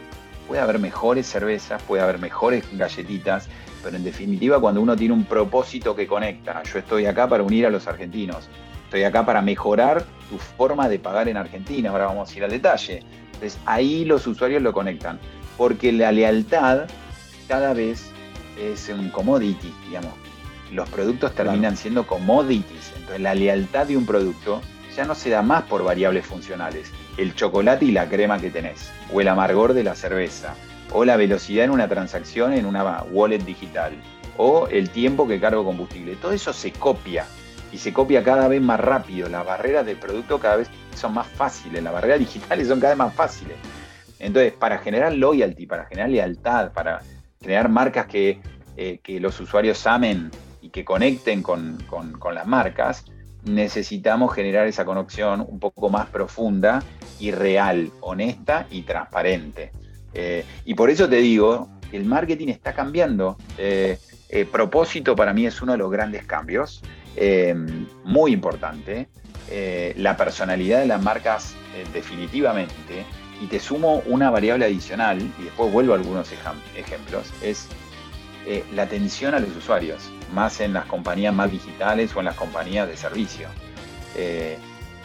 Puede 0.46 0.61
haber 0.61 0.79
mejores 0.79 1.27
cervezas, 1.27 1.83
puede 1.83 2.03
haber 2.03 2.18
mejores 2.18 2.64
galletitas, 2.77 3.48
pero 3.83 3.96
en 3.96 4.05
definitiva 4.05 4.61
cuando 4.61 4.83
uno 4.83 4.94
tiene 4.94 5.14
un 5.14 5.24
propósito 5.24 5.96
que 5.96 6.07
conecta, 6.07 6.62
yo 6.64 6.79
estoy 6.79 7.07
acá 7.07 7.27
para 7.27 7.42
unir 7.42 7.66
a 7.66 7.70
los 7.70 7.87
argentinos, 7.87 8.48
estoy 8.94 9.02
acá 9.02 9.26
para 9.26 9.42
mejorar 9.42 10.04
tu 10.30 10.38
forma 10.38 10.88
de 10.88 11.00
pagar 11.00 11.28
en 11.28 11.37
Argentina, 11.37 11.90
ahora 11.90 12.07
vamos 12.07 12.30
a 12.30 12.37
ir 12.37 12.44
al 12.44 12.50
detalle. 12.52 13.02
Entonces 13.33 13.59
ahí 13.66 14.04
los 14.04 14.24
usuarios 14.24 14.62
lo 14.62 14.72
conectan, 14.72 15.18
porque 15.57 15.90
la 15.90 16.12
lealtad 16.12 16.85
cada 17.48 17.74
vez 17.74 18.12
es 18.57 18.88
un 18.88 19.11
commodity, 19.11 19.74
digamos. 19.88 20.12
Los 20.70 20.88
productos 20.90 21.35
terminan 21.35 21.76
siendo 21.76 22.07
commodities, 22.07 22.92
entonces 22.94 23.20
la 23.20 23.35
lealtad 23.35 23.87
de 23.87 23.96
un 23.96 24.07
producto 24.07 24.61
ya 24.96 25.04
no 25.04 25.16
se 25.16 25.30
da 25.30 25.42
más 25.42 25.64
por 25.64 25.83
variables 25.83 26.24
funcionales, 26.24 26.92
el 27.16 27.35
chocolate 27.35 27.87
y 27.87 27.90
la 27.90 28.09
crema 28.09 28.38
que 28.38 28.50
tenés, 28.50 28.92
o 29.12 29.20
el 29.20 29.26
amargor 29.26 29.74
de 29.74 29.83
la 29.83 29.96
cerveza, 29.96 30.54
o 30.92 31.04
la 31.04 31.16
velocidad 31.16 31.64
en 31.64 31.72
una 31.72 31.88
transacción 31.88 32.52
en 32.52 32.64
una 32.64 33.02
wallet 33.11 33.40
digital, 33.40 33.92
o 34.37 34.68
el 34.68 34.90
tiempo 34.90 35.26
que 35.26 35.40
cargo 35.40 35.64
combustible. 35.64 36.14
Todo 36.14 36.30
eso 36.30 36.52
se 36.52 36.70
copia 36.70 37.26
y 37.74 37.78
se 37.78 37.92
copia 37.92 38.22
cada 38.22 38.46
vez 38.46 38.62
más 38.62 38.78
rápido. 38.78 39.28
Las 39.28 39.44
barreras 39.44 39.84
del 39.84 39.96
producto 39.96 40.38
cada 40.38 40.58
vez 40.58 40.70
son 40.94 41.12
más 41.12 41.26
fáciles, 41.26 41.82
las 41.82 41.92
barreras 41.92 42.18
digitales 42.20 42.68
son 42.68 42.78
cada 42.78 42.92
vez 42.92 42.98
más 42.98 43.14
fáciles. 43.14 43.56
Entonces, 44.20 44.52
para 44.52 44.78
generar 44.78 45.12
loyalty, 45.12 45.66
para 45.66 45.84
generar 45.87 46.10
lealtad, 46.10 46.70
para 46.72 47.02
generar 47.40 47.68
marcas 47.68 48.06
que, 48.06 48.40
eh, 48.76 49.00
los 49.20 49.40
usuarios 49.40 49.84
amen 49.88 50.30
y 50.62 50.70
que 50.70 50.84
conecten 50.84 51.42
con, 51.42 51.78
las 52.32 52.46
marcas, 52.46 53.06
necesitamos 53.42 54.32
generar 54.32 54.68
esa 54.68 54.84
conexión 54.84 55.44
un 55.46 55.58
poco 55.58 55.90
más 55.90 56.06
profunda 56.06 56.80
y 57.18 57.32
real, 57.32 57.90
honesta 58.00 58.68
y 58.70 58.82
transparente. 58.82 59.72
Eh, 60.14 60.44
y 60.64 60.74
por 60.74 60.90
eso 60.90 61.08
te 61.08 61.16
digo, 61.16 61.68
el 61.90 62.04
marketing 62.04 62.48
está 62.48 62.72
cambiando. 62.72 63.37
Eh, 63.58 63.98
propósito 64.50 65.16
para 65.16 65.32
mí 65.32 65.46
es 65.46 65.60
uno 65.60 65.72
de 65.72 65.78
los 65.78 65.90
grandes 65.90 66.24
cambios. 66.24 66.80
Em, 67.16 67.87
muy 68.05 68.33
importante. 68.33 69.09
Eh, 69.50 69.94
la 69.96 70.16
personalidad 70.16 70.81
de 70.81 70.87
las 70.87 71.03
marcas 71.03 71.55
eh, 71.74 71.85
definitivamente. 71.92 73.05
Y 73.40 73.46
te 73.46 73.59
sumo 73.59 74.03
una 74.07 74.31
variable 74.31 74.64
adicional, 74.64 75.20
y 75.38 75.42
después 75.42 75.72
vuelvo 75.72 75.92
a 75.92 75.96
algunos 75.96 76.31
ejemplos, 76.77 77.33
es 77.42 77.68
eh, 78.46 78.62
la 78.74 78.83
atención 78.83 79.35
a 79.35 79.38
los 79.38 79.57
usuarios, 79.57 80.11
más 80.33 80.61
en 80.61 80.74
las 80.74 80.85
compañías 80.85 81.35
más 81.35 81.50
digitales 81.50 82.14
o 82.14 82.18
en 82.18 82.27
las 82.27 82.37
compañías 82.37 82.87
de 82.87 82.96
servicio. 82.96 83.48
Eh, 84.16 84.59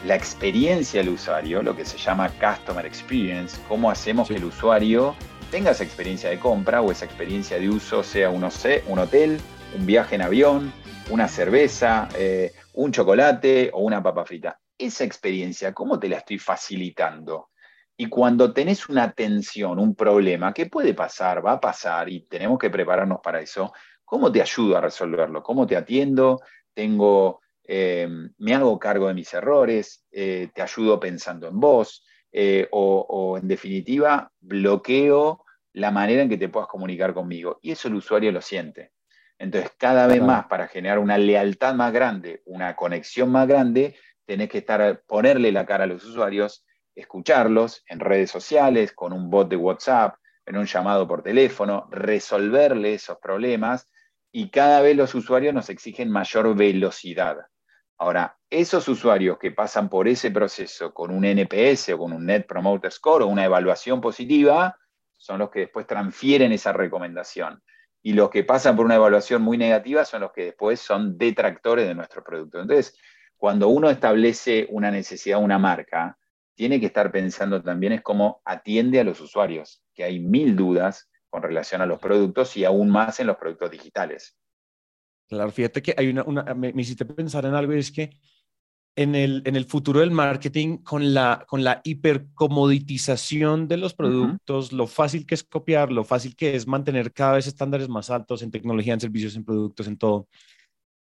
la 0.06 0.14
experiencia 0.14 1.00
del 1.00 1.10
usuario, 1.10 1.62
lo 1.62 1.74
que 1.74 1.84
se 1.84 1.98
llama 1.98 2.28
Customer 2.28 2.84
Experience, 2.84 3.58
cómo 3.66 3.90
hacemos 3.90 4.28
que 4.28 4.36
el 4.36 4.44
usuario 4.44 5.14
tenga 5.50 5.70
esa 5.70 5.84
experiencia 5.84 6.30
de 6.30 6.38
compra 6.38 6.82
o 6.82 6.92
esa 6.92 7.06
experiencia 7.06 7.58
de 7.58 7.68
uso, 7.68 8.02
sea 8.02 8.30
un, 8.30 8.46
un 8.86 8.98
hotel, 8.98 9.40
un 9.74 9.86
viaje 9.86 10.14
en 10.16 10.22
avión, 10.22 10.72
una 11.10 11.28
cerveza, 11.28 12.08
eh, 12.16 12.52
un 12.74 12.92
chocolate 12.92 13.70
o 13.72 13.80
una 13.80 14.02
papa 14.02 14.24
frita. 14.24 14.58
Esa 14.78 15.04
experiencia, 15.04 15.72
¿cómo 15.74 15.98
te 15.98 16.08
la 16.08 16.18
estoy 16.18 16.38
facilitando? 16.38 17.50
Y 17.96 18.06
cuando 18.06 18.54
tenés 18.54 18.88
una 18.88 19.12
tensión, 19.12 19.78
un 19.78 19.94
problema, 19.94 20.54
que 20.54 20.66
puede 20.66 20.94
pasar, 20.94 21.44
va 21.44 21.52
a 21.52 21.60
pasar 21.60 22.08
y 22.08 22.22
tenemos 22.22 22.58
que 22.58 22.70
prepararnos 22.70 23.20
para 23.22 23.40
eso, 23.40 23.72
¿cómo 24.06 24.32
te 24.32 24.40
ayudo 24.40 24.78
a 24.78 24.80
resolverlo? 24.80 25.42
¿Cómo 25.42 25.66
te 25.66 25.76
atiendo? 25.76 26.40
Tengo, 26.72 27.40
eh, 27.62 28.08
me 28.38 28.54
hago 28.54 28.78
cargo 28.78 29.06
de 29.06 29.12
mis 29.12 29.32
errores, 29.34 30.06
eh, 30.10 30.48
te 30.54 30.62
ayudo 30.62 30.98
pensando 30.98 31.46
en 31.46 31.60
vos, 31.60 32.02
eh, 32.32 32.68
o, 32.70 33.36
en 33.38 33.48
definitiva 33.48 34.32
bloqueo 34.40 35.44
la 35.74 35.90
manera 35.90 36.22
en 36.22 36.28
que 36.28 36.38
te 36.38 36.48
puedas 36.48 36.68
comunicar 36.68 37.12
conmigo. 37.12 37.58
Y 37.60 37.72
eso 37.72 37.88
el 37.88 37.96
usuario 37.96 38.32
lo 38.32 38.40
siente. 38.40 38.92
Entonces, 39.40 39.72
cada 39.78 40.06
vez 40.06 40.20
más, 40.20 40.44
para 40.48 40.68
generar 40.68 40.98
una 40.98 41.16
lealtad 41.16 41.74
más 41.74 41.94
grande, 41.94 42.42
una 42.44 42.76
conexión 42.76 43.32
más 43.32 43.48
grande, 43.48 43.96
tenés 44.26 44.50
que 44.50 44.58
estar, 44.58 45.02
ponerle 45.06 45.50
la 45.50 45.64
cara 45.64 45.84
a 45.84 45.86
los 45.86 46.04
usuarios 46.04 46.66
escucharlos 46.94 47.82
en 47.86 48.00
redes 48.00 48.30
sociales, 48.30 48.92
con 48.92 49.14
un 49.14 49.30
bot 49.30 49.48
de 49.48 49.56
WhatsApp, 49.56 50.16
en 50.44 50.58
un 50.58 50.66
llamado 50.66 51.08
por 51.08 51.22
teléfono, 51.22 51.88
resolverle 51.90 52.92
esos 52.92 53.16
problemas 53.16 53.90
y 54.30 54.50
cada 54.50 54.82
vez 54.82 54.94
los 54.94 55.14
usuarios 55.14 55.54
nos 55.54 55.70
exigen 55.70 56.10
mayor 56.10 56.54
velocidad. 56.54 57.38
Ahora, 57.96 58.36
esos 58.50 58.88
usuarios 58.88 59.38
que 59.38 59.52
pasan 59.52 59.88
por 59.88 60.06
ese 60.06 60.30
proceso 60.30 60.92
con 60.92 61.10
un 61.10 61.24
NPS 61.24 61.94
o 61.94 61.98
con 61.98 62.12
un 62.12 62.26
Net 62.26 62.46
Promoter 62.46 62.92
Score 62.92 63.22
o 63.22 63.28
una 63.28 63.46
evaluación 63.46 64.02
positiva, 64.02 64.76
son 65.16 65.38
los 65.38 65.50
que 65.50 65.60
después 65.60 65.86
transfieren 65.86 66.52
esa 66.52 66.74
recomendación. 66.74 67.62
Y 68.02 68.14
los 68.14 68.30
que 68.30 68.44
pasan 68.44 68.76
por 68.76 68.86
una 68.86 68.94
evaluación 68.94 69.42
muy 69.42 69.58
negativa 69.58 70.04
son 70.04 70.22
los 70.22 70.32
que 70.32 70.46
después 70.46 70.80
son 70.80 71.18
detractores 71.18 71.86
de 71.86 71.94
nuestro 71.94 72.24
producto. 72.24 72.60
Entonces, 72.60 72.96
cuando 73.36 73.68
uno 73.68 73.90
establece 73.90 74.66
una 74.70 74.90
necesidad, 74.90 75.42
una 75.42 75.58
marca, 75.58 76.18
tiene 76.54 76.78
que 76.78 76.86
estar 76.86 77.10
pensando 77.10 77.62
también 77.62 77.94
es 77.94 78.02
cómo 78.02 78.42
atiende 78.44 79.00
a 79.00 79.04
los 79.04 79.20
usuarios, 79.20 79.82
que 79.94 80.04
hay 80.04 80.20
mil 80.20 80.56
dudas 80.56 81.10
con 81.30 81.42
relación 81.42 81.80
a 81.80 81.86
los 81.86 81.98
productos 81.98 82.56
y 82.56 82.64
aún 82.64 82.90
más 82.90 83.20
en 83.20 83.28
los 83.28 83.36
productos 83.36 83.70
digitales. 83.70 84.36
Claro, 85.26 85.50
fíjate 85.52 85.80
que 85.80 85.94
hay 85.96 86.08
una, 86.08 86.24
me, 86.54 86.72
hiciste 86.74 87.04
pensar 87.04 87.46
en 87.46 87.54
algo 87.54 87.72
y 87.72 87.78
es 87.78 87.92
que 87.92 88.10
en 89.02 89.14
el, 89.14 89.42
en 89.46 89.56
el 89.56 89.64
futuro 89.64 90.00
del 90.00 90.10
marketing, 90.10 90.76
con 90.78 91.14
la, 91.14 91.46
con 91.48 91.64
la 91.64 91.80
hipercomoditización 91.84 93.66
de 93.66 93.78
los 93.78 93.94
productos, 93.94 94.72
lo 94.72 94.86
fácil 94.86 95.24
que 95.24 95.34
es 95.34 95.42
copiar, 95.42 95.90
lo 95.90 96.04
fácil 96.04 96.36
que 96.36 96.54
es 96.54 96.66
mantener 96.66 97.10
cada 97.10 97.32
vez 97.32 97.46
estándares 97.46 97.88
más 97.88 98.10
altos 98.10 98.42
en 98.42 98.50
tecnología, 98.50 98.92
en 98.92 99.00
servicios, 99.00 99.36
en 99.36 99.44
productos, 99.44 99.86
en 99.86 99.96
todo. 99.96 100.28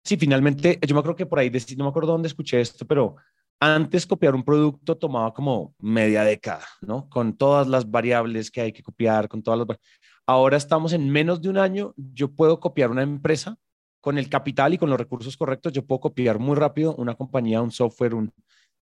Sí, 0.05 0.16
finalmente, 0.16 0.79
yo 0.87 0.94
me 0.94 1.00
acuerdo 1.00 1.16
que 1.16 1.26
por 1.26 1.40
ahí, 1.40 1.50
no 1.76 1.85
me 1.85 1.90
acuerdo 1.90 2.12
dónde 2.12 2.29
escuché 2.29 2.61
esto, 2.61 2.87
pero 2.87 3.16
antes 3.59 4.07
copiar 4.07 4.37
un 4.37 4.44
producto 4.44 4.96
tomaba 4.96 5.35
como 5.35 5.74
media 5.81 6.22
década, 6.22 6.64
¿no? 6.83 7.09
Con 7.09 7.37
todas 7.37 7.66
las 7.66 7.90
variables 7.90 8.53
que 8.53 8.61
hay 8.61 8.72
que 8.72 8.85
copiar, 8.85 9.29
con 9.29 9.42
todas 9.42 9.66
las... 9.66 9.79
Ahora 10.26 10.57
estamos 10.57 10.92
en 10.92 11.11
menos 11.11 11.42
de 11.42 11.48
un 11.48 11.59
año, 11.59 11.92
yo 11.96 12.31
puedo 12.31 12.61
copiar 12.61 12.92
una 12.92 13.03
empresa 13.03 13.59
con 14.01 14.19
el 14.19 14.29
capital 14.29 14.75
y 14.75 14.79
con 14.79 14.91
los 14.91 14.99
recursos 14.99 15.37
correctos, 15.37 15.73
yo 15.73 15.85
puedo 15.85 16.01
copiar 16.01 16.39
muy 16.39 16.57
rápido 16.57 16.95
una 16.97 17.15
compañía, 17.15 17.63
un 17.63 17.71
software, 17.71 18.15
un... 18.15 18.33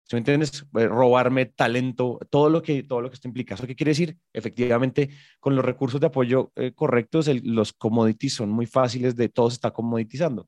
¿Sí 0.07 0.17
me 0.17 0.19
entiendes? 0.19 0.67
Eh, 0.77 0.87
robarme 0.87 1.47
talento, 1.47 2.19
todo 2.31 2.51
lo 2.51 2.61
que, 2.61 2.83
todo 2.83 3.01
lo 3.01 3.09
que 3.09 3.15
esto 3.15 3.29
implica. 3.29 3.55
¿Eso 3.55 3.67
qué 3.67 3.75
quiere 3.75 3.93
decir? 3.93 4.19
Efectivamente, 4.35 5.09
con 5.41 5.57
los 5.57 5.65
recursos 5.65 5.99
de 5.99 6.09
apoyo 6.09 6.53
eh, 6.57 6.73
correctos, 6.75 7.27
los 7.43 7.73
commodities 7.73 8.35
son 8.35 8.51
muy 8.51 8.67
fáciles 8.67 9.17
de, 9.17 9.31
todo 9.31 9.49
se 9.49 9.55
está 9.55 9.71
commoditizando. 9.71 10.47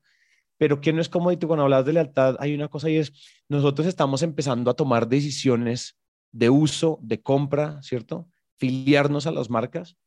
Pero 0.57 0.79
¿qué 0.79 0.93
no 0.93 1.01
es 1.01 1.09
commodity? 1.09 1.47
Cuando 1.47 1.63
hablas 1.63 1.85
de 1.85 1.93
lealtad, 1.93 2.35
hay 2.39 2.53
una 2.53 2.67
cosa 2.67 2.89
y 2.89 2.97
es, 2.97 3.13
nosotros 3.49 3.87
estamos 3.87 4.21
empezando 4.21 4.69
a 4.69 4.75
tomar 4.75 5.07
decisiones 5.07 5.97
de 6.31 6.51
uso, 6.51 6.99
de 7.01 7.21
compra, 7.21 7.81
¿cierto? 7.81 8.27
Filiarnos 8.57 9.25
a 9.25 9.31
las 9.31 9.49
marcas 9.49 9.97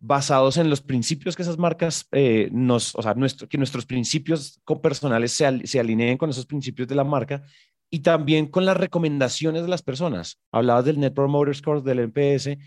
basados 0.00 0.56
en 0.56 0.70
los 0.70 0.80
principios 0.80 1.36
que 1.36 1.42
esas 1.42 1.58
marcas 1.58 2.06
eh, 2.12 2.48
nos, 2.52 2.94
o 2.94 3.02
sea, 3.02 3.14
nuestro, 3.14 3.48
que 3.48 3.58
nuestros 3.58 3.86
principios 3.86 4.60
personales 4.82 5.32
se, 5.32 5.66
se 5.66 5.78
alineen 5.78 6.18
con 6.18 6.30
esos 6.30 6.46
principios 6.46 6.88
de 6.88 6.94
la 6.94 7.04
marca 7.04 7.42
y 7.90 8.00
también 8.00 8.46
con 8.46 8.64
las 8.64 8.76
recomendaciones 8.76 9.62
de 9.62 9.68
las 9.68 9.82
personas. 9.82 10.38
Hablabas 10.52 10.84
del 10.84 11.00
Net 11.00 11.14
Promoter 11.14 11.54
Score, 11.54 11.82
del 11.82 11.98
NPS, 12.00 12.58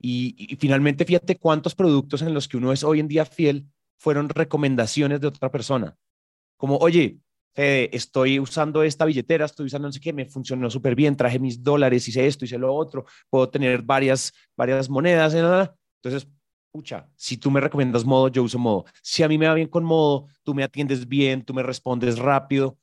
y, 0.00 0.34
y, 0.36 0.56
finalmente 0.56 1.04
fíjate 1.04 1.36
cuántos 1.36 1.74
productos 1.74 2.20
en 2.22 2.34
los 2.34 2.46
que 2.46 2.58
uno 2.58 2.72
es 2.72 2.84
hoy 2.84 3.00
en 3.00 3.08
día 3.08 3.24
fiel 3.24 3.66
fueron 3.96 4.28
recomendaciones 4.28 5.20
de 5.20 5.28
otra 5.28 5.50
persona 5.50 5.96
como, 6.56 6.76
oye, 6.78 7.18
estoy 7.54 8.40
usando 8.40 8.82
esta 8.82 9.04
billetera, 9.04 9.44
estoy 9.44 9.66
usando 9.66 9.88
no 9.88 9.92
sé 9.92 10.00
qué, 10.00 10.12
me 10.12 10.24
funcionó 10.24 10.70
súper 10.70 10.94
bien, 10.94 11.16
traje 11.16 11.38
mis 11.38 11.62
dólares, 11.62 12.08
hice 12.08 12.26
esto, 12.26 12.44
hice 12.44 12.58
lo 12.58 12.74
otro, 12.74 13.04
puedo 13.30 13.48
tener 13.48 13.82
varias, 13.82 14.32
varias 14.56 14.88
monedas, 14.88 15.34
entonces, 15.34 16.26
pucha, 16.74 17.08
si 17.14 17.36
tú 17.36 17.52
me 17.52 17.60
recomiendas 17.60 18.04
modo, 18.04 18.26
yo 18.26 18.42
uso 18.42 18.58
modo. 18.58 18.84
Si 19.00 19.22
a 19.22 19.28
mí 19.28 19.38
me 19.38 19.46
va 19.46 19.54
bien 19.54 19.68
con 19.68 19.84
modo, 19.84 20.26
tú 20.42 20.54
me 20.54 20.64
atiendes 20.64 21.06
bien, 21.06 21.44
tú 21.44 21.54
me 21.54 21.62
respondes 21.62 22.18
rápido, 22.18 22.76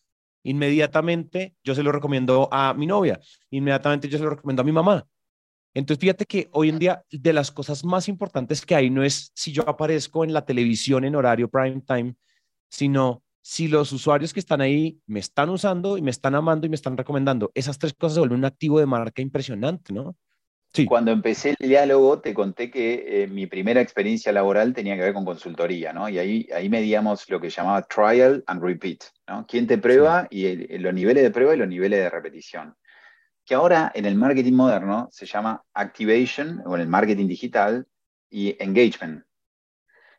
inmediatamente 0.43 1.55
yo 1.61 1.75
se 1.75 1.83
lo 1.83 1.91
recomiendo 1.91 2.47
a 2.53 2.73
mi 2.73 2.87
novia, 2.87 3.19
inmediatamente 3.49 4.07
yo 4.07 4.17
se 4.17 4.23
lo 4.23 4.29
recomiendo 4.29 4.61
a 4.61 4.65
mi 4.65 4.71
mamá. 4.71 5.05
Entonces, 5.73 5.99
fíjate 5.99 6.25
que 6.25 6.47
hoy 6.53 6.69
en 6.69 6.79
día 6.79 7.03
de 7.11 7.33
las 7.33 7.51
cosas 7.51 7.83
más 7.83 8.07
importantes 8.07 8.65
que 8.65 8.75
hay 8.75 8.89
no 8.89 9.03
es 9.03 9.29
si 9.35 9.51
yo 9.51 9.67
aparezco 9.67 10.23
en 10.23 10.31
la 10.31 10.45
televisión 10.45 11.03
en 11.03 11.17
horario 11.17 11.49
prime 11.49 11.81
time, 11.81 12.15
sino 12.69 13.23
si 13.41 13.67
los 13.67 13.91
usuarios 13.91 14.33
que 14.33 14.39
están 14.39 14.61
ahí 14.61 15.01
me 15.05 15.19
están 15.19 15.49
usando 15.49 15.97
y 15.97 16.01
me 16.01 16.11
están 16.11 16.35
amando 16.35 16.65
y 16.65 16.69
me 16.69 16.75
están 16.75 16.95
recomendando. 16.95 17.51
Esas 17.55 17.77
tres 17.77 17.93
cosas 17.93 18.13
se 18.13 18.19
vuelven 18.21 18.39
un 18.39 18.45
activo 18.45 18.79
de 18.79 18.85
marca 18.85 19.21
impresionante, 19.21 19.93
¿no? 19.93 20.15
Sí. 20.73 20.85
Cuando 20.85 21.11
empecé 21.11 21.55
el 21.59 21.67
diálogo, 21.67 22.21
te 22.21 22.33
conté 22.33 22.71
que 22.71 23.23
eh, 23.23 23.27
mi 23.27 23.45
primera 23.45 23.81
experiencia 23.81 24.31
laboral 24.31 24.73
tenía 24.73 24.95
que 24.95 25.01
ver 25.01 25.13
con 25.13 25.25
consultoría, 25.25 25.91
¿no? 25.91 26.07
Y 26.07 26.17
ahí, 26.17 26.47
ahí 26.55 26.69
medíamos 26.69 27.29
lo 27.29 27.41
que 27.41 27.49
llamaba 27.49 27.81
trial 27.83 28.41
and 28.47 28.63
repeat, 28.63 29.03
¿no? 29.27 29.45
¿Quién 29.47 29.67
te 29.67 29.77
prueba 29.77 30.27
y 30.29 30.77
los 30.77 30.93
niveles 30.93 31.23
de 31.23 31.31
prueba 31.31 31.55
y 31.55 31.57
los 31.57 31.67
niveles 31.67 31.99
de 31.99 32.09
repetición? 32.09 32.75
Que 33.45 33.53
ahora 33.53 33.91
en 33.93 34.05
el 34.05 34.15
marketing 34.15 34.53
moderno 34.53 35.09
se 35.11 35.25
llama 35.25 35.61
activation 35.73 36.61
o 36.65 36.75
en 36.75 36.81
el 36.81 36.87
marketing 36.87 37.27
digital 37.27 37.85
y 38.29 38.55
engagement. 38.63 39.25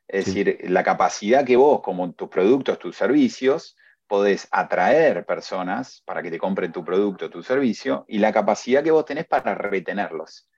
Es 0.07 0.27
decir, 0.27 0.59
la 0.65 0.85
capacidad 0.85 1.47
que 1.47 1.57
vos, 1.57 1.81
como 1.81 2.13
tus 2.13 2.29
productos, 2.29 2.79
tus 2.79 2.95
servicios, 2.95 3.75
podés 4.13 4.47
atraer 4.51 5.25
personas 5.25 6.03
para 6.05 6.23
que 6.23 6.31
te 6.31 6.37
compren 6.37 6.71
tu 6.71 6.85
producto, 6.85 7.31
tu 7.31 7.43
servicio, 7.43 8.05
y 8.07 8.19
la 8.19 8.31
capacidad 8.31 8.85
que 8.85 8.91
vos 8.91 9.07
tenés 9.07 9.25
para 9.25 9.55
retenerlos. 9.55 10.51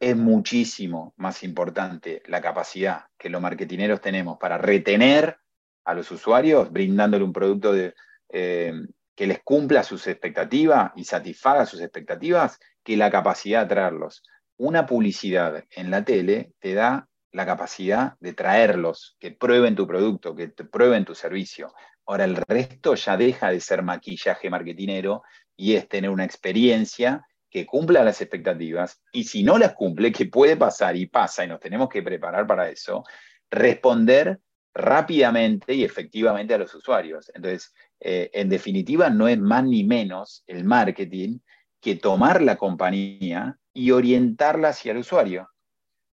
Es 0.00 0.16
muchísimo 0.16 1.12
más 1.18 1.42
importante 1.42 2.22
la 2.24 2.40
capacidad 2.40 3.04
que 3.18 3.28
los 3.28 3.42
marketineros 3.42 4.00
tenemos 4.00 4.38
para 4.38 4.56
retener 4.56 5.36
a 5.84 5.92
los 5.92 6.10
usuarios, 6.12 6.72
brindándole 6.72 7.24
un 7.24 7.34
producto 7.34 7.74
eh, 7.76 8.72
que 9.14 9.26
les 9.26 9.42
cumpla 9.42 9.82
sus 9.82 10.06
expectativas 10.06 10.92
y 10.96 11.04
satisfaga 11.04 11.66
sus 11.66 11.82
expectativas, 11.82 12.58
que 12.82 12.96
la 12.96 13.10
capacidad 13.10 13.58
de 13.58 13.64
atraerlos. 13.66 14.22
Una 14.56 14.86
publicidad 14.86 15.62
en 15.72 15.90
la 15.90 16.06
tele 16.06 16.54
te 16.58 16.72
da 16.72 17.06
la 17.32 17.44
capacidad 17.44 18.14
de 18.20 18.32
traerlos, 18.32 19.16
que 19.18 19.30
prueben 19.30 19.74
tu 19.74 19.86
producto, 19.86 20.34
que 20.34 20.48
prueben 20.48 21.04
tu 21.04 21.14
servicio. 21.14 21.72
Ahora 22.06 22.24
el 22.24 22.36
resto 22.36 22.94
ya 22.94 23.16
deja 23.16 23.50
de 23.50 23.60
ser 23.60 23.82
maquillaje 23.82 24.50
marketinero 24.50 25.22
y 25.56 25.74
es 25.74 25.88
tener 25.88 26.10
una 26.10 26.24
experiencia 26.24 27.26
que 27.50 27.66
cumpla 27.66 28.02
las 28.02 28.20
expectativas 28.20 29.02
y 29.12 29.24
si 29.24 29.42
no 29.42 29.58
las 29.58 29.74
cumple, 29.74 30.10
que 30.10 30.26
puede 30.26 30.56
pasar 30.56 30.96
y 30.96 31.06
pasa 31.06 31.44
y 31.44 31.48
nos 31.48 31.60
tenemos 31.60 31.88
que 31.88 32.02
preparar 32.02 32.46
para 32.46 32.68
eso, 32.70 33.04
responder 33.50 34.40
rápidamente 34.74 35.74
y 35.74 35.84
efectivamente 35.84 36.54
a 36.54 36.58
los 36.58 36.74
usuarios. 36.74 37.30
Entonces, 37.34 37.74
eh, 38.00 38.30
en 38.32 38.48
definitiva, 38.48 39.10
no 39.10 39.28
es 39.28 39.38
más 39.38 39.64
ni 39.64 39.84
menos 39.84 40.42
el 40.46 40.64
marketing 40.64 41.38
que 41.80 41.96
tomar 41.96 42.40
la 42.40 42.56
compañía 42.56 43.58
y 43.74 43.90
orientarla 43.90 44.68
hacia 44.68 44.92
el 44.92 44.98
usuario 44.98 45.50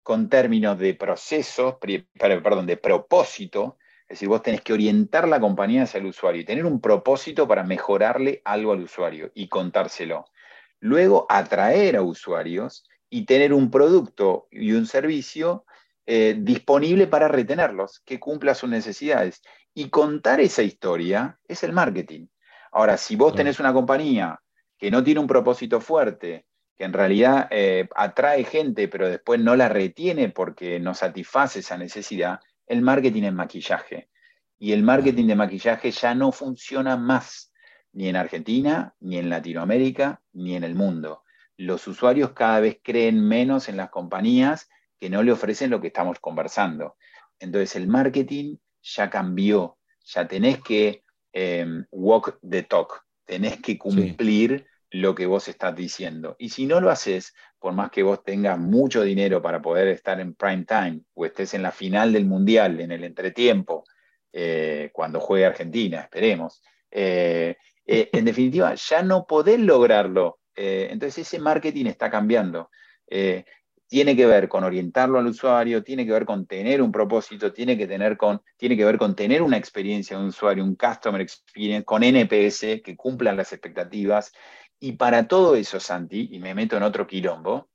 con 0.03 0.29
términos 0.29 0.79
de 0.79 0.95
proceso, 0.95 1.79
perdón, 1.81 2.67
de 2.67 2.77
propósito, 2.77 3.77
es 4.09 4.21
decir, 4.21 4.29
vos 4.29 4.43
tenés 4.43 4.61
que 4.61 4.73
orientar 4.73 5.27
la 5.27 5.41
compañía 5.41 5.83
hacia 5.83 5.99
el 5.99 6.07
usuario 6.07 6.41
y 6.41 6.45
tener 6.45 6.65
un 6.65 6.81
propósito 6.81 7.49
para 7.49 7.65
mejorarle 7.65 8.41
algo 8.45 8.73
al 8.73 8.83
usuario 8.83 9.33
y 9.35 9.49
contárselo. 9.49 10.27
Luego, 10.79 11.27
atraer 11.29 11.97
a 11.97 12.03
usuarios 12.03 12.89
y 13.11 13.27
tener 13.27 13.53
un 13.53 13.69
producto 13.69 14.47
y 14.53 14.73
un 14.73 14.87
servicio 14.87 15.65
eh, 16.07 16.37
disponible 16.39 17.09
para 17.09 17.27
retenerlos, 17.27 18.01
que 18.05 18.21
cumpla 18.21 18.55
sus 18.55 18.71
necesidades. 18.71 19.43
Y 19.75 19.91
contar 19.91 20.41
esa 20.41 20.63
historia 20.63 21.41
es 21.49 21.65
el 21.65 21.73
marketing. 21.73 22.29
Ahora, 22.71 22.99
si 22.99 23.17
vos 23.17 23.35
tenés 23.35 23.59
una 23.59 23.73
compañía 23.73 24.41
que 24.79 24.93
no 24.93 25.03
tiene 25.03 25.19
un 25.19 25.27
propósito 25.27 25.81
fuerte, 25.81 26.47
que 26.77 26.85
en 26.85 26.93
realidad 26.93 27.49
eh, 27.51 27.89
atrae 27.97 28.45
gente, 28.45 28.87
pero 28.87 29.09
después 29.09 29.41
no 29.41 29.57
la 29.57 29.69
retiene 29.69 30.29
porque 30.29 30.79
no 30.79 30.95
satisface 30.95 31.59
esa 31.59 31.77
necesidad, 31.77 32.39
el 32.67 32.83
marketing 32.83 33.25
es 33.25 33.33
maquillaje. 33.33 34.09
Y 34.59 34.73
el 34.73 34.83
marketing 34.83 35.27
de 35.27 35.37
maquillaje 35.37 35.91
ya 35.91 36.15
no 36.15 36.33
funciona 36.33 36.97
más, 36.97 37.53
ni 37.93 38.09
en 38.09 38.17
Argentina, 38.17 38.95
ni 39.01 39.19
en 39.19 39.29
Latinoamérica, 39.29 40.23
ni 40.33 40.57
en 40.57 40.65
el 40.65 40.75
mundo. 40.75 41.23
Los 41.57 41.87
usuarios 41.87 42.33
cada 42.33 42.61
vez 42.61 42.81
creen 42.83 43.27
menos 43.27 43.69
en 43.69 43.77
las 43.77 43.91
compañías 43.91 44.69
que 44.99 45.11
no 45.11 45.23
le 45.23 45.33
ofrecen 45.33 45.71
lo 45.71 45.81
que 45.81 45.89
estamos 45.89 46.19
conversando. 46.21 46.97
Entonces 47.39 47.77
el 47.77 47.87
marketing 47.87 48.57
ya 48.83 49.11
cambió, 49.11 49.79
ya 50.05 50.27
tenés 50.27 50.63
que 50.63 51.03
em, 51.33 51.85
walk 51.91 52.39
the 52.49 52.63
talk, 52.63 53.05
tenés 53.25 53.61
que 53.61 53.77
cumplir 53.77 54.67
lo 54.91 55.15
que 55.15 55.27
vos 55.27 55.49
estás 55.49 55.75
diciendo. 55.75 56.37
Y 56.39 56.51
si 56.51 56.67
no 56.67 56.81
lo 56.81 56.91
haces, 56.91 57.35
por 57.59 57.73
más 57.73 57.91
que 57.91 58.03
vos 58.03 58.23
tengas 58.23 58.59
mucho 58.59 59.03
dinero 59.03 59.43
para 59.43 59.61
poder 59.61 59.89
estar 59.89 60.21
en 60.21 60.35
prime 60.35 60.65
time 60.65 61.01
o 61.15 61.27
estés 61.27 61.55
en 61.55 61.63
la 61.63 61.73
final 61.73 62.13
del 62.13 62.27
mundial, 62.27 62.81
en 62.81 62.93
el 62.93 63.05
entretiempo, 63.05 63.85
eh, 64.33 64.91
cuando 64.93 65.21
juegue 65.21 65.47
Argentina, 65.47 66.03
esperemos, 66.03 66.63
eh, 66.91 67.57
eh, 67.87 68.11
en 68.13 68.25
definitiva, 68.25 68.75
ya 68.75 69.03
no 69.03 69.27
podés 69.27 69.61
lograrlo. 69.61 70.39
entonces 70.55 71.27
ese 71.27 71.39
marketing 71.39 71.87
está 71.87 72.11
cambiando 72.11 72.71
tiene 73.89 74.17
que 74.17 74.27
ver 74.27 74.49
con 74.49 74.65
orientarlo 74.65 75.19
al 75.19 75.27
usuario, 75.27 75.83
tiene 75.83 76.05
que 76.05 76.13
ver 76.13 76.25
con 76.25 76.47
tener 76.47 76.83
un 76.83 76.91
propósito, 76.91 77.53
tiene 77.53 77.79
que, 77.79 77.87
tener 77.87 78.17
con, 78.17 78.43
tiene 78.57 78.77
que 78.77 78.85
ver 78.85 78.99
con 78.99 79.15
tener 79.15 79.43
una 79.43 79.57
experiencia 79.57 80.17
de 80.17 80.23
un 80.23 80.29
usuario, 80.31 80.65
un 80.65 80.75
customer 80.75 81.21
experience, 81.21 81.85
con 81.85 82.03
NPS 82.03 82.83
que 82.83 82.97
cumplan 82.97 83.37
las 83.37 83.53
expectativas. 83.53 84.33
Y 84.79 84.93
para 84.93 85.27
todo 85.27 85.57
eso, 85.57 85.81
Santi, 85.81 86.29
y 86.33 86.39
me 86.39 86.55
meto 86.55 86.77
en 86.77 86.83
otro 86.83 87.07
quilombo, 87.07 87.71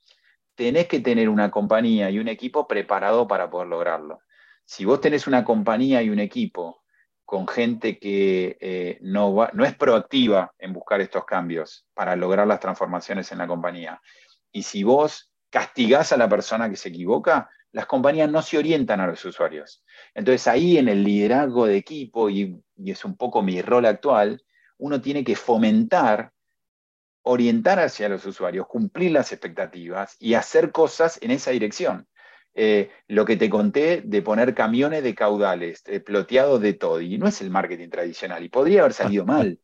tenés 0.56 0.88
que 0.88 1.00
tener 1.00 1.30
una 1.30 1.50
compañía 1.50 2.10
y 2.10 2.20
un 2.20 2.28
equipo 2.28 2.68
preparado 2.68 3.28
para 3.28 3.50
poder 3.50 3.68
lograrlo. 3.68 4.20
Si 4.66 4.86
vos 4.86 5.02
tenés 5.02 5.28
una 5.28 5.44
compañía 5.44 6.02
y 6.02 6.10
un 6.10 6.20
equipo 6.20 6.84
con 7.26 7.48
gente 7.48 7.98
que 7.98 8.58
eh, 8.60 9.00
no, 9.02 9.48
es 9.66 9.76
proactiva 9.76 10.54
en 10.60 10.74
buscar 10.74 11.02
estos 11.02 11.26
cambios 11.26 11.88
para 11.94 12.16
lograr 12.16 12.46
las 12.46 12.60
transformaciones 12.60 13.32
en 13.32 13.40
la 13.40 13.48
compañía, 13.48 14.02
y 14.52 14.64
si 14.64 14.84
vos 14.84 15.32
castigás 15.50 16.12
a 16.12 16.18
la 16.18 16.30
persona 16.30 16.70
que 16.70 16.76
se 16.76 16.90
equivoca, 16.90 17.50
las 17.72 17.86
compañías 17.86 18.30
no 18.30 18.42
se 18.42 18.58
orientan 18.58 19.00
a 19.00 19.08
los 19.08 19.24
usuarios. 19.24 19.84
Entonces 20.14 20.48
ahí 20.48 20.78
en 20.78 20.90
el 20.90 21.04
liderazgo 21.04 21.66
de 21.66 21.78
equipo, 21.78 22.30
y, 22.30 22.62
es 22.86 23.06
un 23.06 23.16
poco 23.16 23.42
mi 23.42 23.62
rol 23.62 23.86
actual, 23.86 24.44
uno 24.78 25.00
tiene 25.02 25.24
que 25.24 25.36
fomentar, 25.36 26.34
orientar 27.24 27.80
hacia 27.80 28.10
los 28.10 28.26
usuarios, 28.26 28.68
cumplir 28.68 29.12
las 29.12 29.32
expectativas 29.32 30.16
y 30.20 30.34
hacer 30.34 30.72
cosas 30.72 31.20
en 31.22 31.32
esa 31.32 31.52
dirección. 31.52 32.08
Eh, 32.54 32.90
lo 33.08 33.24
que 33.26 33.38
te 33.38 33.50
conté 33.50 34.02
de 34.04 34.22
poner 34.22 34.54
camiones 34.54 35.04
de 35.04 35.16
caudales, 35.16 35.84
eh, 35.86 36.00
ploteados 36.00 36.60
de 36.62 36.74
todo, 36.74 37.00
y 37.00 37.18
no 37.18 37.28
es 37.28 37.42
el 37.42 37.50
marketing 37.50 37.90
tradicional, 37.90 38.44
y 38.44 38.50
podría 38.50 38.82
haber 38.82 38.94
salido 38.94 39.26
mal. 39.26 39.60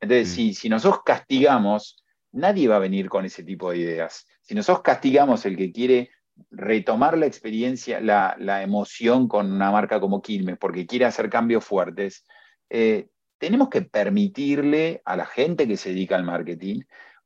Entonces, 0.00 0.30
si, 0.30 0.54
si 0.54 0.68
nosotros 0.68 1.02
castigamos 1.04 2.02
nadie 2.32 2.68
va 2.68 2.76
a 2.76 2.80
venir 2.80 3.08
con 3.08 3.24
ese 3.24 3.44
tipo 3.44 3.70
de 3.70 3.78
ideas. 3.78 4.26
Si 4.40 4.54
nosotros 4.54 4.82
castigamos 4.82 5.44
el 5.46 5.56
que 5.56 5.70
quiere 5.70 6.10
retomar 6.50 7.16
la 7.16 7.26
experiencia, 7.26 8.00
la, 8.00 8.62
emoción 8.62 9.28
con 9.28 9.52
una 9.52 9.70
marca 9.70 10.00
como 10.00 10.22
Quilmes, 10.22 10.58
porque 10.58 10.86
quiere 10.86 11.04
hacer 11.04 11.28
cambios 11.28 11.64
fuertes, 11.64 12.24
eh, 12.70 13.08
tenemos 13.42 13.70
que 13.70 13.82
permitirle 13.82 15.02
a 15.04 15.16
la 15.16 15.26
gente 15.26 15.66
que 15.66 15.76
se 15.76 15.88
dedica 15.88 16.14
al 16.14 16.22
marketing 16.22 16.82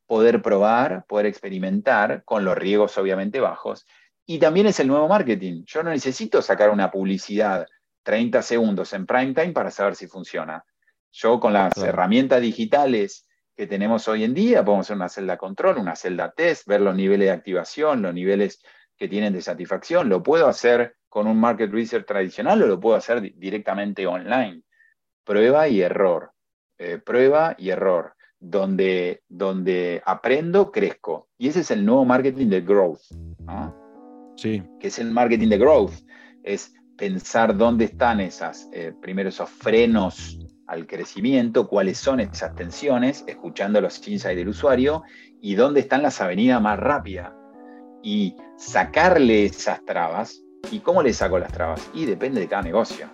poder 0.07 0.41
probar, 0.41 1.05
poder 1.07 1.27
experimentar, 1.27 2.25
con 2.25 2.43
los 2.43 2.57
riesgos 2.57 2.97
obviamente 2.97 3.39
bajos. 3.39 3.85
Y 4.25 4.39
también 4.39 4.67
es 4.67 4.81
el 4.81 4.89
nuevo 4.89 5.09
marketing. 5.09 5.65
Yo 5.67 5.83
no 5.83 5.91
necesito 5.91 6.41
sacar 6.41 6.71
una 6.71 6.91
publicidad 6.91 7.67
30 8.03 8.41
segundos 8.41 8.95
en 8.95 9.05
prime 9.05 9.35
time 9.35 9.53
para 9.53 9.71
saber 9.71 9.95
si 9.95 10.07
funciona. 10.07 10.65
Yo 11.13 11.39
con 11.39 11.53
las 11.53 11.77
herramientas 11.77 12.41
digitales 12.41 13.29
que 13.55 13.67
tenemos 13.67 14.09
hoy 14.09 14.25
en 14.25 14.33
día, 14.33 14.65
podemos 14.65 14.87
hacer 14.87 14.97
una 14.97 15.11
celda 15.11 15.37
control, 15.37 15.77
una 15.77 15.97
celda 15.97 16.33
test, 16.33 16.67
ver 16.67 16.81
los 16.81 16.97
niveles 16.97 17.27
de 17.27 17.33
activación, 17.33 18.01
los 18.01 18.15
niveles 18.15 18.63
que 18.97 19.07
tienen 19.07 19.35
de 19.35 19.43
satisfacción. 19.43 20.09
Lo 20.09 20.23
puedo 20.23 20.49
hacer 20.49 20.97
con 21.11 21.27
un 21.27 21.39
market 21.39 21.71
research 21.71 22.07
tradicional 22.07 22.63
o 22.63 22.67
lo 22.67 22.81
puedo 22.81 22.97
hacer 22.97 23.21
directamente 23.35 24.07
online. 24.07 24.63
Prueba 25.27 25.67
y 25.67 25.83
error. 25.83 26.31
Eh, 26.79 26.99
prueba 27.05 27.57
y 27.59 27.71
error. 27.71 28.15
Donde, 28.39 29.23
donde 29.29 30.01
aprendo, 30.07 30.71
crezco. 30.71 31.29
Y 31.37 31.49
ese 31.49 31.61
es 31.61 31.71
el 31.73 31.85
nuevo 31.85 32.05
marketing 32.05 32.47
de 32.47 32.61
growth. 32.61 33.01
Sí. 34.37 34.63
Que 34.79 34.87
es 34.87 34.99
el 35.01 35.11
marketing 35.11 35.49
de 35.49 35.59
growth. 35.59 35.95
Es 36.45 36.73
pensar 36.97 37.57
dónde 37.57 37.87
están 37.87 38.21
esas, 38.21 38.69
eh, 38.73 38.93
primero 39.03 39.29
esos 39.29 39.51
frenos 39.51 40.39
al 40.69 40.87
crecimiento, 40.87 41.69
cuáles 41.69 41.99
son 41.99 42.21
esas 42.21 42.55
tensiones, 42.55 43.25
escuchando 43.27 43.81
los 43.81 44.07
insights 44.07 44.37
del 44.37 44.49
usuario 44.49 45.03
y 45.41 45.55
dónde 45.55 45.81
están 45.81 46.03
las 46.03 46.21
avenidas 46.21 46.63
más 46.63 46.79
rápidas. 46.79 47.33
Y 48.03 48.37
sacarle 48.57 49.47
esas 49.47 49.85
trabas. 49.85 50.41
¿Y 50.71 50.81
cómo 50.81 51.03
le 51.03 51.13
saco 51.13 51.39
las 51.39 51.53
trabas? 51.53 51.91
Y 51.95 52.07
depende 52.07 52.41
de 52.41 52.49
cada 52.49 52.63
negocio. 52.63 53.09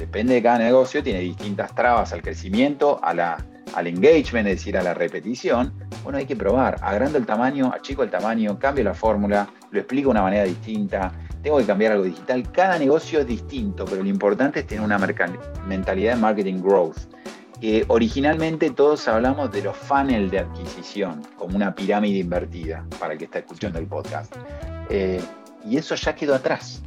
Depende 0.00 0.32
de 0.32 0.42
cada 0.42 0.58
negocio, 0.58 1.02
tiene 1.02 1.20
distintas 1.20 1.74
trabas 1.74 2.12
al 2.14 2.22
crecimiento, 2.22 2.98
a 3.02 3.12
la, 3.12 3.44
al 3.74 3.86
engagement, 3.86 4.48
es 4.48 4.56
decir, 4.56 4.78
a 4.78 4.82
la 4.82 4.94
repetición. 4.94 5.74
Bueno, 6.02 6.18
hay 6.18 6.24
que 6.24 6.36
probar. 6.36 6.78
Agrando 6.80 7.18
el 7.18 7.26
tamaño, 7.26 7.70
achico 7.72 8.02
el 8.02 8.10
tamaño, 8.10 8.58
cambio 8.58 8.82
la 8.82 8.94
fórmula, 8.94 9.46
lo 9.70 9.78
explico 9.78 10.08
de 10.08 10.12
una 10.12 10.22
manera 10.22 10.44
distinta 10.44 11.12
tengo 11.42 11.58
que 11.58 11.64
cambiar 11.64 11.92
algo 11.92 12.04
digital. 12.04 12.50
Cada 12.52 12.78
negocio 12.78 13.20
es 13.20 13.26
distinto, 13.26 13.84
pero 13.84 14.02
lo 14.02 14.08
importante 14.08 14.60
es 14.60 14.66
tener 14.66 14.84
una 14.84 14.98
mentalidad 15.66 16.14
de 16.14 16.20
marketing 16.20 16.62
growth. 16.62 16.98
originalmente 17.88 18.70
todos 18.70 19.06
hablamos 19.08 19.50
de 19.52 19.62
los 19.62 19.76
funnels 19.76 20.30
de 20.30 20.40
adquisición, 20.40 21.22
como 21.36 21.56
una 21.56 21.74
pirámide 21.74 22.18
invertida, 22.18 22.84
para 22.98 23.14
el 23.14 23.18
que 23.18 23.24
está 23.26 23.38
escuchando 23.38 23.78
el 23.78 23.86
podcast. 23.86 24.34
Eh, 24.88 25.20
y 25.64 25.76
eso 25.76 25.94
ya 25.94 26.14
quedó 26.14 26.34
atrás. 26.34 26.82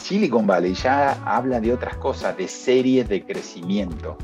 Silicon 0.00 0.46
Valley 0.46 0.74
ya 0.74 1.12
habla 1.24 1.60
de 1.60 1.72
otras 1.72 1.96
cosas, 1.96 2.36
de 2.36 2.48
series 2.48 3.08
de 3.08 3.24
crecimiento. 3.24 4.16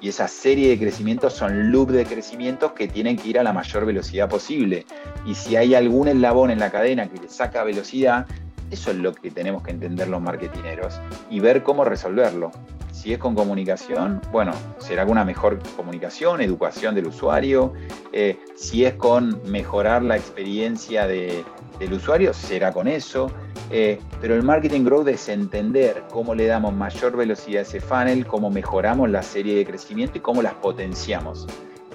Y 0.00 0.08
esa 0.08 0.28
serie 0.28 0.68
de 0.68 0.78
crecimientos 0.78 1.32
son 1.32 1.70
loops 1.70 1.92
de 1.92 2.04
crecimiento 2.04 2.74
que 2.74 2.88
tienen 2.88 3.16
que 3.16 3.28
ir 3.28 3.38
a 3.38 3.42
la 3.42 3.52
mayor 3.52 3.86
velocidad 3.86 4.28
posible. 4.28 4.84
Y 5.24 5.34
si 5.34 5.56
hay 5.56 5.74
algún 5.74 6.08
eslabón 6.08 6.50
en 6.50 6.58
la 6.58 6.70
cadena 6.70 7.08
que 7.08 7.20
le 7.20 7.28
saca 7.28 7.64
velocidad, 7.64 8.26
eso 8.70 8.90
es 8.90 8.96
lo 8.96 9.12
que 9.12 9.30
tenemos 9.30 9.62
que 9.62 9.70
entender 9.70 10.08
los 10.08 10.20
marketineros 10.20 11.00
y 11.30 11.40
ver 11.40 11.62
cómo 11.62 11.84
resolverlo. 11.84 12.50
Si 12.90 13.12
es 13.12 13.18
con 13.18 13.34
comunicación, 13.34 14.20
bueno, 14.32 14.52
será 14.78 15.02
con 15.02 15.12
una 15.12 15.24
mejor 15.24 15.58
comunicación, 15.76 16.40
educación 16.40 16.94
del 16.94 17.06
usuario. 17.06 17.72
Eh, 18.12 18.38
si 18.54 18.84
es 18.84 18.94
con 18.94 19.40
mejorar 19.50 20.02
la 20.02 20.16
experiencia 20.16 21.06
del 21.82 21.94
usuario, 21.94 22.32
será 22.32 22.72
con 22.72 22.88
eso. 22.88 23.30
Eh, 23.70 24.00
pero 24.20 24.34
el 24.34 24.42
marketing 24.42 24.84
growth 24.84 25.08
es 25.08 25.28
entender 25.28 26.04
cómo 26.10 26.34
le 26.34 26.46
damos 26.46 26.74
mayor 26.74 27.16
velocidad 27.16 27.60
a 27.60 27.62
ese 27.62 27.80
funnel, 27.80 28.26
cómo 28.26 28.50
mejoramos 28.50 29.08
la 29.08 29.22
serie 29.22 29.56
de 29.56 29.64
crecimiento 29.64 30.18
y 30.18 30.20
cómo 30.20 30.42
las 30.42 30.54
potenciamos. 30.54 31.46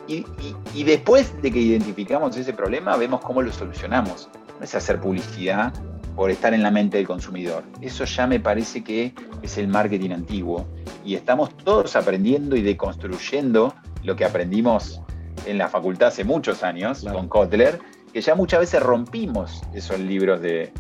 y 0.07 0.83
después 0.85 1.33
de 1.41 1.51
que 1.51 1.59
identificamos 1.59 2.37
ese 2.37 2.53
problema, 2.53 2.95
vemos 2.95 3.19
cómo 3.21 3.41
lo 3.41 3.51
solucionamos. 3.51 4.29
No 4.57 4.63
es 4.63 4.73
hacer 4.73 5.01
publicidad 5.01 5.73
por 6.17 6.31
estar 6.31 6.53
en 6.53 6.63
la 6.63 6.71
mente 6.71 6.97
del 6.97 7.05
consumidor. 7.05 7.63
Eso 7.79 8.03
ya 8.05 8.25
me 8.25 8.39
parece 8.39 8.83
que 8.83 9.13
es 9.43 9.57
el 9.59 9.67
marketing 9.67 10.11
antiguo. 10.11 10.65
Y 11.05 11.13
estamos 11.13 11.55
todos 11.57 11.95
aprendiendo 11.95 12.55
y 12.55 12.63
deconstruyendo 12.63 13.75
lo 14.03 14.15
que 14.15 14.25
aprendimos 14.25 14.99
en 15.45 15.59
la 15.59 15.69
facultad 15.69 16.07
hace 16.07 16.23
muchos 16.23 16.63
años 16.63 17.05
con 17.11 17.27
Kotler, 17.27 17.79
que 18.13 18.21
ya 18.21 18.35
muchas 18.35 18.59
veces 18.61 18.81
rompimos 18.81 19.61
esos 19.73 19.99
libros 19.99 20.41
de, 20.41 20.71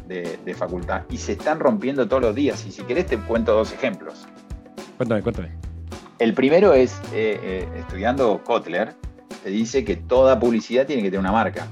facultad 0.57 1.03
y 1.09 1.17
se 1.17 1.33
están 1.33 1.59
rompiendo 1.59 2.07
todos 2.07 2.21
los 2.21 2.35
días. 2.35 2.65
Y 2.65 2.71
si 2.71 2.83
querés 2.83 3.07
te 3.07 3.17
cuento 3.17 3.53
dos 3.53 3.71
ejemplos. 3.73 4.25
Cuéntame, 4.97 5.21
cuéntame. 5.21 5.51
El 6.19 6.33
primero 6.33 6.73
es, 6.73 6.99
eh, 7.13 7.39
eh, 7.41 7.69
estudiando 7.77 8.43
Kotler, 8.43 8.95
te 9.43 9.49
dice 9.49 9.85
que 9.85 9.95
toda 9.95 10.39
publicidad 10.39 10.87
tiene 10.87 11.03
que 11.03 11.09
tener 11.09 11.19
una 11.19 11.31
marca. 11.31 11.67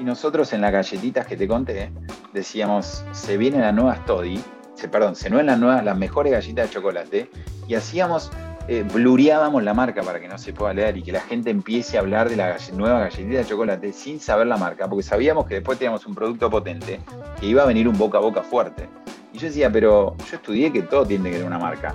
Y 0.00 0.04
nosotros 0.04 0.52
en 0.52 0.62
las 0.62 0.72
galletitas 0.72 1.26
que 1.26 1.36
te 1.36 1.46
conté, 1.46 1.92
decíamos, 2.32 3.04
se 3.12 3.36
vienen 3.36 3.60
las 3.60 3.74
nuevas 3.74 4.04
Toddy, 4.06 4.40
se, 4.74 4.88
perdón, 4.88 5.14
se 5.14 5.30
nueven 5.30 5.46
las 5.46 5.58
nuevas, 5.58 5.84
las 5.84 5.96
mejores 5.96 6.32
galletas 6.32 6.68
de 6.68 6.74
chocolate, 6.74 7.30
y 7.68 7.74
hacíamos, 7.74 8.32
eh, 8.68 8.84
blureábamos 8.92 9.62
la 9.62 9.74
marca 9.74 10.02
para 10.02 10.20
que 10.20 10.28
no 10.28 10.38
se 10.38 10.52
pueda 10.52 10.72
leer 10.72 10.96
y 10.96 11.02
que 11.02 11.12
la 11.12 11.20
gente 11.20 11.50
empiece 11.50 11.96
a 11.96 12.00
hablar 12.00 12.28
de 12.28 12.36
la 12.36 12.56
nueva 12.74 13.00
galletita 13.00 13.38
de 13.38 13.44
chocolate 13.44 13.92
sin 13.92 14.20
saber 14.20 14.46
la 14.46 14.56
marca, 14.56 14.88
porque 14.88 15.02
sabíamos 15.02 15.46
que 15.46 15.54
después 15.54 15.78
teníamos 15.78 16.06
un 16.06 16.14
producto 16.14 16.48
potente 16.50 17.00
que 17.38 17.46
iba 17.46 17.62
a 17.62 17.66
venir 17.66 17.88
un 17.88 17.98
boca 17.98 18.18
a 18.18 18.20
boca 18.20 18.42
fuerte. 18.42 18.88
Y 19.32 19.38
yo 19.38 19.46
decía, 19.48 19.70
pero 19.70 20.16
yo 20.18 20.36
estudié 20.36 20.72
que 20.72 20.82
todo 20.82 21.06
tiene 21.06 21.24
que 21.24 21.36
tener 21.36 21.46
una 21.46 21.58
marca. 21.58 21.94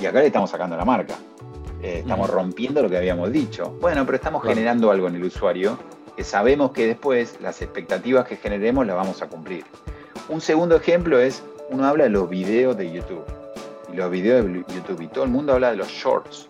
Y 0.00 0.06
acá 0.06 0.20
le 0.20 0.26
estamos 0.26 0.50
sacando 0.50 0.76
la 0.76 0.84
marca. 0.84 1.14
Eh, 1.82 2.00
estamos 2.00 2.28
rompiendo 2.28 2.82
lo 2.82 2.90
que 2.90 2.96
habíamos 2.96 3.32
dicho. 3.32 3.76
Bueno, 3.80 4.04
pero 4.04 4.16
estamos 4.16 4.42
generando 4.42 4.90
algo 4.90 5.08
en 5.08 5.14
el 5.14 5.24
usuario 5.24 5.78
que 6.16 6.24
sabemos 6.24 6.72
que 6.72 6.86
después 6.86 7.38
las 7.40 7.62
expectativas 7.62 8.26
que 8.26 8.36
generemos 8.36 8.86
las 8.86 8.96
vamos 8.96 9.22
a 9.22 9.28
cumplir. 9.28 9.64
Un 10.28 10.40
segundo 10.40 10.76
ejemplo 10.76 11.18
es, 11.18 11.42
uno 11.70 11.86
habla 11.86 12.04
de 12.04 12.10
los 12.10 12.28
videos 12.28 12.76
de 12.76 12.92
YouTube. 12.92 13.24
Los 13.94 14.10
videos 14.10 14.46
de 14.46 14.64
YouTube. 14.74 15.00
Y 15.02 15.08
todo 15.08 15.24
el 15.24 15.30
mundo 15.30 15.52
habla 15.54 15.70
de 15.70 15.76
los 15.76 15.88
shorts. 15.88 16.48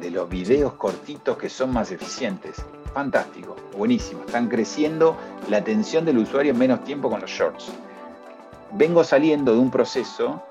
De 0.00 0.10
los 0.10 0.28
videos 0.28 0.74
cortitos 0.74 1.36
que 1.36 1.48
son 1.48 1.72
más 1.72 1.90
eficientes. 1.90 2.64
Fantástico, 2.94 3.56
buenísimo. 3.76 4.22
Están 4.26 4.48
creciendo 4.48 5.16
la 5.48 5.58
atención 5.58 6.04
del 6.04 6.18
usuario 6.18 6.52
en 6.52 6.58
menos 6.58 6.82
tiempo 6.84 7.10
con 7.10 7.20
los 7.20 7.30
shorts. 7.30 7.70
Vengo 8.72 9.04
saliendo 9.04 9.52
de 9.52 9.58
un 9.58 9.70
proceso 9.70 10.42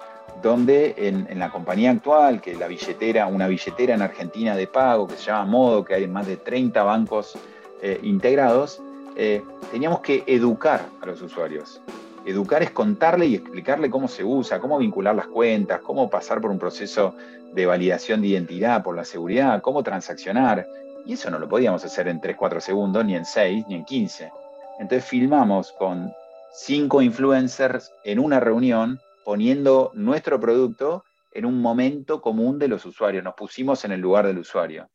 donde 0.41 0.93
en, 0.97 1.39
la 1.39 1.49
compañía 1.49 1.91
actual, 1.91 2.41
que 2.41 2.55
la 2.55 2.67
billetera, 2.67 3.27
una 3.27 3.47
billetera 3.47 3.95
en 3.95 4.01
Argentina 4.01 4.55
de 4.55 4.67
pago 4.67 5.07
que 5.07 5.15
se 5.15 5.25
llama 5.25 5.45
Modo, 5.45 5.83
que 5.83 5.95
hay 5.95 6.07
más 6.07 6.27
de 6.27 6.37
30 6.37 6.81
bancos 6.83 7.37
eh, 7.81 7.99
integrados, 8.03 8.81
eh, 9.15 9.43
teníamos 9.71 9.99
que 9.99 10.23
educar 10.27 10.85
a 11.01 11.05
los 11.05 11.21
usuarios. 11.21 11.81
Educar 12.29 12.61
es 12.61 12.69
contarle 12.69 13.25
y 13.25 13.33
explicarle 13.33 13.89
cómo 13.89 14.07
se 14.07 14.23
usa, 14.23 14.59
cómo 14.59 14.77
vincular 14.77 15.15
las 15.15 15.25
cuentas, 15.25 15.81
cómo 15.81 16.11
pasar 16.11 16.39
por 16.39 16.51
un 16.51 16.59
proceso 16.59 17.15
de 17.55 17.65
validación 17.65 18.21
de 18.21 18.27
identidad 18.27 18.83
por 18.83 18.95
la 18.95 19.03
seguridad, 19.03 19.63
cómo 19.63 19.81
transaccionar. 19.81 20.67
Y 21.07 21.13
eso 21.13 21.31
no 21.31 21.39
lo 21.39 21.49
podíamos 21.49 21.83
hacer 21.83 22.07
en 22.07 22.21
3, 22.21 22.37
4 22.37 22.61
segundos, 22.61 23.03
ni 23.03 23.15
en 23.15 23.25
6, 23.25 23.65
ni 23.67 23.73
en 23.73 23.83
15. 23.83 24.31
Entonces 24.79 25.09
filmamos 25.09 25.71
con 25.71 26.13
cinco 26.53 27.01
influencers 27.01 27.91
en 28.03 28.19
una 28.19 28.39
reunión 28.39 28.99
poniendo 29.25 29.89
nuestro 29.95 30.39
producto 30.39 31.03
en 31.31 31.45
un 31.45 31.59
momento 31.59 32.21
común 32.21 32.59
de 32.59 32.67
los 32.67 32.85
usuarios. 32.85 33.23
Nos 33.23 33.33
pusimos 33.33 33.83
en 33.85 33.91
el 33.91 34.01
lugar 34.01 34.27
del 34.27 34.37
usuario. 34.37 34.87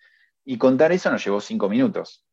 Y 0.44 0.56
contar 0.56 0.92
eso 0.92 1.10
nos 1.10 1.24
llevó 1.24 1.40
cinco 1.40 1.68
minutos, 1.68 2.24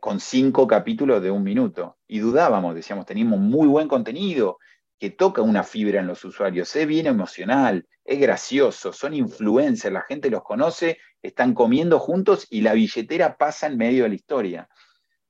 con 0.00 0.20
cinco 0.20 0.66
capítulos 0.66 1.22
de 1.22 1.30
un 1.30 1.42
minuto. 1.42 1.96
Y 2.06 2.20
dudábamos, 2.20 2.74
decíamos, 2.74 3.06
teníamos 3.06 3.40
muy 3.40 3.66
buen 3.66 3.88
contenido 3.88 4.58
que 4.98 5.10
toca 5.10 5.42
una 5.42 5.62
fibra 5.62 6.00
en 6.00 6.06
los 6.06 6.24
usuarios, 6.24 6.74
es 6.74 6.86
bien 6.86 7.06
emocional, 7.06 7.86
es 8.04 8.18
gracioso, 8.18 8.92
son 8.92 9.12
influencers, 9.12 9.92
la 9.92 10.02
gente 10.02 10.30
los 10.30 10.42
conoce, 10.42 10.98
están 11.20 11.52
comiendo 11.52 11.98
juntos 11.98 12.46
y 12.48 12.62
la 12.62 12.72
billetera 12.72 13.36
pasa 13.36 13.66
en 13.66 13.76
medio 13.76 14.04
de 14.04 14.08
la 14.10 14.14
historia. 14.14 14.68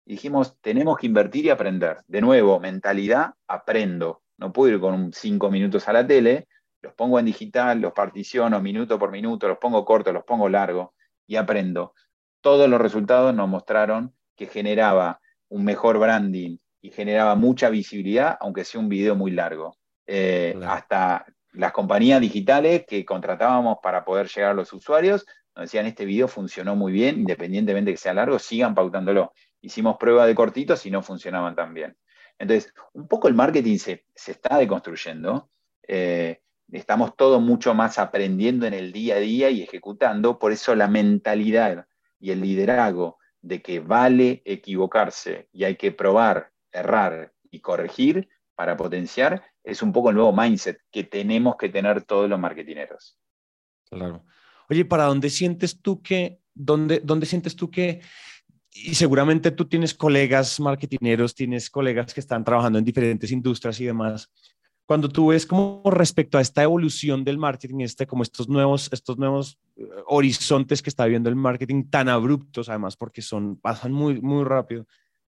Dijimos, 0.05 0.57
tenemos 0.61 0.99
que 0.99 1.07
invertir 1.07 1.47
y 1.47 1.51
aprender. 1.51 1.99
De 2.07 2.21
nuevo, 2.21 2.61
mentalidad, 2.61 3.35
aprendo 3.49 4.23
no 4.39 4.53
puedo 4.53 4.75
ir 4.75 4.81
con 4.81 5.13
cinco 5.13 5.51
minutos 5.51 5.89
a 5.89 5.93
la 5.93 6.07
tele, 6.07 6.49
los 6.83 6.95
pongo 6.95 7.19
en 7.19 7.27
digital, 7.27 7.81
los 7.81 7.93
particiono 7.93 8.61
minuto 8.61 8.99
por 8.99 9.11
minuto, 9.11 9.49
los 9.49 9.59
pongo 9.59 9.85
cortos, 9.85 10.13
los 10.13 10.25
pongo 10.25 10.49
largo 10.49 10.95
y 11.27 11.37
aprendo. 11.37 11.95
Todos 12.41 12.69
los 12.69 12.81
resultados 12.81 13.35
nos 13.35 13.49
mostraron 13.49 14.15
que 14.37 14.47
generaba 14.47 15.21
un 15.49 15.65
mejor 15.65 15.99
branding 15.99 16.59
y 16.81 16.91
generaba 16.91 17.35
mucha 17.35 17.69
visibilidad, 17.71 18.37
aunque 18.41 18.65
sea 18.65 18.81
un 18.81 18.89
video 18.89 19.17
muy 19.17 19.31
largo. 19.31 19.77
Eh, 20.07 20.55
hasta 20.67 21.27
las 21.53 21.73
compañías 21.73 22.21
digitales 22.21 22.85
que 22.87 23.05
contratábamos 23.05 23.79
para 23.83 24.05
poder 24.05 24.29
llegar 24.29 24.53
a 24.53 24.55
los 24.55 24.73
usuarios 24.73 25.25
nos 25.57 25.65
decían, 25.65 25.87
este 25.87 26.05
video 26.05 26.29
funcionó 26.29 26.77
muy 26.77 26.93
bien, 26.93 27.21
independientemente 27.21 27.91
de 27.91 27.95
que 27.95 28.01
sea 28.01 28.13
largo, 28.13 28.39
sigan 28.39 28.75
pautándolo. 28.75 29.33
Hicimos 29.63 29.97
prueba 29.97 30.27
de 30.27 30.35
cortitos 30.35 30.85
y 30.85 30.91
no 30.91 31.01
funcionaban 31.01 31.55
tan 31.57 31.73
bien. 31.73 31.97
Entonces, 32.39 32.75
un 32.93 33.09
poco 33.09 33.27
el 33.27 33.35
marketing 33.35 33.79
se, 33.79 34.05
está 34.27 34.59
deconstruyendo. 34.59 35.49
Eh, 35.89 36.41
estamos 36.71 37.17
todos 37.17 37.41
mucho 37.41 37.73
más 37.73 37.99
aprendiendo 37.99 38.67
en 38.67 38.75
el 38.75 38.93
día 38.93 39.17
a 39.17 39.19
día 39.19 39.49
y 39.49 39.63
ejecutando. 39.63 40.39
Por 40.39 40.53
eso 40.53 40.75
la 40.75 40.89
mentalidad 40.89 41.87
y 42.21 42.33
el 42.33 42.43
liderazgo 42.43 43.17
de 43.47 43.63
que 43.63 43.79
vale 43.79 44.43
equivocarse 44.45 45.49
y 45.53 45.63
hay 45.63 45.77
que 45.77 45.93
probar, 45.93 46.51
errar 46.73 47.33
y 47.49 47.61
corregir 47.61 48.29
para 48.57 48.77
potenciar 48.77 49.45
es 49.63 49.83
un 49.83 49.93
poco 49.93 50.11
el 50.11 50.17
nuevo 50.17 50.33
mindset 50.33 50.81
que 50.91 51.05
tenemos 51.05 51.57
que 51.57 51.69
tener 51.69 52.03
todos 52.03 52.29
los 52.29 52.41
marketineros. 52.41 53.19
Claro. 53.89 54.25
Oye, 54.69 54.85
¿para 54.85 55.05
dónde 55.05 55.31
sientes 55.31 55.81
tú 55.81 56.03
que, 56.03 56.41
dónde, 56.55 57.01
dónde 57.05 57.27
sientes 57.27 57.55
tú 57.55 57.71
que 57.71 58.01
y 58.73 58.95
seguramente 58.95 59.53
tú 59.53 59.67
tienes 59.67 59.95
colegas 59.95 60.59
marketineros, 60.61 61.35
tienes 61.35 61.71
colegas 61.71 62.13
que 62.13 62.21
están 62.21 62.45
trabajando 62.45 62.79
en 62.79 62.85
diferentes 62.85 63.31
industrias 63.31 63.81
y 63.81 63.87
demás. 63.87 64.31
Cuando 64.87 65.09
tú 65.09 65.29
ves 65.29 65.47
como 65.47 65.83
respecto 65.85 66.39
a 66.39 66.41
esta 66.41 66.63
evolución 66.63 67.25
del 67.25 67.39
marketing, 67.39 67.81
este, 67.81 68.07
como 68.07 68.23
estos 68.23 68.49
nuevos, 68.49 68.89
estos 68.93 69.19
nuevos 69.19 69.59
eh, 69.77 69.85
horizontes 70.07 70.81
que 70.81 70.91
está 70.91 71.07
viendo 71.07 71.29
el 71.29 71.37
marketing 71.37 71.85
tan 71.91 72.09
abruptos, 72.09 72.69
además, 72.69 72.97
porque 72.97 73.21
son, 73.21 73.57
pasan 73.57 73.93
muy, 73.93 74.21
muy 74.21 74.45
rápido, 74.45 74.87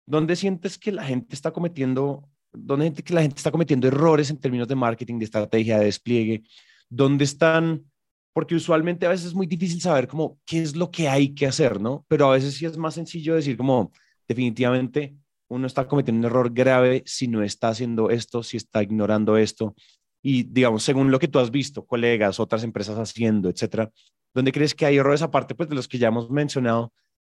¿dónde 0.06 0.36
sientes 0.36 0.78
que 0.78 0.92
la 0.92 1.04
gente 1.04 1.34
está 1.34 1.50
cometiendo, 1.50 2.28
dónde 2.52 2.92
que 2.92 3.14
la 3.14 3.22
gente 3.22 3.36
está 3.36 3.50
cometiendo 3.50 3.88
errores 3.88 4.30
en 4.30 4.38
términos 4.38 4.68
de 4.68 4.76
marketing, 4.76 5.18
de 5.18 5.24
estrategia, 5.24 5.78
de 5.78 5.86
despliegue? 5.86 6.42
¿Dónde 6.88 7.24
están 7.24 7.84
porque 8.32 8.54
usualmente 8.54 9.06
a 9.06 9.10
veces 9.10 9.26
es 9.26 9.34
muy 9.34 9.46
difícil 9.46 9.80
saber 9.80 10.06
cómo 10.06 10.38
qué 10.46 10.62
es 10.62 10.76
lo 10.76 10.90
que 10.90 11.08
hay 11.08 11.34
que 11.34 11.46
hacer, 11.46 11.80
¿no? 11.80 12.04
Pero 12.08 12.28
a 12.28 12.34
veces 12.34 12.54
sí 12.54 12.64
es 12.64 12.76
más 12.76 12.94
sencillo 12.94 13.34
decir 13.34 13.56
como 13.56 13.92
definitivamente 14.28 15.16
uno 15.50 15.66
está 15.66 15.86
cometiendo 15.86 16.26
un 16.26 16.32
error 16.32 16.52
grave 16.52 17.02
si 17.06 17.28
no 17.28 17.42
está 17.42 17.68
haciendo 17.68 18.10
esto, 18.10 18.42
si 18.42 18.56
está 18.56 18.82
ignorando 18.82 19.36
esto. 19.36 19.74
Y 20.22 20.44
digamos, 20.44 20.82
según 20.82 21.10
lo 21.10 21.18
que 21.18 21.28
tú 21.28 21.38
has 21.38 21.50
visto, 21.50 21.84
colegas, 21.84 22.38
otras 22.40 22.62
empresas 22.62 22.96
haciendo, 22.98 23.48
etcétera, 23.48 23.90
¿dónde 24.32 24.52
crees 24.52 24.74
que 24.74 24.86
hay 24.86 24.96
errores 24.96 25.22
aparte 25.22 25.54
pues 25.54 25.68
de 25.68 25.74
los 25.74 25.88
que 25.88 25.98
ya 25.98 26.08
hemos 26.08 26.30
mencionado? 26.30 26.92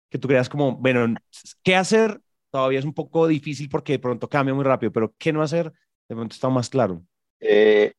Que 0.09 0.17
tú 0.17 0.27
creas 0.27 0.49
como, 0.49 0.77
bueno, 0.77 1.15
¿qué 1.61 1.75
hacer? 1.75 2.21
Todavía 2.51 2.79
es 2.79 2.85
un 2.85 2.93
poco 2.93 3.27
difícil 3.27 3.67
porque 3.69 3.93
de 3.93 3.99
pronto 3.99 4.29
cambia 4.29 4.53
muy 4.53 4.63
rápido, 4.63 4.91
pero 4.91 5.13
¿qué 5.17 5.33
no 5.33 5.41
hacer? 5.41 5.73
De 6.07 6.15
pronto 6.15 6.33
está 6.33 6.47
más 6.49 6.69
claro. 6.69 7.03
Eh, 7.39 7.93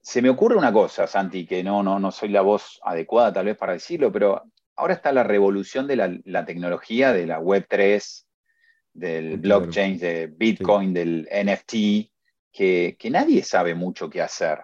se 0.00 0.22
me 0.22 0.30
ocurre 0.30 0.54
una 0.54 0.72
cosa, 0.72 1.08
Santi, 1.08 1.46
que 1.46 1.64
no, 1.64 1.82
no, 1.82 1.98
no 1.98 2.12
soy 2.12 2.28
la 2.28 2.42
voz 2.42 2.78
adecuada 2.84 3.32
tal 3.32 3.46
vez 3.46 3.56
para 3.56 3.72
decirlo, 3.72 4.12
pero 4.12 4.44
ahora 4.76 4.94
está 4.94 5.10
la 5.10 5.24
revolución 5.24 5.86
de 5.86 5.96
la, 6.24 6.44
tecnología, 6.44 7.12
de 7.12 7.26
la 7.26 7.40
Web3, 7.40 8.25
del 8.96 9.36
blockchain, 9.36 9.98
de 9.98 10.26
Bitcoin, 10.26 10.94
del 10.94 11.28
NFT, 11.30 11.72
que, 12.50 12.96
nadie 13.10 13.42
sabe 13.42 13.74
mucho 13.74 14.08
qué 14.08 14.22
hacer. 14.22 14.60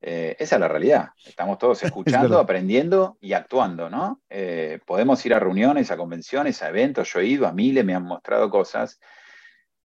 Eh, 0.00 0.36
esa 0.38 0.56
es 0.56 0.60
la 0.60 0.68
realidad. 0.68 1.08
Estamos 1.24 1.58
todos 1.58 1.82
escuchando, 1.82 2.38
aprendiendo 2.38 3.18
y 3.20 3.32
actuando, 3.32 3.90
¿no? 3.90 4.22
Eh, 4.30 4.78
podemos 4.86 5.24
ir 5.26 5.34
a 5.34 5.40
reuniones, 5.40 5.90
a 5.90 5.96
convenciones, 5.96 6.62
a 6.62 6.68
eventos. 6.68 7.12
Yo 7.12 7.20
he 7.20 7.26
ido 7.26 7.46
a 7.46 7.52
miles, 7.52 7.84
me 7.84 7.94
han 7.94 8.04
mostrado 8.04 8.48
cosas. 8.50 9.00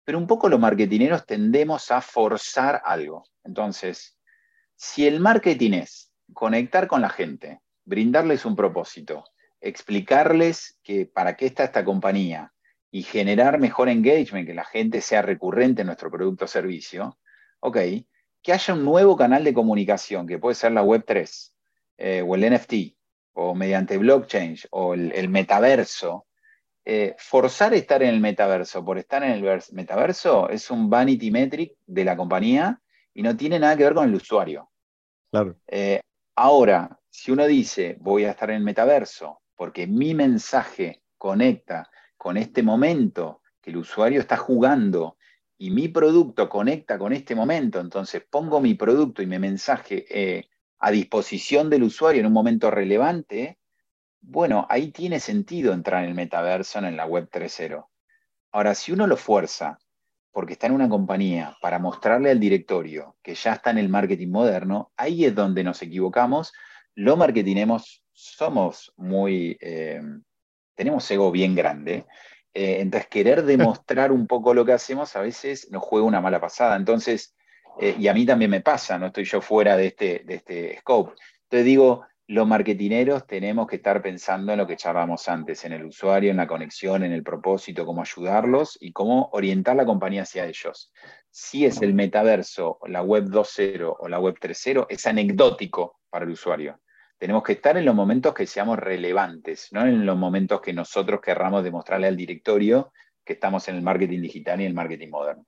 Pero 0.05 0.19
un 0.19 0.27
poco 0.27 0.49
los 0.49 0.61
marketineros 0.61 1.27
tendemos 1.27 1.91
a 1.91 2.01
forzar 2.01 2.83
algo. 2.85 3.25
Entonces, 3.45 4.19
si 4.77 5.07
el 5.07 5.21
marketing 5.21 5.73
es 5.73 6.13
conectar 6.33 6.87
con 6.87 7.01
la 7.01 7.09
gente, 7.09 7.61
brindarles 7.85 8.45
un 8.45 8.57
propósito, 8.57 9.25
explicarles 9.61 10.79
que 10.83 11.07
para 11.07 11.37
qué 11.37 11.47
está 11.47 11.65
esta 11.65 11.85
compañía 11.85 12.53
y 12.91 13.03
generar 13.03 13.59
mejor 13.59 13.89
engagement, 13.89 14.47
que 14.47 14.55
la 14.55 14.65
gente 14.65 15.01
sea 15.01 15.23
recurrente 15.23 15.83
en 15.83 15.87
nuestro 15.87 16.11
producto 16.11 16.45
o 16.45 16.49
servicio, 16.49 17.19
ok, 17.61 17.79
que 18.43 18.53
haya 18.53 18.75
un 18.75 18.85
nuevo 18.85 19.17
canal 19.17 19.45
de 19.45 19.53
comunicación, 19.53 20.27
que 20.27 20.39
puede 20.39 20.55
ser 20.55 20.73
la 20.73 20.85
Web3 20.85 21.53
eh, 21.99 22.23
o 22.27 22.35
el 22.35 22.55
NFT, 22.55 22.97
o 23.39 23.55
mediante 23.55 23.99
blockchain 23.99 24.57
o 24.71 24.95
el, 24.95 25.29
metaverso, 25.29 26.27
eh, 26.85 27.15
forzar 27.19 27.75
estar 27.75 28.03
en 28.03 28.11
el 28.11 28.21
metaverso 28.21 28.85
por 28.85 28.99
estar 28.99 29.23
en 29.23 29.33
el 29.33 29.61
metaverso 29.73 30.49
es 30.49 30.71
un 30.71 30.89
vanity 30.89 31.31
metric 31.31 31.75
de 31.85 32.05
la 32.05 32.17
compañía 32.17 32.81
y 33.13 33.23
no 33.23 33.37
tiene 33.37 33.59
nada 33.59 33.77
que 33.77 33.85
ver 33.85 33.95
con 33.95 34.09
el 34.09 34.15
usuario. 34.15 34.71
Claro. 35.31 35.57
Eh, 35.67 36.01
ahora, 36.35 36.99
si 37.11 37.31
uno 37.31 37.47
dice, 37.47 37.97
voy 38.01 38.25
a 38.25 38.31
estar 38.31 38.51
en 38.51 38.57
el 38.57 38.63
metaverso 38.63 39.43
porque 39.55 39.87
mi 39.87 40.15
mensaje 40.15 41.03
conecta 41.19 41.91
con 42.27 42.37
este 42.37 42.65
momento 42.65 43.41
que 43.63 43.71
el 43.71 43.77
usuario 43.77 44.19
está 44.19 44.37
jugando 44.37 45.17
y 45.57 45.71
mi 45.71 45.87
producto 45.87 46.49
conecta 46.49 46.99
con 46.99 47.13
este 47.13 47.37
momento, 47.37 47.79
entonces 47.79 48.21
pongo 48.29 48.61
mi 48.61 48.75
producto 48.75 49.23
y 49.23 49.29
mi 49.29 49.39
mensaje 49.39 50.05
eh, 50.11 50.49
a 50.81 50.91
disposición 50.91 51.71
del 51.71 51.85
usuario 51.85 52.19
en 52.19 52.27
un 52.27 52.33
momento 52.33 52.69
relevante, 52.69 53.61
bueno, 54.21 54.67
ahí 54.69 54.91
tiene 54.91 55.21
sentido 55.21 55.73
entrar 55.73 56.03
en 56.03 56.09
el 56.09 56.17
metaverso 56.17 56.81
en 56.81 56.97
la 56.97 57.07
web 57.07 57.31
3.0. 57.31 57.87
Ahora, 58.51 58.75
si 58.75 58.91
uno 58.91 59.07
lo 59.07 59.17
fuerza 59.17 59.79
porque 60.33 60.55
está 60.55 60.67
en 60.67 60.73
una 60.73 60.89
compañía 60.89 61.57
para 61.63 61.79
mostrarle 61.79 62.33
al 62.33 62.41
directorio 62.41 63.15
que 63.23 63.37
ya 63.37 63.53
está 63.53 63.71
en 63.71 63.79
el 63.79 63.89
marketing 63.89 64.33
moderno, 64.33 64.91
ahí 64.97 65.27
es 65.27 65.35
donde 65.37 65.63
nos 65.63 65.81
equivocamos. 65.81 66.53
Lo 66.97 67.17
marketinemos, 67.17 68.03
somos 68.11 68.93
muy, 68.97 69.57
eh, 69.61 70.01
tenemos 70.77 71.11
ego 71.11 71.33
bien 71.33 71.57
grande. 71.57 72.05
Eh, 72.55 72.81
entonces, 72.81 73.09
querer 73.09 73.43
demostrar 73.45 74.13
un 74.13 74.27
poco 74.29 74.55
lo 74.55 74.65
que 74.65 74.73
hacemos 74.73 75.17
a 75.17 75.21
veces 75.21 75.71
nos 75.73 75.83
juega 75.83 76.07
una 76.07 76.21
mala 76.21 76.41
pasada. 76.41 76.77
Entonces, 76.77 77.35
eh, 77.81 77.97
y 77.99 78.09
a 78.09 78.15
mí 78.15 78.25
también 78.25 78.51
me 78.51 78.61
pasa, 78.61 78.99
no 78.99 79.07
estoy 79.07 79.25
yo 79.25 79.41
fuera 79.41 79.77
de 79.77 79.89
este, 79.89 80.23
de 80.25 80.35
este 80.35 80.79
scope. 80.79 81.15
Entonces 81.45 81.65
digo, 81.65 82.07
los 82.29 82.47
marketineros 82.47 83.27
tenemos 83.27 83.67
que 83.67 83.77
estar 83.77 84.03
pensando 84.03 84.53
en 84.53 84.59
lo 84.59 84.67
que 84.67 84.77
charlamos 84.77 85.29
antes, 85.29 85.65
en 85.65 85.73
el 85.73 85.85
usuario, 85.85 86.31
en 86.31 86.39
la 86.39 86.47
conexión, 86.47 87.05
en 87.05 87.13
el 87.13 87.23
propósito, 87.23 87.87
cómo 87.87 88.03
ayudarlos 88.03 88.77
y 88.81 88.93
cómo 88.93 89.29
orientar 89.33 89.77
la 89.77 89.85
compañía 89.85 90.23
hacia 90.23 90.47
ellos. 90.47 90.93
Si 91.31 91.67
es 91.67 91.83
el 91.83 91.95
metaverso, 91.95 92.79
la 92.87 93.03
web 93.03 93.27
2.0 93.27 93.97
o 93.99 94.09
la 94.09 94.19
web 94.19 94.37
3.0, 94.41 94.87
es 94.89 95.07
anecdótico 95.07 96.01
para 96.11 96.25
el 96.25 96.33
usuario. 96.33 96.81
Tenemos 97.19 97.43
que 97.43 97.53
estar 97.53 97.77
en 97.77 97.85
los 97.85 97.95
momentos 97.95 98.35
que 98.35 98.47
seamos 98.47 98.79
relevantes, 98.79 99.69
no 99.73 99.87
en 99.87 100.05
los 100.05 100.17
momentos 100.17 100.61
que 100.61 100.73
nosotros 100.73 101.21
querramos 101.21 101.65
demostrarle 101.65 102.07
al 102.07 102.17
directorio 102.17 102.93
que 103.25 103.33
estamos 103.35 103.67
en 103.69 103.77
el 103.77 103.83
marketing 103.83 104.21
digital 104.21 104.61
y 104.61 104.65
el 104.65 104.75
marketing 104.75 105.09
moderno. 105.09 105.47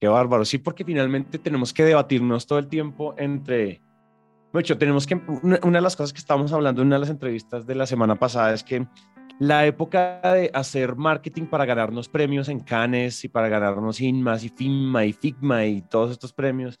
Qué 0.00 0.08
bárbaro. 0.08 0.44
Sí, 0.44 0.58
porque 0.58 0.84
finalmente 0.84 1.38
tenemos 1.38 1.72
que 1.72 1.84
debatirnos 1.84 2.46
todo 2.46 2.58
el 2.58 2.68
tiempo 2.68 3.14
entre 3.16 3.80
mucho, 4.54 4.78
tenemos 4.78 5.04
que, 5.04 5.16
una, 5.42 5.58
de 5.58 5.80
las 5.80 5.96
cosas 5.96 6.12
que 6.12 6.20
estábamos 6.20 6.52
hablando 6.52 6.80
en 6.80 6.86
una 6.86 6.94
de 6.94 7.00
las 7.00 7.10
entrevistas 7.10 7.66
de 7.66 7.74
la 7.74 7.86
semana 7.86 8.14
pasada 8.14 8.54
es 8.54 8.62
que 8.62 8.86
la 9.40 9.66
época 9.66 10.20
de 10.22 10.48
hacer 10.54 10.94
marketing 10.94 11.46
para 11.46 11.64
ganarnos 11.64 12.08
premios 12.08 12.48
en 12.48 12.60
Cannes 12.60 13.24
y 13.24 13.28
para 13.28 13.48
ganarnos 13.48 14.00
INMAS 14.00 14.44
y 14.44 14.50
FINMA 14.50 15.06
y 15.06 15.12
FIGMA 15.12 15.66
y 15.66 15.82
todos 15.82 16.12
estos 16.12 16.32
premios 16.32 16.78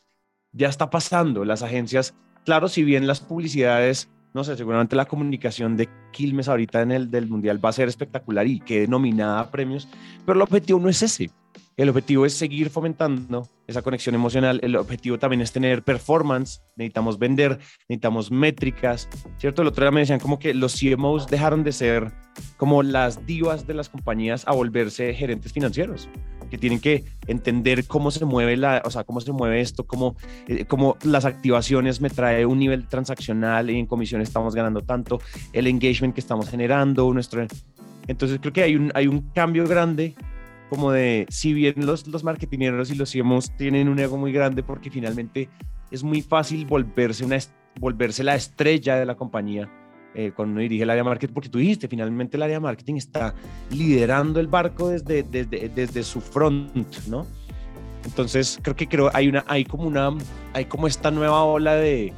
ya 0.52 0.68
está 0.68 0.88
pasando. 0.88 1.44
Las 1.44 1.64
agencias, 1.64 2.14
claro, 2.44 2.68
si 2.68 2.84
bien 2.84 3.06
las 3.06 3.20
publicidades, 3.20 4.10
no 4.32 4.44
sé, 4.44 4.56
seguramente 4.56 4.96
la 4.96 5.06
comunicación 5.06 5.76
de 5.76 5.88
Quilmes 6.12 6.48
ahorita 6.48 6.82
en 6.82 6.92
el 6.92 7.10
del 7.10 7.28
Mundial 7.28 7.64
va 7.64 7.70
a 7.70 7.72
ser 7.72 7.88
espectacular 7.88 8.46
y 8.46 8.60
quede 8.60 8.86
nominada 8.86 9.40
a 9.40 9.50
premios, 9.50 9.88
pero 10.24 10.36
el 10.36 10.42
objetivo 10.42 10.78
no 10.78 10.88
es 10.88 11.02
ese. 11.02 11.30
El 11.76 11.88
objetivo 11.88 12.24
es 12.24 12.34
seguir 12.34 12.70
fomentando 12.70 13.48
esa 13.66 13.82
conexión 13.82 14.14
emocional. 14.14 14.60
El 14.62 14.76
objetivo 14.76 15.18
también 15.18 15.40
es 15.40 15.50
tener 15.50 15.82
performance. 15.82 16.62
Necesitamos 16.76 17.18
vender, 17.18 17.58
necesitamos 17.88 18.30
métricas, 18.30 19.08
¿cierto? 19.38 19.62
El 19.62 19.68
otro 19.68 19.84
día 19.84 19.90
me 19.90 20.00
decían 20.00 20.20
como 20.20 20.38
que 20.38 20.54
los 20.54 20.78
CMOs 20.78 21.26
dejaron 21.26 21.64
de 21.64 21.72
ser 21.72 22.12
como 22.58 22.84
las 22.84 23.26
divas 23.26 23.66
de 23.66 23.74
las 23.74 23.88
compañías 23.88 24.46
a 24.46 24.52
volverse 24.52 25.14
gerentes 25.14 25.52
financieros, 25.52 26.08
tienen 26.58 26.80
que 26.80 27.04
entender 27.26 27.86
cómo 27.86 28.10
se 28.10 28.24
mueve 28.24 28.56
la, 28.56 28.82
o 28.84 28.90
sea, 28.90 29.04
cómo 29.04 29.20
se 29.20 29.32
mueve 29.32 29.60
esto, 29.60 29.86
cómo, 29.86 30.16
eh, 30.48 30.64
cómo 30.64 30.96
las 31.02 31.24
activaciones 31.24 32.00
me 32.00 32.10
trae 32.10 32.46
un 32.46 32.58
nivel 32.58 32.86
transaccional 32.86 33.70
y 33.70 33.78
en 33.78 33.86
comisión 33.86 34.20
estamos 34.20 34.54
ganando 34.54 34.80
tanto, 34.80 35.20
el 35.52 35.66
engagement 35.66 36.14
que 36.14 36.20
estamos 36.20 36.48
generando, 36.48 37.12
nuestro... 37.12 37.46
Entonces 38.06 38.38
creo 38.40 38.52
que 38.52 38.62
hay 38.62 38.76
un, 38.76 38.92
hay 38.94 39.06
un 39.06 39.22
cambio 39.32 39.66
grande 39.66 40.14
como 40.68 40.92
de, 40.92 41.26
si 41.28 41.52
bien 41.52 41.74
los, 41.86 42.06
los 42.06 42.24
marketineros 42.24 42.90
y 42.90 42.94
los 42.94 43.12
CMOs 43.12 43.56
tienen 43.56 43.88
un 43.88 43.98
ego 43.98 44.16
muy 44.16 44.32
grande 44.32 44.62
porque 44.62 44.90
finalmente 44.90 45.48
es 45.90 46.02
muy 46.02 46.20
fácil 46.20 46.66
volverse, 46.66 47.24
una, 47.24 47.38
volverse 47.78 48.24
la 48.24 48.34
estrella 48.34 48.96
de 48.96 49.06
la 49.06 49.14
compañía 49.14 49.70
eh, 50.14 50.32
cuando 50.34 50.52
uno 50.52 50.60
dirige 50.60 50.84
el 50.84 50.90
área 50.90 51.04
marketing, 51.04 51.34
porque 51.34 51.48
tú 51.48 51.58
dijiste, 51.58 51.88
finalmente 51.88 52.36
el 52.36 52.42
área 52.42 52.60
marketing 52.60 52.94
está 52.94 53.34
liderando 53.70 54.40
el 54.40 54.46
barco 54.46 54.88
desde, 54.88 55.22
desde, 55.22 55.68
desde 55.68 56.02
su 56.02 56.20
front, 56.20 56.96
¿no? 57.08 57.26
Entonces 58.04 58.58
creo 58.62 58.76
que 58.76 58.86
creo 58.86 59.10
hay 59.14 59.28
una 59.28 59.44
hay 59.46 59.64
como 59.64 59.84
una 59.84 60.10
hay 60.52 60.66
como 60.66 60.86
esta 60.86 61.10
nueva 61.10 61.42
ola 61.44 61.74
de, 61.74 62.12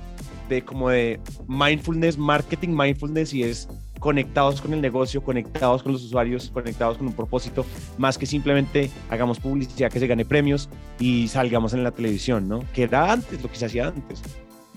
de 0.49 0.63
como 0.63 0.91
de 0.91 1.21
mindfulness 1.47 2.19
marketing 2.19 2.71
mindfulness 2.71 3.33
y 3.33 3.45
es 3.45 3.69
conectados 3.99 4.61
con 4.61 4.75
el 4.75 4.81
negocio, 4.81 5.23
conectados 5.23 5.83
con 5.83 5.93
los 5.93 6.05
usuarios, 6.05 6.51
conectados 6.51 6.99
con 6.99 7.07
un 7.07 7.13
propósito, 7.13 7.65
más 7.99 8.19
que 8.19 8.27
simplemente 8.27 8.91
hagamos 9.11 9.41
publicidad 9.41 9.91
que 9.91 9.99
se 9.99 10.07
gane 10.07 10.25
premios 10.25 10.69
y 11.01 11.29
salgamos 11.29 11.73
en 11.73 11.83
la 11.83 11.91
televisión, 11.91 12.49
¿no? 12.49 12.63
Que 12.75 12.85
era 12.85 13.13
antes 13.13 13.43
lo 13.43 13.51
que 13.51 13.57
se 13.57 13.67
hacía 13.67 13.89
antes. 13.89 14.23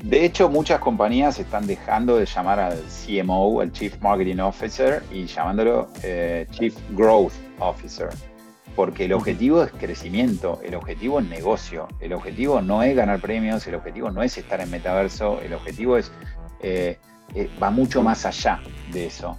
De 0.04 0.24
hecho, 0.24 0.50
muchas 0.50 0.80
compañías 0.80 1.40
están 1.40 1.68
dejando 1.68 2.16
de 2.18 2.26
llamar 2.26 2.60
al 2.60 2.82
CMO, 2.84 3.62
el 3.62 3.72
Chief 3.74 4.00
Marketing 4.00 4.38
Officer, 4.38 5.04
y 5.12 5.26
llamándolo 5.26 5.90
eh, 6.04 6.48
Chief 6.52 6.74
Growth 6.92 7.34
Officer, 7.60 8.08
porque 8.78 9.06
el 9.06 9.14
objetivo 9.14 9.62
es 9.62 9.72
crecimiento, 9.74 10.62
el 10.64 10.76
objetivo 10.76 11.20
es 11.20 11.28
negocio, 11.28 11.90
el 12.00 12.14
objetivo 12.14 12.62
no 12.62 12.82
es 12.82 12.96
ganar 12.96 13.20
premios, 13.20 13.68
el 13.68 13.76
objetivo 13.76 14.10
no 14.10 14.24
es 14.24 14.38
estar 14.38 14.62
en 14.62 14.72
metaverso, 14.72 15.42
el 15.42 15.54
objetivo 15.54 15.98
es 15.98 16.12
eh, 16.62 16.98
eh, 17.36 17.50
va 17.62 17.70
mucho 17.70 18.02
más 18.02 18.26
allá 18.26 18.62
de 18.94 19.08
eso. 19.08 19.38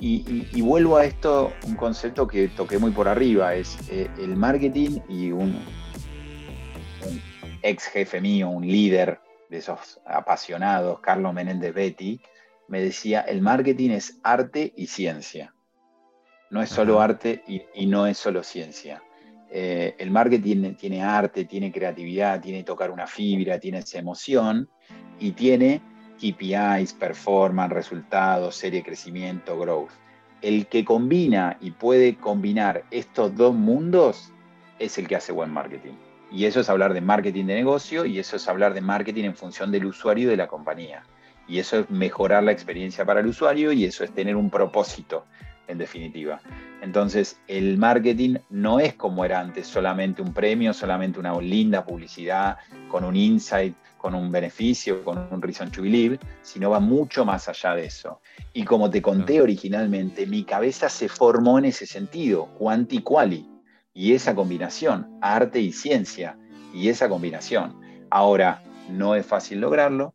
Y, 0.00 0.60
vuelvo 0.60 0.96
a 0.96 1.04
esto, 1.04 1.52
un 1.66 1.76
concepto 1.76 2.26
que 2.26 2.48
toqué 2.48 2.78
muy 2.78 2.90
por 2.90 3.08
arriba, 3.08 3.54
es 3.54 3.78
el 3.90 4.36
marketing 4.36 5.00
y 5.08 5.30
un, 5.30 5.58
ex 7.62 7.86
jefe 7.86 8.20
mío, 8.20 8.50
un 8.50 8.66
líder 8.66 9.18
de 9.54 9.60
esos 9.60 10.00
apasionados, 10.04 11.00
Carlos 11.00 11.32
Menéndez 11.32 11.72
Betty, 11.72 12.20
me 12.68 12.82
decía, 12.82 13.20
el 13.20 13.40
marketing 13.40 13.90
es 13.90 14.18
arte 14.24 14.72
y 14.76 14.88
ciencia. 14.88 15.54
No 16.50 16.60
es 16.60 16.70
solo 16.70 17.00
arte 17.00 17.42
y, 17.46 17.86
no 17.86 18.06
es 18.06 18.18
solo 18.18 18.42
ciencia. 18.42 19.02
el 19.50 20.10
marketing 20.10 20.74
tiene 20.74 21.02
arte, 21.02 21.44
tiene 21.44 21.70
creatividad, 21.70 22.40
tiene 22.40 22.64
tocar 22.64 22.90
una 22.90 23.06
fibra, 23.06 23.58
tiene 23.60 23.78
esa 23.78 23.98
emoción 23.98 24.68
y 25.20 25.32
tiene 25.32 25.80
KPIs, 26.18 26.94
performance, 26.94 27.72
resultados, 27.72 28.56
serie 28.56 28.80
de 28.80 28.86
crecimiento, 28.86 29.58
growth. 29.58 29.90
El 30.42 30.66
que 30.66 30.84
combina 30.84 31.56
y 31.60 31.70
puede 31.70 32.16
combinar 32.16 32.84
estos 32.90 33.34
dos 33.36 33.54
mundos 33.54 34.32
es 34.78 34.98
el 34.98 35.06
que 35.06 35.16
hace 35.16 35.32
buen 35.32 35.50
marketing. 35.50 35.94
Y 36.34 36.46
eso 36.46 36.58
es 36.58 36.68
hablar 36.68 36.94
de 36.94 37.00
marketing 37.00 37.44
de 37.44 37.54
negocio 37.54 38.04
y 38.04 38.18
eso 38.18 38.34
es 38.34 38.48
hablar 38.48 38.74
de 38.74 38.80
marketing 38.80 39.22
en 39.22 39.36
función 39.36 39.70
del 39.70 39.86
usuario 39.86 40.24
y 40.24 40.30
de 40.30 40.36
la 40.36 40.48
compañía. 40.48 41.04
Y 41.46 41.60
eso 41.60 41.78
es 41.78 41.90
mejorar 41.90 42.42
la 42.42 42.50
experiencia 42.50 43.04
para 43.04 43.20
el 43.20 43.26
usuario 43.26 43.70
y 43.70 43.84
eso 43.84 44.02
es 44.02 44.10
tener 44.12 44.34
un 44.34 44.50
propósito 44.50 45.26
en 45.68 45.78
definitiva. 45.78 46.40
Entonces, 46.82 47.38
el 47.46 47.78
marketing 47.78 48.38
no 48.50 48.80
es 48.80 48.94
como 48.94 49.24
era 49.24 49.38
antes, 49.38 49.68
solamente 49.68 50.22
un 50.22 50.34
premio, 50.34 50.74
solamente 50.74 51.20
una 51.20 51.40
linda 51.40 51.84
publicidad, 51.84 52.56
con 52.88 53.04
un 53.04 53.14
insight, 53.14 53.76
con 53.96 54.16
un 54.16 54.32
beneficio, 54.32 55.04
con 55.04 55.28
un 55.30 55.40
reason 55.40 55.70
to 55.70 55.82
believe, 55.82 56.18
sino 56.42 56.70
va 56.70 56.80
mucho 56.80 57.24
más 57.24 57.48
allá 57.48 57.76
de 57.76 57.86
eso. 57.86 58.20
Y 58.52 58.64
como 58.64 58.90
te 58.90 59.00
conté 59.00 59.40
originalmente, 59.40 60.26
mi 60.26 60.42
cabeza 60.42 60.88
se 60.88 61.08
formó 61.08 61.60
en 61.60 61.66
ese 61.66 61.86
sentido, 61.86 62.46
quanti 62.58 63.02
quali, 63.02 63.53
y 63.94 64.14
esa 64.14 64.34
combinación, 64.34 65.16
arte 65.22 65.60
y 65.60 65.72
ciencia, 65.72 66.36
y 66.74 66.88
esa 66.88 67.08
combinación. 67.08 67.80
Ahora, 68.10 68.62
no 68.90 69.14
es 69.14 69.24
fácil 69.24 69.60
lograrlo, 69.60 70.14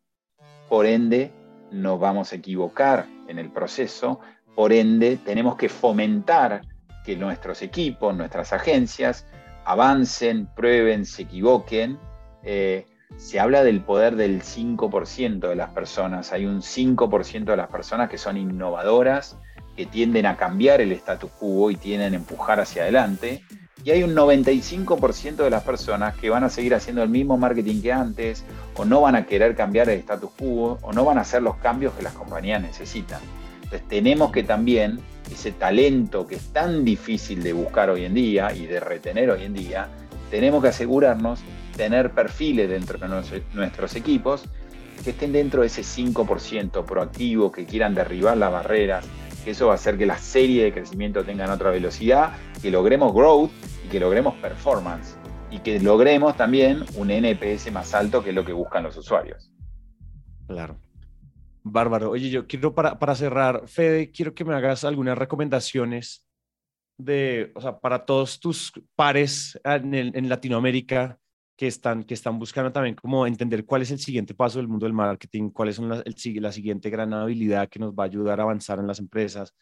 por 0.68 0.86
ende, 0.86 1.32
nos 1.72 2.00
vamos 2.00 2.32
a 2.32 2.36
equivocar 2.36 3.08
en 3.28 3.40
el 3.40 3.50
proceso, 3.50 4.20
por 4.56 4.74
ende, 4.74 5.18
tenemos 5.18 5.56
que 5.56 5.70
fomentar 5.70 6.62
que 7.06 7.16
nuestros 7.16 7.62
equipos, 7.62 8.16
nuestras 8.16 8.52
agencias, 8.54 9.26
avancen, 9.66 10.48
prueben, 10.56 11.06
se 11.06 11.24
equivoquen. 11.24 11.98
Eh, 12.44 12.86
se 13.18 13.40
habla 13.40 13.64
del 13.64 13.82
poder 13.82 14.16
del 14.16 14.42
5% 14.42 15.48
de 15.48 15.56
las 15.56 15.72
personas. 15.72 16.32
Hay 16.32 16.46
un 16.46 16.62
5% 16.62 17.46
de 17.46 17.58
las 17.58 17.70
personas 17.70 18.10
que 18.10 18.18
son 18.18 18.38
innovadoras, 18.38 19.38
que 19.76 19.86
tienden 19.86 20.26
a 20.26 20.38
cambiar 20.38 20.82
el 20.82 20.92
status 20.92 21.32
quo 21.32 21.72
y 21.72 21.76
tienden 21.76 22.14
a 22.14 22.18
empujar 22.18 22.60
hacia 22.60 22.84
adelante. 22.84 23.44
Y 23.84 23.92
hay 23.92 24.04
un 24.04 24.14
95% 24.14 25.36
de 25.38 25.50
las 25.50 25.64
personas 25.64 26.16
que 26.16 26.30
van 26.30 26.44
a 26.44 26.50
seguir 26.50 26.76
haciendo 26.76 27.02
el 27.02 27.10
mismo 27.10 27.38
marketing 27.38 27.82
que 27.82 27.94
antes, 27.94 28.44
o 28.76 28.86
no 28.86 29.02
van 29.02 29.16
a 29.16 29.26
querer 29.26 29.56
cambiar 29.56 29.90
el 29.90 30.00
status 30.00 30.32
quo, 30.38 30.78
o 30.82 30.92
no 30.92 31.06
van 31.06 31.18
a 31.18 31.22
hacer 31.22 31.42
los 31.42 31.56
cambios 31.58 31.94
que 31.94 32.04
las 32.04 32.14
compañías 32.14 32.62
necesitan. 32.62 33.22
Entonces 33.64 33.88
tenemos 33.88 34.32
que 34.32 34.44
también, 34.44 35.00
ese 35.32 35.52
talento 35.52 36.28
que 36.28 36.36
es 36.36 36.52
tan 36.52 36.84
difícil 36.84 37.42
de 37.42 37.54
buscar 37.54 37.90
hoy 37.90 38.06
en 38.06 38.14
día 38.14 38.54
y 38.54 38.66
de 38.66 38.80
retener 38.80 39.30
hoy 39.30 39.44
en 39.44 39.54
día, 39.54 39.88
tenemos 40.30 40.62
que 40.62 40.70
asegurarnos 40.70 41.40
tener 41.78 42.12
perfiles 42.12 42.70
dentro 42.70 42.98
de 42.98 43.08
nuestros 43.54 43.96
equipos 43.96 44.44
que 45.04 45.12
estén 45.12 45.32
dentro 45.32 45.62
de 45.62 45.68
ese 45.68 45.82
5% 45.82 46.84
proactivo, 46.84 47.52
que 47.52 47.66
quieran 47.66 47.96
derribar 47.96 48.36
las 48.36 48.52
barreras, 48.52 49.06
que 49.46 49.52
eso 49.52 49.68
va 49.68 49.74
a 49.74 49.76
hacer 49.76 49.98
que 49.98 50.06
la 50.06 50.18
serie 50.18 50.66
de 50.66 50.74
crecimiento 50.74 51.24
tengan 51.24 51.50
otra 51.50 51.72
velocidad, 51.72 52.34
que 52.62 52.70
logremos 52.70 53.14
growth 53.14 53.52
que 53.90 54.00
logremos 54.00 54.36
performance 54.36 55.18
y 55.52 55.60
que 55.60 55.80
logremos 55.80 56.38
también 56.38 56.86
un 56.96 57.12
NPS 57.12 57.72
más 57.72 57.94
alto 57.94 58.24
que 58.24 58.30
es 58.30 58.36
lo 58.36 58.46
que 58.46 58.54
buscan 58.54 58.84
los 58.84 58.96
usuarios. 58.96 59.52
Claro. 60.48 60.80
Bárbaro. 61.64 62.12
Oye, 62.12 62.30
yo 62.30 62.48
quiero 62.48 62.74
para, 62.74 62.98
para 62.98 63.16
cerrar, 63.16 63.68
Fede, 63.68 64.12
quiero 64.12 64.34
que 64.34 64.46
me 64.46 64.56
hagas 64.56 64.84
algunas 64.84 65.18
recomendaciones 65.18 66.26
de, 66.98 67.52
o 67.56 67.62
sea, 67.62 67.80
para 67.80 68.06
todos 68.06 68.40
tus 68.40 68.72
pares 68.96 69.60
en, 69.64 69.94
en 69.94 70.30
Latinoamérica 70.30 71.18
que 71.60 71.68
están, 71.68 72.04
que 72.04 72.14
están 72.14 72.40
buscando 72.40 72.72
también 72.72 72.96
como 72.96 73.28
entender 73.28 73.66
cuál 73.66 73.82
es 73.82 73.92
el 73.92 74.00
siguiente 74.00 74.34
paso 74.34 74.60
del 74.60 74.68
mundo 74.68 74.86
del 74.86 74.94
marketing, 74.94 75.50
cuáles 75.50 75.76
son 75.76 75.90
la, 75.90 76.04
el, 76.06 76.42
la 76.42 76.52
siguiente 76.52 76.90
gran 76.90 77.14
habilidad 77.14 77.68
que 77.68 77.80
nos 77.80 77.94
va 77.94 78.04
a 78.04 78.06
ayudar 78.06 78.40
a 78.40 78.44
avanzar 78.44 78.80
en 78.80 78.88
las 78.88 79.00
empresas. 79.00 79.54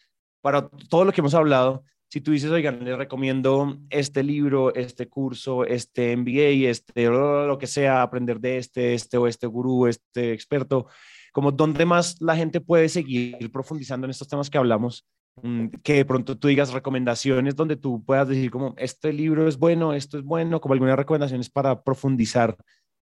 Para 0.42 0.70
todo 0.70 1.06
lo 1.06 1.12
que 1.12 1.22
hemos 1.22 1.34
hablado, 1.34 1.84
si 2.10 2.22
tú 2.22 2.32
dices, 2.32 2.50
oigan, 2.50 2.84
les 2.86 2.98
recomiendo 2.98 3.78
este 3.90 4.24
libro, 4.24 4.74
este 4.74 5.10
curso, 5.10 5.66
este 5.66 6.16
MBA, 6.16 6.70
este, 6.70 7.08
lo 7.08 7.58
que 7.58 7.68
sea, 7.68 8.02
aprender 8.02 8.40
de 8.40 8.58
este, 8.58 8.94
este 8.94 9.18
o 9.18 9.28
este 9.28 9.46
gurú, 9.46 9.88
este 9.88 10.32
experto, 10.32 10.88
como 11.34 11.52
dónde 11.52 11.86
más 11.86 12.22
la 12.22 12.36
gente 12.36 12.62
puede 12.62 12.88
seguir 12.88 13.52
profundizando 13.52 14.06
en 14.06 14.12
estos 14.12 14.28
temas 14.28 14.50
que 14.50 14.58
hablamos, 14.58 15.06
mm, 15.44 15.68
que 15.84 15.96
de 15.96 16.06
pronto 16.06 16.38
tú 16.38 16.48
digas 16.48 16.72
recomendaciones 16.72 17.56
donde 17.56 17.76
tú 17.76 18.02
puedas 18.06 18.30
decir 18.30 18.52
como, 18.52 18.74
este 18.78 19.12
libro 19.12 19.46
es 19.48 19.58
bueno, 19.58 19.94
esto 19.94 20.18
es 20.18 20.24
bueno, 20.24 20.62
como 20.62 20.74
algunas 20.74 20.96
recomendaciones 20.96 21.50
para 21.50 21.84
profundizar, 21.84 22.56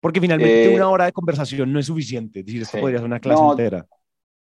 porque 0.01 0.21
finalmente 0.21 0.73
eh, 0.73 0.75
una 0.75 0.89
hora 0.89 1.05
de 1.05 1.13
conversación 1.13 1.73
no 1.73 1.79
es 1.79 1.87
suficiente, 1.87 2.41
es 2.41 2.47
decir, 2.47 2.63
esto 2.63 2.81
podría 2.81 2.99
ser 2.99 3.07
una 3.07 3.21
clase 3.21 3.45
entera. 3.45 3.87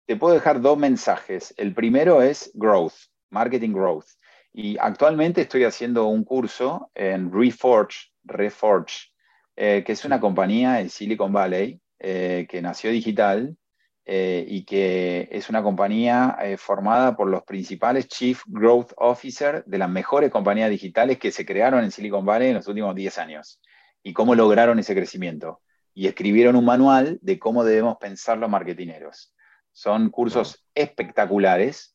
Te 0.04 0.16
puedo 0.16 0.34
dejar 0.34 0.60
dos 0.60 0.76
mensajes. 0.76 1.54
El 1.56 1.72
primero 1.72 2.20
es 2.20 2.50
growth, 2.54 2.92
marketing 3.30 3.72
growth. 3.72 4.04
Y 4.52 4.76
actualmente 4.78 5.40
estoy 5.40 5.64
haciendo 5.64 6.06
un 6.06 6.24
curso 6.24 6.90
en 6.94 7.32
Reforge, 7.32 8.10
Reforge 8.24 9.12
eh, 9.56 9.82
que 9.84 9.92
es 9.92 10.04
una 10.04 10.18
compañía 10.18 10.80
en 10.80 10.88
Silicon 10.88 11.32
Valley 11.32 11.80
eh, 11.98 12.46
que 12.48 12.62
nació 12.62 12.90
digital 12.90 13.56
eh, 14.04 14.44
y 14.48 14.64
que 14.64 15.28
es 15.30 15.48
una 15.50 15.62
compañía 15.62 16.36
formada 16.56 17.16
por 17.16 17.28
los 17.28 17.44
principales 17.44 18.08
Chief 18.08 18.42
Growth 18.46 18.92
Officer 18.96 19.62
de 19.66 19.78
las 19.78 19.90
mejores 19.90 20.30
compañías 20.30 20.70
digitales 20.70 21.18
que 21.18 21.30
se 21.30 21.46
crearon 21.46 21.84
en 21.84 21.90
Silicon 21.90 22.24
Valley 22.24 22.48
en 22.48 22.54
los 22.54 22.66
últimos 22.66 22.94
10 22.94 23.18
años 23.18 23.60
y 24.02 24.12
cómo 24.12 24.34
lograron 24.34 24.78
ese 24.78 24.94
crecimiento. 24.94 25.60
Y 25.94 26.06
escribieron 26.08 26.56
un 26.56 26.64
manual 26.64 27.18
de 27.20 27.38
cómo 27.38 27.64
debemos 27.64 27.98
pensar 27.98 28.38
los 28.38 28.48
marketineros. 28.48 29.34
Son 29.70 30.10
cursos 30.10 30.66
espectaculares 30.74 31.94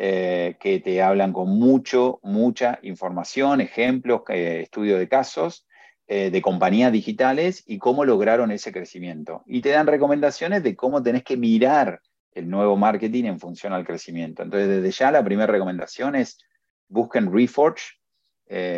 eh, 0.00 0.56
que 0.60 0.78
te 0.78 1.02
hablan 1.02 1.32
con 1.32 1.48
mucho, 1.58 2.20
mucha 2.22 2.78
información, 2.82 3.60
ejemplos, 3.60 4.22
eh, 4.28 4.60
estudio 4.62 4.96
de 4.96 5.08
casos 5.08 5.66
eh, 6.06 6.30
de 6.30 6.40
compañías 6.40 6.92
digitales 6.92 7.64
y 7.66 7.78
cómo 7.78 8.04
lograron 8.04 8.52
ese 8.52 8.70
crecimiento. 8.70 9.42
Y 9.44 9.60
te 9.60 9.70
dan 9.70 9.88
recomendaciones 9.88 10.62
de 10.62 10.76
cómo 10.76 11.02
tenés 11.02 11.24
que 11.24 11.36
mirar 11.36 12.00
el 12.30 12.48
nuevo 12.48 12.76
marketing 12.76 13.24
en 13.24 13.40
función 13.40 13.72
al 13.72 13.84
crecimiento. 13.84 14.44
Entonces, 14.44 14.68
desde 14.68 14.92
ya 14.92 15.10
la 15.10 15.24
primera 15.24 15.52
recomendación 15.52 16.14
es 16.14 16.38
busquen 16.86 17.32
Reforge, 17.34 17.86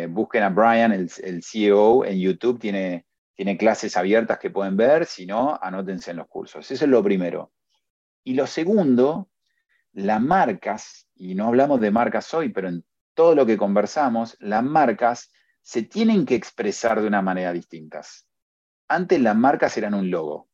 busquen 0.09 0.41
a 0.41 0.49
Brian, 0.49 0.91
el, 0.91 1.11
el, 1.21 1.43
CEO, 1.43 2.03
en 2.03 2.19
YouTube, 2.19 2.59
tiene, 2.59 3.05
tiene 3.35 3.57
clases 3.57 3.95
abiertas 3.95 4.39
que 4.39 4.49
pueden 4.49 4.75
ver, 4.75 5.05
si 5.05 5.27
no, 5.27 5.59
anótense 5.61 6.09
en 6.09 6.17
los 6.17 6.27
cursos. 6.27 6.71
Eso 6.71 6.83
es 6.83 6.89
lo 6.89 7.03
primero. 7.03 7.51
Y 8.23 8.33
lo 8.33 8.47
segundo 8.47 9.29
las 9.93 10.21
marcas, 10.21 11.07
y 11.15 11.35
no 11.35 11.47
hablamos 11.47 11.81
de 11.81 11.91
marcas 11.91 12.33
hoy, 12.33 12.49
pero 12.49 12.69
en 12.69 12.85
todo 13.13 13.35
lo 13.35 13.45
que 13.45 13.57
conversamos, 13.57 14.37
las 14.39 14.63
marcas 14.63 15.31
se 15.61 15.83
tienen 15.83 16.25
que 16.25 16.35
expresar 16.35 17.01
de 17.01 17.07
una 17.07 17.21
manera 17.21 17.53
distinta. 17.53 18.01
Antes 18.87 19.21
las 19.21 19.35
marcas 19.35 19.77
eran 19.77 19.93
un 19.93 20.09
logo. 20.09 20.49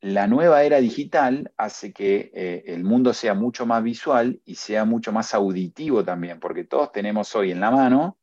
La 0.00 0.26
nueva 0.26 0.64
era 0.64 0.80
digital 0.80 1.50
hace 1.56 1.92
que 1.92 2.30
eh, 2.34 2.64
el 2.66 2.84
mundo 2.84 3.14
sea 3.14 3.32
mucho 3.32 3.64
más 3.64 3.82
visual 3.82 4.40
y 4.44 4.56
sea 4.56 4.84
mucho 4.84 5.12
más 5.12 5.32
auditivo 5.34 6.04
también, 6.04 6.40
porque 6.40 6.64
todos 6.64 6.92
tenemos 6.92 7.34
hoy 7.34 7.52
en 7.52 7.60
la 7.60 7.70
mano 7.70 8.18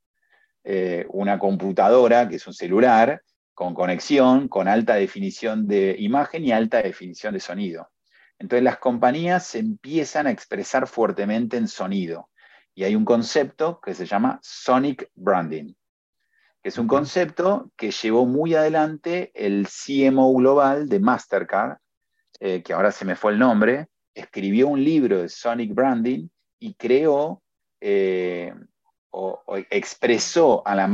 eh, 0.63 1.07
una 1.09 1.39
computadora, 1.39 2.29
que 2.29 2.35
es 2.35 2.45
un 2.45 2.53
celular, 2.53 3.23
con 3.55 3.73
conexión, 3.73 4.47
con 4.47 4.67
alta 4.67 4.95
definición 4.95 5.67
de 5.67 5.95
imagen 5.97 6.45
y 6.45 6.51
alta 6.51 6.81
definición 6.81 7.33
de 7.33 7.39
sonido. 7.39 7.89
Entonces 8.41 8.63
las 8.63 8.79
compañías 8.79 9.45
se 9.45 9.59
empiezan 9.59 10.25
a 10.25 10.31
expresar 10.31 10.87
fuertemente 10.87 11.57
en 11.57 11.67
sonido. 11.67 12.31
Y 12.73 12.85
hay 12.85 12.95
un 12.95 13.05
concepto 13.05 13.79
que 13.79 13.93
se 13.93 14.07
llama 14.07 14.39
Sonic 14.41 15.11
Branding, 15.13 15.75
que 16.63 16.69
es 16.69 16.77
un 16.79 16.87
concepto 16.87 17.71
que 17.77 17.91
llevó 17.91 18.25
muy 18.25 18.55
adelante 18.55 19.31
el 19.35 19.67
CMO 19.67 20.33
global 20.33 20.89
de 20.89 20.99
Mastercard, 20.99 21.77
eh, 22.39 22.63
que 22.63 22.73
ahora 22.73 22.91
se 22.91 23.05
me 23.05 23.15
fue 23.15 23.33
el 23.33 23.37
nombre, 23.37 23.89
escribió 24.15 24.69
un 24.69 24.83
libro 24.83 25.21
de 25.21 25.29
Sonic 25.29 25.75
Branding 25.75 26.27
y 26.57 26.73
creó 26.73 27.43
eh, 27.79 28.55
o, 29.11 29.43
expresó 29.69 30.65
a 30.65 30.73
la, 30.73 30.85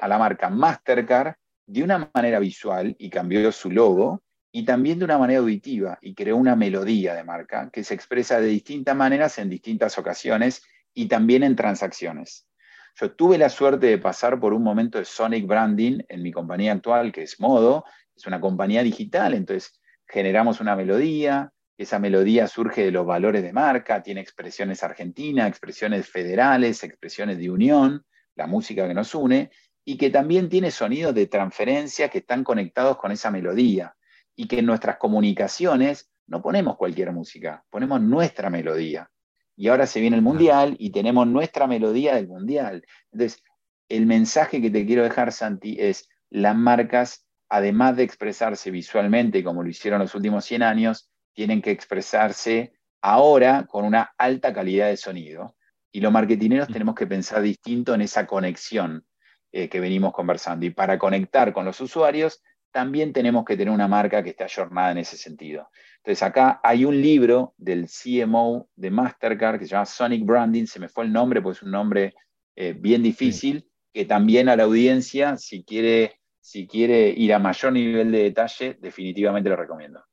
a 0.00 0.08
la 0.08 0.18
marca 0.18 0.48
Mastercard 0.48 1.34
de 1.66 1.82
una 1.82 2.10
manera 2.14 2.38
visual 2.38 2.96
y 2.98 3.10
cambió 3.10 3.52
su 3.52 3.70
logo 3.70 4.23
y 4.56 4.64
también 4.64 5.00
de 5.00 5.04
una 5.04 5.18
manera 5.18 5.40
auditiva 5.40 5.98
y 6.00 6.14
creó 6.14 6.36
una 6.36 6.54
melodía 6.54 7.12
de 7.14 7.24
marca 7.24 7.70
que 7.72 7.82
se 7.82 7.92
expresa 7.92 8.38
de 8.38 8.46
distintas 8.46 8.94
maneras 8.94 9.36
en 9.38 9.50
distintas 9.50 9.98
ocasiones 9.98 10.62
y 10.94 11.08
también 11.08 11.42
en 11.42 11.56
transacciones. 11.56 12.46
Yo 12.94 13.10
tuve 13.10 13.36
la 13.36 13.48
suerte 13.48 13.88
de 13.88 13.98
pasar 13.98 14.38
por 14.38 14.52
un 14.52 14.62
momento 14.62 14.98
de 14.98 15.06
Sonic 15.06 15.44
Branding 15.48 16.02
en 16.08 16.22
mi 16.22 16.30
compañía 16.30 16.70
actual, 16.70 17.10
que 17.10 17.24
es 17.24 17.40
Modo, 17.40 17.84
es 18.14 18.28
una 18.28 18.40
compañía 18.40 18.84
digital, 18.84 19.34
entonces 19.34 19.80
generamos 20.06 20.60
una 20.60 20.76
melodía, 20.76 21.52
esa 21.76 21.98
melodía 21.98 22.46
surge 22.46 22.84
de 22.84 22.92
los 22.92 23.04
valores 23.04 23.42
de 23.42 23.52
marca, 23.52 24.04
tiene 24.04 24.20
expresiones 24.20 24.84
argentinas, 24.84 25.48
expresiones 25.48 26.08
federales, 26.08 26.84
expresiones 26.84 27.38
de 27.38 27.50
unión, 27.50 28.06
la 28.36 28.46
música 28.46 28.86
que 28.86 28.94
nos 28.94 29.16
une, 29.16 29.50
y 29.84 29.96
que 29.96 30.10
también 30.10 30.48
tiene 30.48 30.70
sonidos 30.70 31.12
de 31.12 31.26
transferencia 31.26 32.08
que 32.08 32.18
están 32.18 32.44
conectados 32.44 32.98
con 32.98 33.10
esa 33.10 33.32
melodía 33.32 33.96
y 34.36 34.46
que 34.46 34.58
en 34.58 34.66
nuestras 34.66 34.96
comunicaciones 34.96 36.10
no 36.26 36.42
ponemos 36.42 36.76
cualquier 36.76 37.12
música, 37.12 37.64
ponemos 37.70 38.00
nuestra 38.00 38.50
melodía. 38.50 39.10
Y 39.56 39.68
ahora 39.68 39.86
se 39.86 40.00
viene 40.00 40.16
el 40.16 40.22
mundial 40.22 40.76
y 40.78 40.90
tenemos 40.90 41.26
nuestra 41.26 41.66
melodía 41.66 42.16
del 42.16 42.26
mundial. 42.26 42.84
Entonces, 43.12 43.42
el 43.88 44.06
mensaje 44.06 44.60
que 44.60 44.70
te 44.70 44.84
quiero 44.86 45.04
dejar, 45.04 45.32
Santi, 45.32 45.76
es 45.78 46.08
las 46.30 46.56
marcas, 46.56 47.26
además 47.48 47.96
de 47.96 48.02
expresarse 48.02 48.70
visualmente 48.70 49.44
como 49.44 49.62
lo 49.62 49.68
hicieron 49.68 50.00
los 50.00 50.14
últimos 50.14 50.44
100 50.44 50.62
años, 50.62 51.10
tienen 51.34 51.62
que 51.62 51.70
expresarse 51.70 52.72
ahora 53.00 53.66
con 53.68 53.84
una 53.84 54.12
alta 54.18 54.52
calidad 54.52 54.88
de 54.88 54.96
sonido. 54.96 55.56
Y 55.92 56.00
los 56.00 56.10
marketineros 56.10 56.68
tenemos 56.68 56.96
que 56.96 57.06
pensar 57.06 57.40
distinto 57.42 57.94
en 57.94 58.00
esa 58.00 58.26
conexión 58.26 59.06
eh, 59.52 59.68
que 59.68 59.78
venimos 59.78 60.12
conversando. 60.12 60.66
Y 60.66 60.70
para 60.70 60.98
conectar 60.98 61.52
con 61.52 61.64
los 61.64 61.80
usuarios, 61.80 62.42
también 62.74 63.12
tenemos 63.12 63.44
que 63.44 63.56
tener 63.56 63.72
una 63.72 63.86
marca 63.86 64.20
que 64.20 64.30
esté 64.30 64.42
ayornada 64.42 64.90
en 64.90 64.98
ese 64.98 65.16
sentido. 65.16 65.70
Entonces 65.98 66.24
acá 66.24 66.60
hay 66.64 66.84
un 66.84 67.00
libro 67.00 67.54
del 67.56 67.86
CMO 67.86 68.68
de 68.74 68.90
Mastercard 68.90 69.60
que 69.60 69.66
se 69.66 69.70
llama 69.70 69.86
Sonic 69.86 70.26
Branding, 70.26 70.66
se 70.66 70.80
me 70.80 70.88
fue 70.88 71.04
el 71.04 71.12
nombre 71.12 71.40
porque 71.40 71.58
es 71.58 71.62
un 71.62 71.70
nombre 71.70 72.14
eh, 72.56 72.74
bien 72.76 73.00
difícil, 73.00 73.70
que 73.92 74.06
también 74.06 74.48
a 74.48 74.56
la 74.56 74.64
audiencia, 74.64 75.36
si 75.36 75.62
quiere, 75.62 76.20
si 76.40 76.66
quiere 76.66 77.10
ir 77.10 77.32
a 77.32 77.38
mayor 77.38 77.72
nivel 77.72 78.10
de 78.10 78.24
detalle, 78.24 78.76
definitivamente 78.80 79.48
lo 79.48 79.54
recomiendo. 79.54 80.04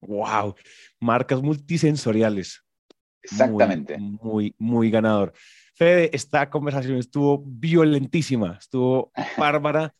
¡Wow! 0.00 0.56
Marcas 0.98 1.40
multisensoriales. 1.40 2.64
Exactamente. 3.22 3.96
Muy, 3.96 4.18
muy, 4.20 4.54
muy 4.58 4.90
ganador. 4.90 5.32
Fede, 5.74 6.10
esta 6.12 6.50
conversación 6.50 6.96
estuvo 6.96 7.44
violentísima, 7.46 8.56
estuvo 8.58 9.12
bárbara 9.38 9.94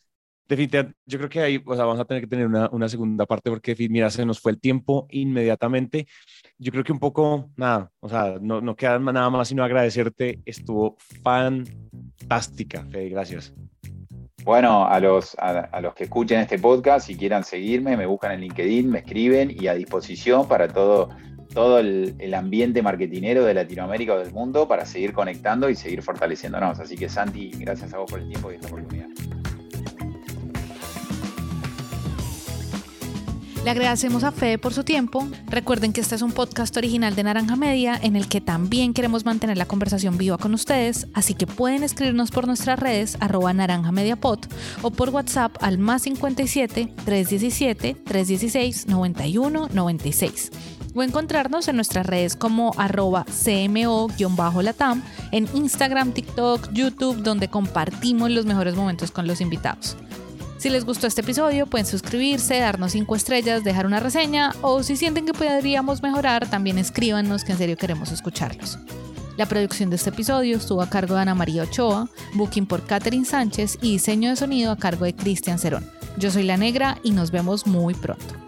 definitivamente, 0.48 0.98
yo 1.06 1.18
creo 1.18 1.30
que 1.30 1.40
ahí 1.40 1.62
o 1.64 1.74
sea, 1.74 1.84
vamos 1.84 2.00
a 2.00 2.04
tener 2.04 2.22
que 2.22 2.28
tener 2.28 2.46
una, 2.46 2.68
una, 2.72 2.88
segunda 2.88 3.26
parte 3.26 3.50
porque, 3.50 3.76
mira, 3.90 4.10
se 4.10 4.24
nos 4.24 4.40
fue 4.40 4.52
el 4.52 4.60
tiempo 4.60 5.06
inmediatamente. 5.10 6.06
Yo 6.58 6.72
creo 6.72 6.84
que 6.84 6.92
un 6.92 6.98
poco, 6.98 7.50
nada, 7.56 7.90
o 8.00 8.08
sea, 8.08 8.36
no, 8.40 8.60
no 8.60 8.74
queda 8.74 8.98
nada 8.98 9.30
más 9.30 9.48
sino 9.48 9.62
agradecerte. 9.62 10.40
Estuvo 10.44 10.96
fantástica, 11.22 12.84
Fede, 12.86 13.10
gracias. 13.10 13.54
Bueno, 14.44 14.86
a 14.86 14.98
los, 15.00 15.36
a, 15.38 15.80
los 15.80 15.94
que 15.94 16.04
escuchen 16.04 16.40
este 16.40 16.58
podcast, 16.58 17.10
y 17.10 17.16
quieran 17.16 17.44
seguirme, 17.44 17.96
me 17.96 18.06
buscan 18.06 18.32
en 18.32 18.40
LinkedIn, 18.40 18.88
me 18.88 19.00
escriben 19.00 19.50
y 19.50 19.66
a 19.66 19.74
disposición 19.74 20.48
para 20.48 20.68
todo, 20.68 21.10
todo 21.52 21.78
el, 21.78 22.14
el, 22.18 22.32
ambiente 22.32 22.80
marketinero 22.80 23.44
de 23.44 23.52
Latinoamérica 23.52 24.14
o 24.14 24.18
del 24.18 24.32
mundo 24.32 24.66
para 24.66 24.86
seguir 24.86 25.12
conectando 25.12 25.68
y 25.68 25.74
seguir 25.74 26.02
fortaleciéndonos. 26.02 26.80
Así 26.80 26.96
que 26.96 27.10
Santi, 27.10 27.50
gracias 27.58 27.92
a 27.92 27.98
vos 27.98 28.10
por 28.10 28.20
el 28.20 28.28
tiempo 28.28 28.50
y 28.50 28.54
esta 28.54 28.68
oportunidad. 28.68 29.08
Le 33.64 33.70
agradecemos 33.70 34.24
a 34.24 34.32
Fede 34.32 34.56
por 34.56 34.72
su 34.72 34.84
tiempo. 34.84 35.26
Recuerden 35.48 35.92
que 35.92 36.00
este 36.00 36.14
es 36.14 36.22
un 36.22 36.32
podcast 36.32 36.76
original 36.76 37.14
de 37.14 37.24
Naranja 37.24 37.56
Media 37.56 37.98
en 38.00 38.16
el 38.16 38.28
que 38.28 38.40
también 38.40 38.94
queremos 38.94 39.24
mantener 39.24 39.58
la 39.58 39.66
conversación 39.66 40.16
viva 40.16 40.38
con 40.38 40.54
ustedes, 40.54 41.08
así 41.12 41.34
que 41.34 41.46
pueden 41.46 41.82
escribirnos 41.82 42.30
por 42.30 42.46
nuestras 42.46 42.78
redes 42.78 43.18
arroba 43.20 43.52
naranja 43.52 43.92
pod 44.16 44.38
o 44.82 44.90
por 44.90 45.10
WhatsApp 45.10 45.56
al 45.60 45.78
más 45.78 46.02
57 46.02 46.94
317 47.04 47.94
316 47.94 48.86
91 48.86 49.68
96 49.72 50.50
o 50.94 51.02
encontrarnos 51.02 51.68
en 51.68 51.76
nuestras 51.76 52.06
redes 52.06 52.36
como 52.36 52.72
arroba 52.76 53.26
cmo-latam 53.26 55.02
en 55.32 55.48
Instagram, 55.54 56.12
TikTok, 56.12 56.72
YouTube, 56.72 57.22
donde 57.22 57.48
compartimos 57.48 58.30
los 58.30 58.46
mejores 58.46 58.74
momentos 58.74 59.10
con 59.10 59.26
los 59.26 59.40
invitados. 59.40 59.96
Si 60.58 60.70
les 60.70 60.84
gustó 60.84 61.06
este 61.06 61.20
episodio, 61.20 61.66
pueden 61.66 61.86
suscribirse, 61.86 62.58
darnos 62.58 62.90
5 62.90 63.14
estrellas, 63.14 63.62
dejar 63.62 63.86
una 63.86 64.00
reseña 64.00 64.52
o 64.60 64.82
si 64.82 64.96
sienten 64.96 65.24
que 65.24 65.32
podríamos 65.32 66.02
mejorar, 66.02 66.50
también 66.50 66.78
escríbanos 66.78 67.44
que 67.44 67.52
en 67.52 67.58
serio 67.58 67.76
queremos 67.76 68.10
escucharlos. 68.10 68.76
La 69.36 69.46
producción 69.46 69.88
de 69.88 69.94
este 69.94 70.10
episodio 70.10 70.56
estuvo 70.56 70.82
a 70.82 70.90
cargo 70.90 71.14
de 71.14 71.20
Ana 71.20 71.36
María 71.36 71.62
Ochoa, 71.62 72.08
booking 72.34 72.66
por 72.66 72.84
Catherine 72.84 73.24
Sánchez 73.24 73.78
y 73.80 73.92
diseño 73.92 74.30
de 74.30 74.36
sonido 74.36 74.72
a 74.72 74.76
cargo 74.76 75.04
de 75.04 75.14
Cristian 75.14 75.60
Cerón. 75.60 75.88
Yo 76.16 76.32
soy 76.32 76.42
La 76.42 76.56
Negra 76.56 76.98
y 77.04 77.12
nos 77.12 77.30
vemos 77.30 77.68
muy 77.68 77.94
pronto. 77.94 78.47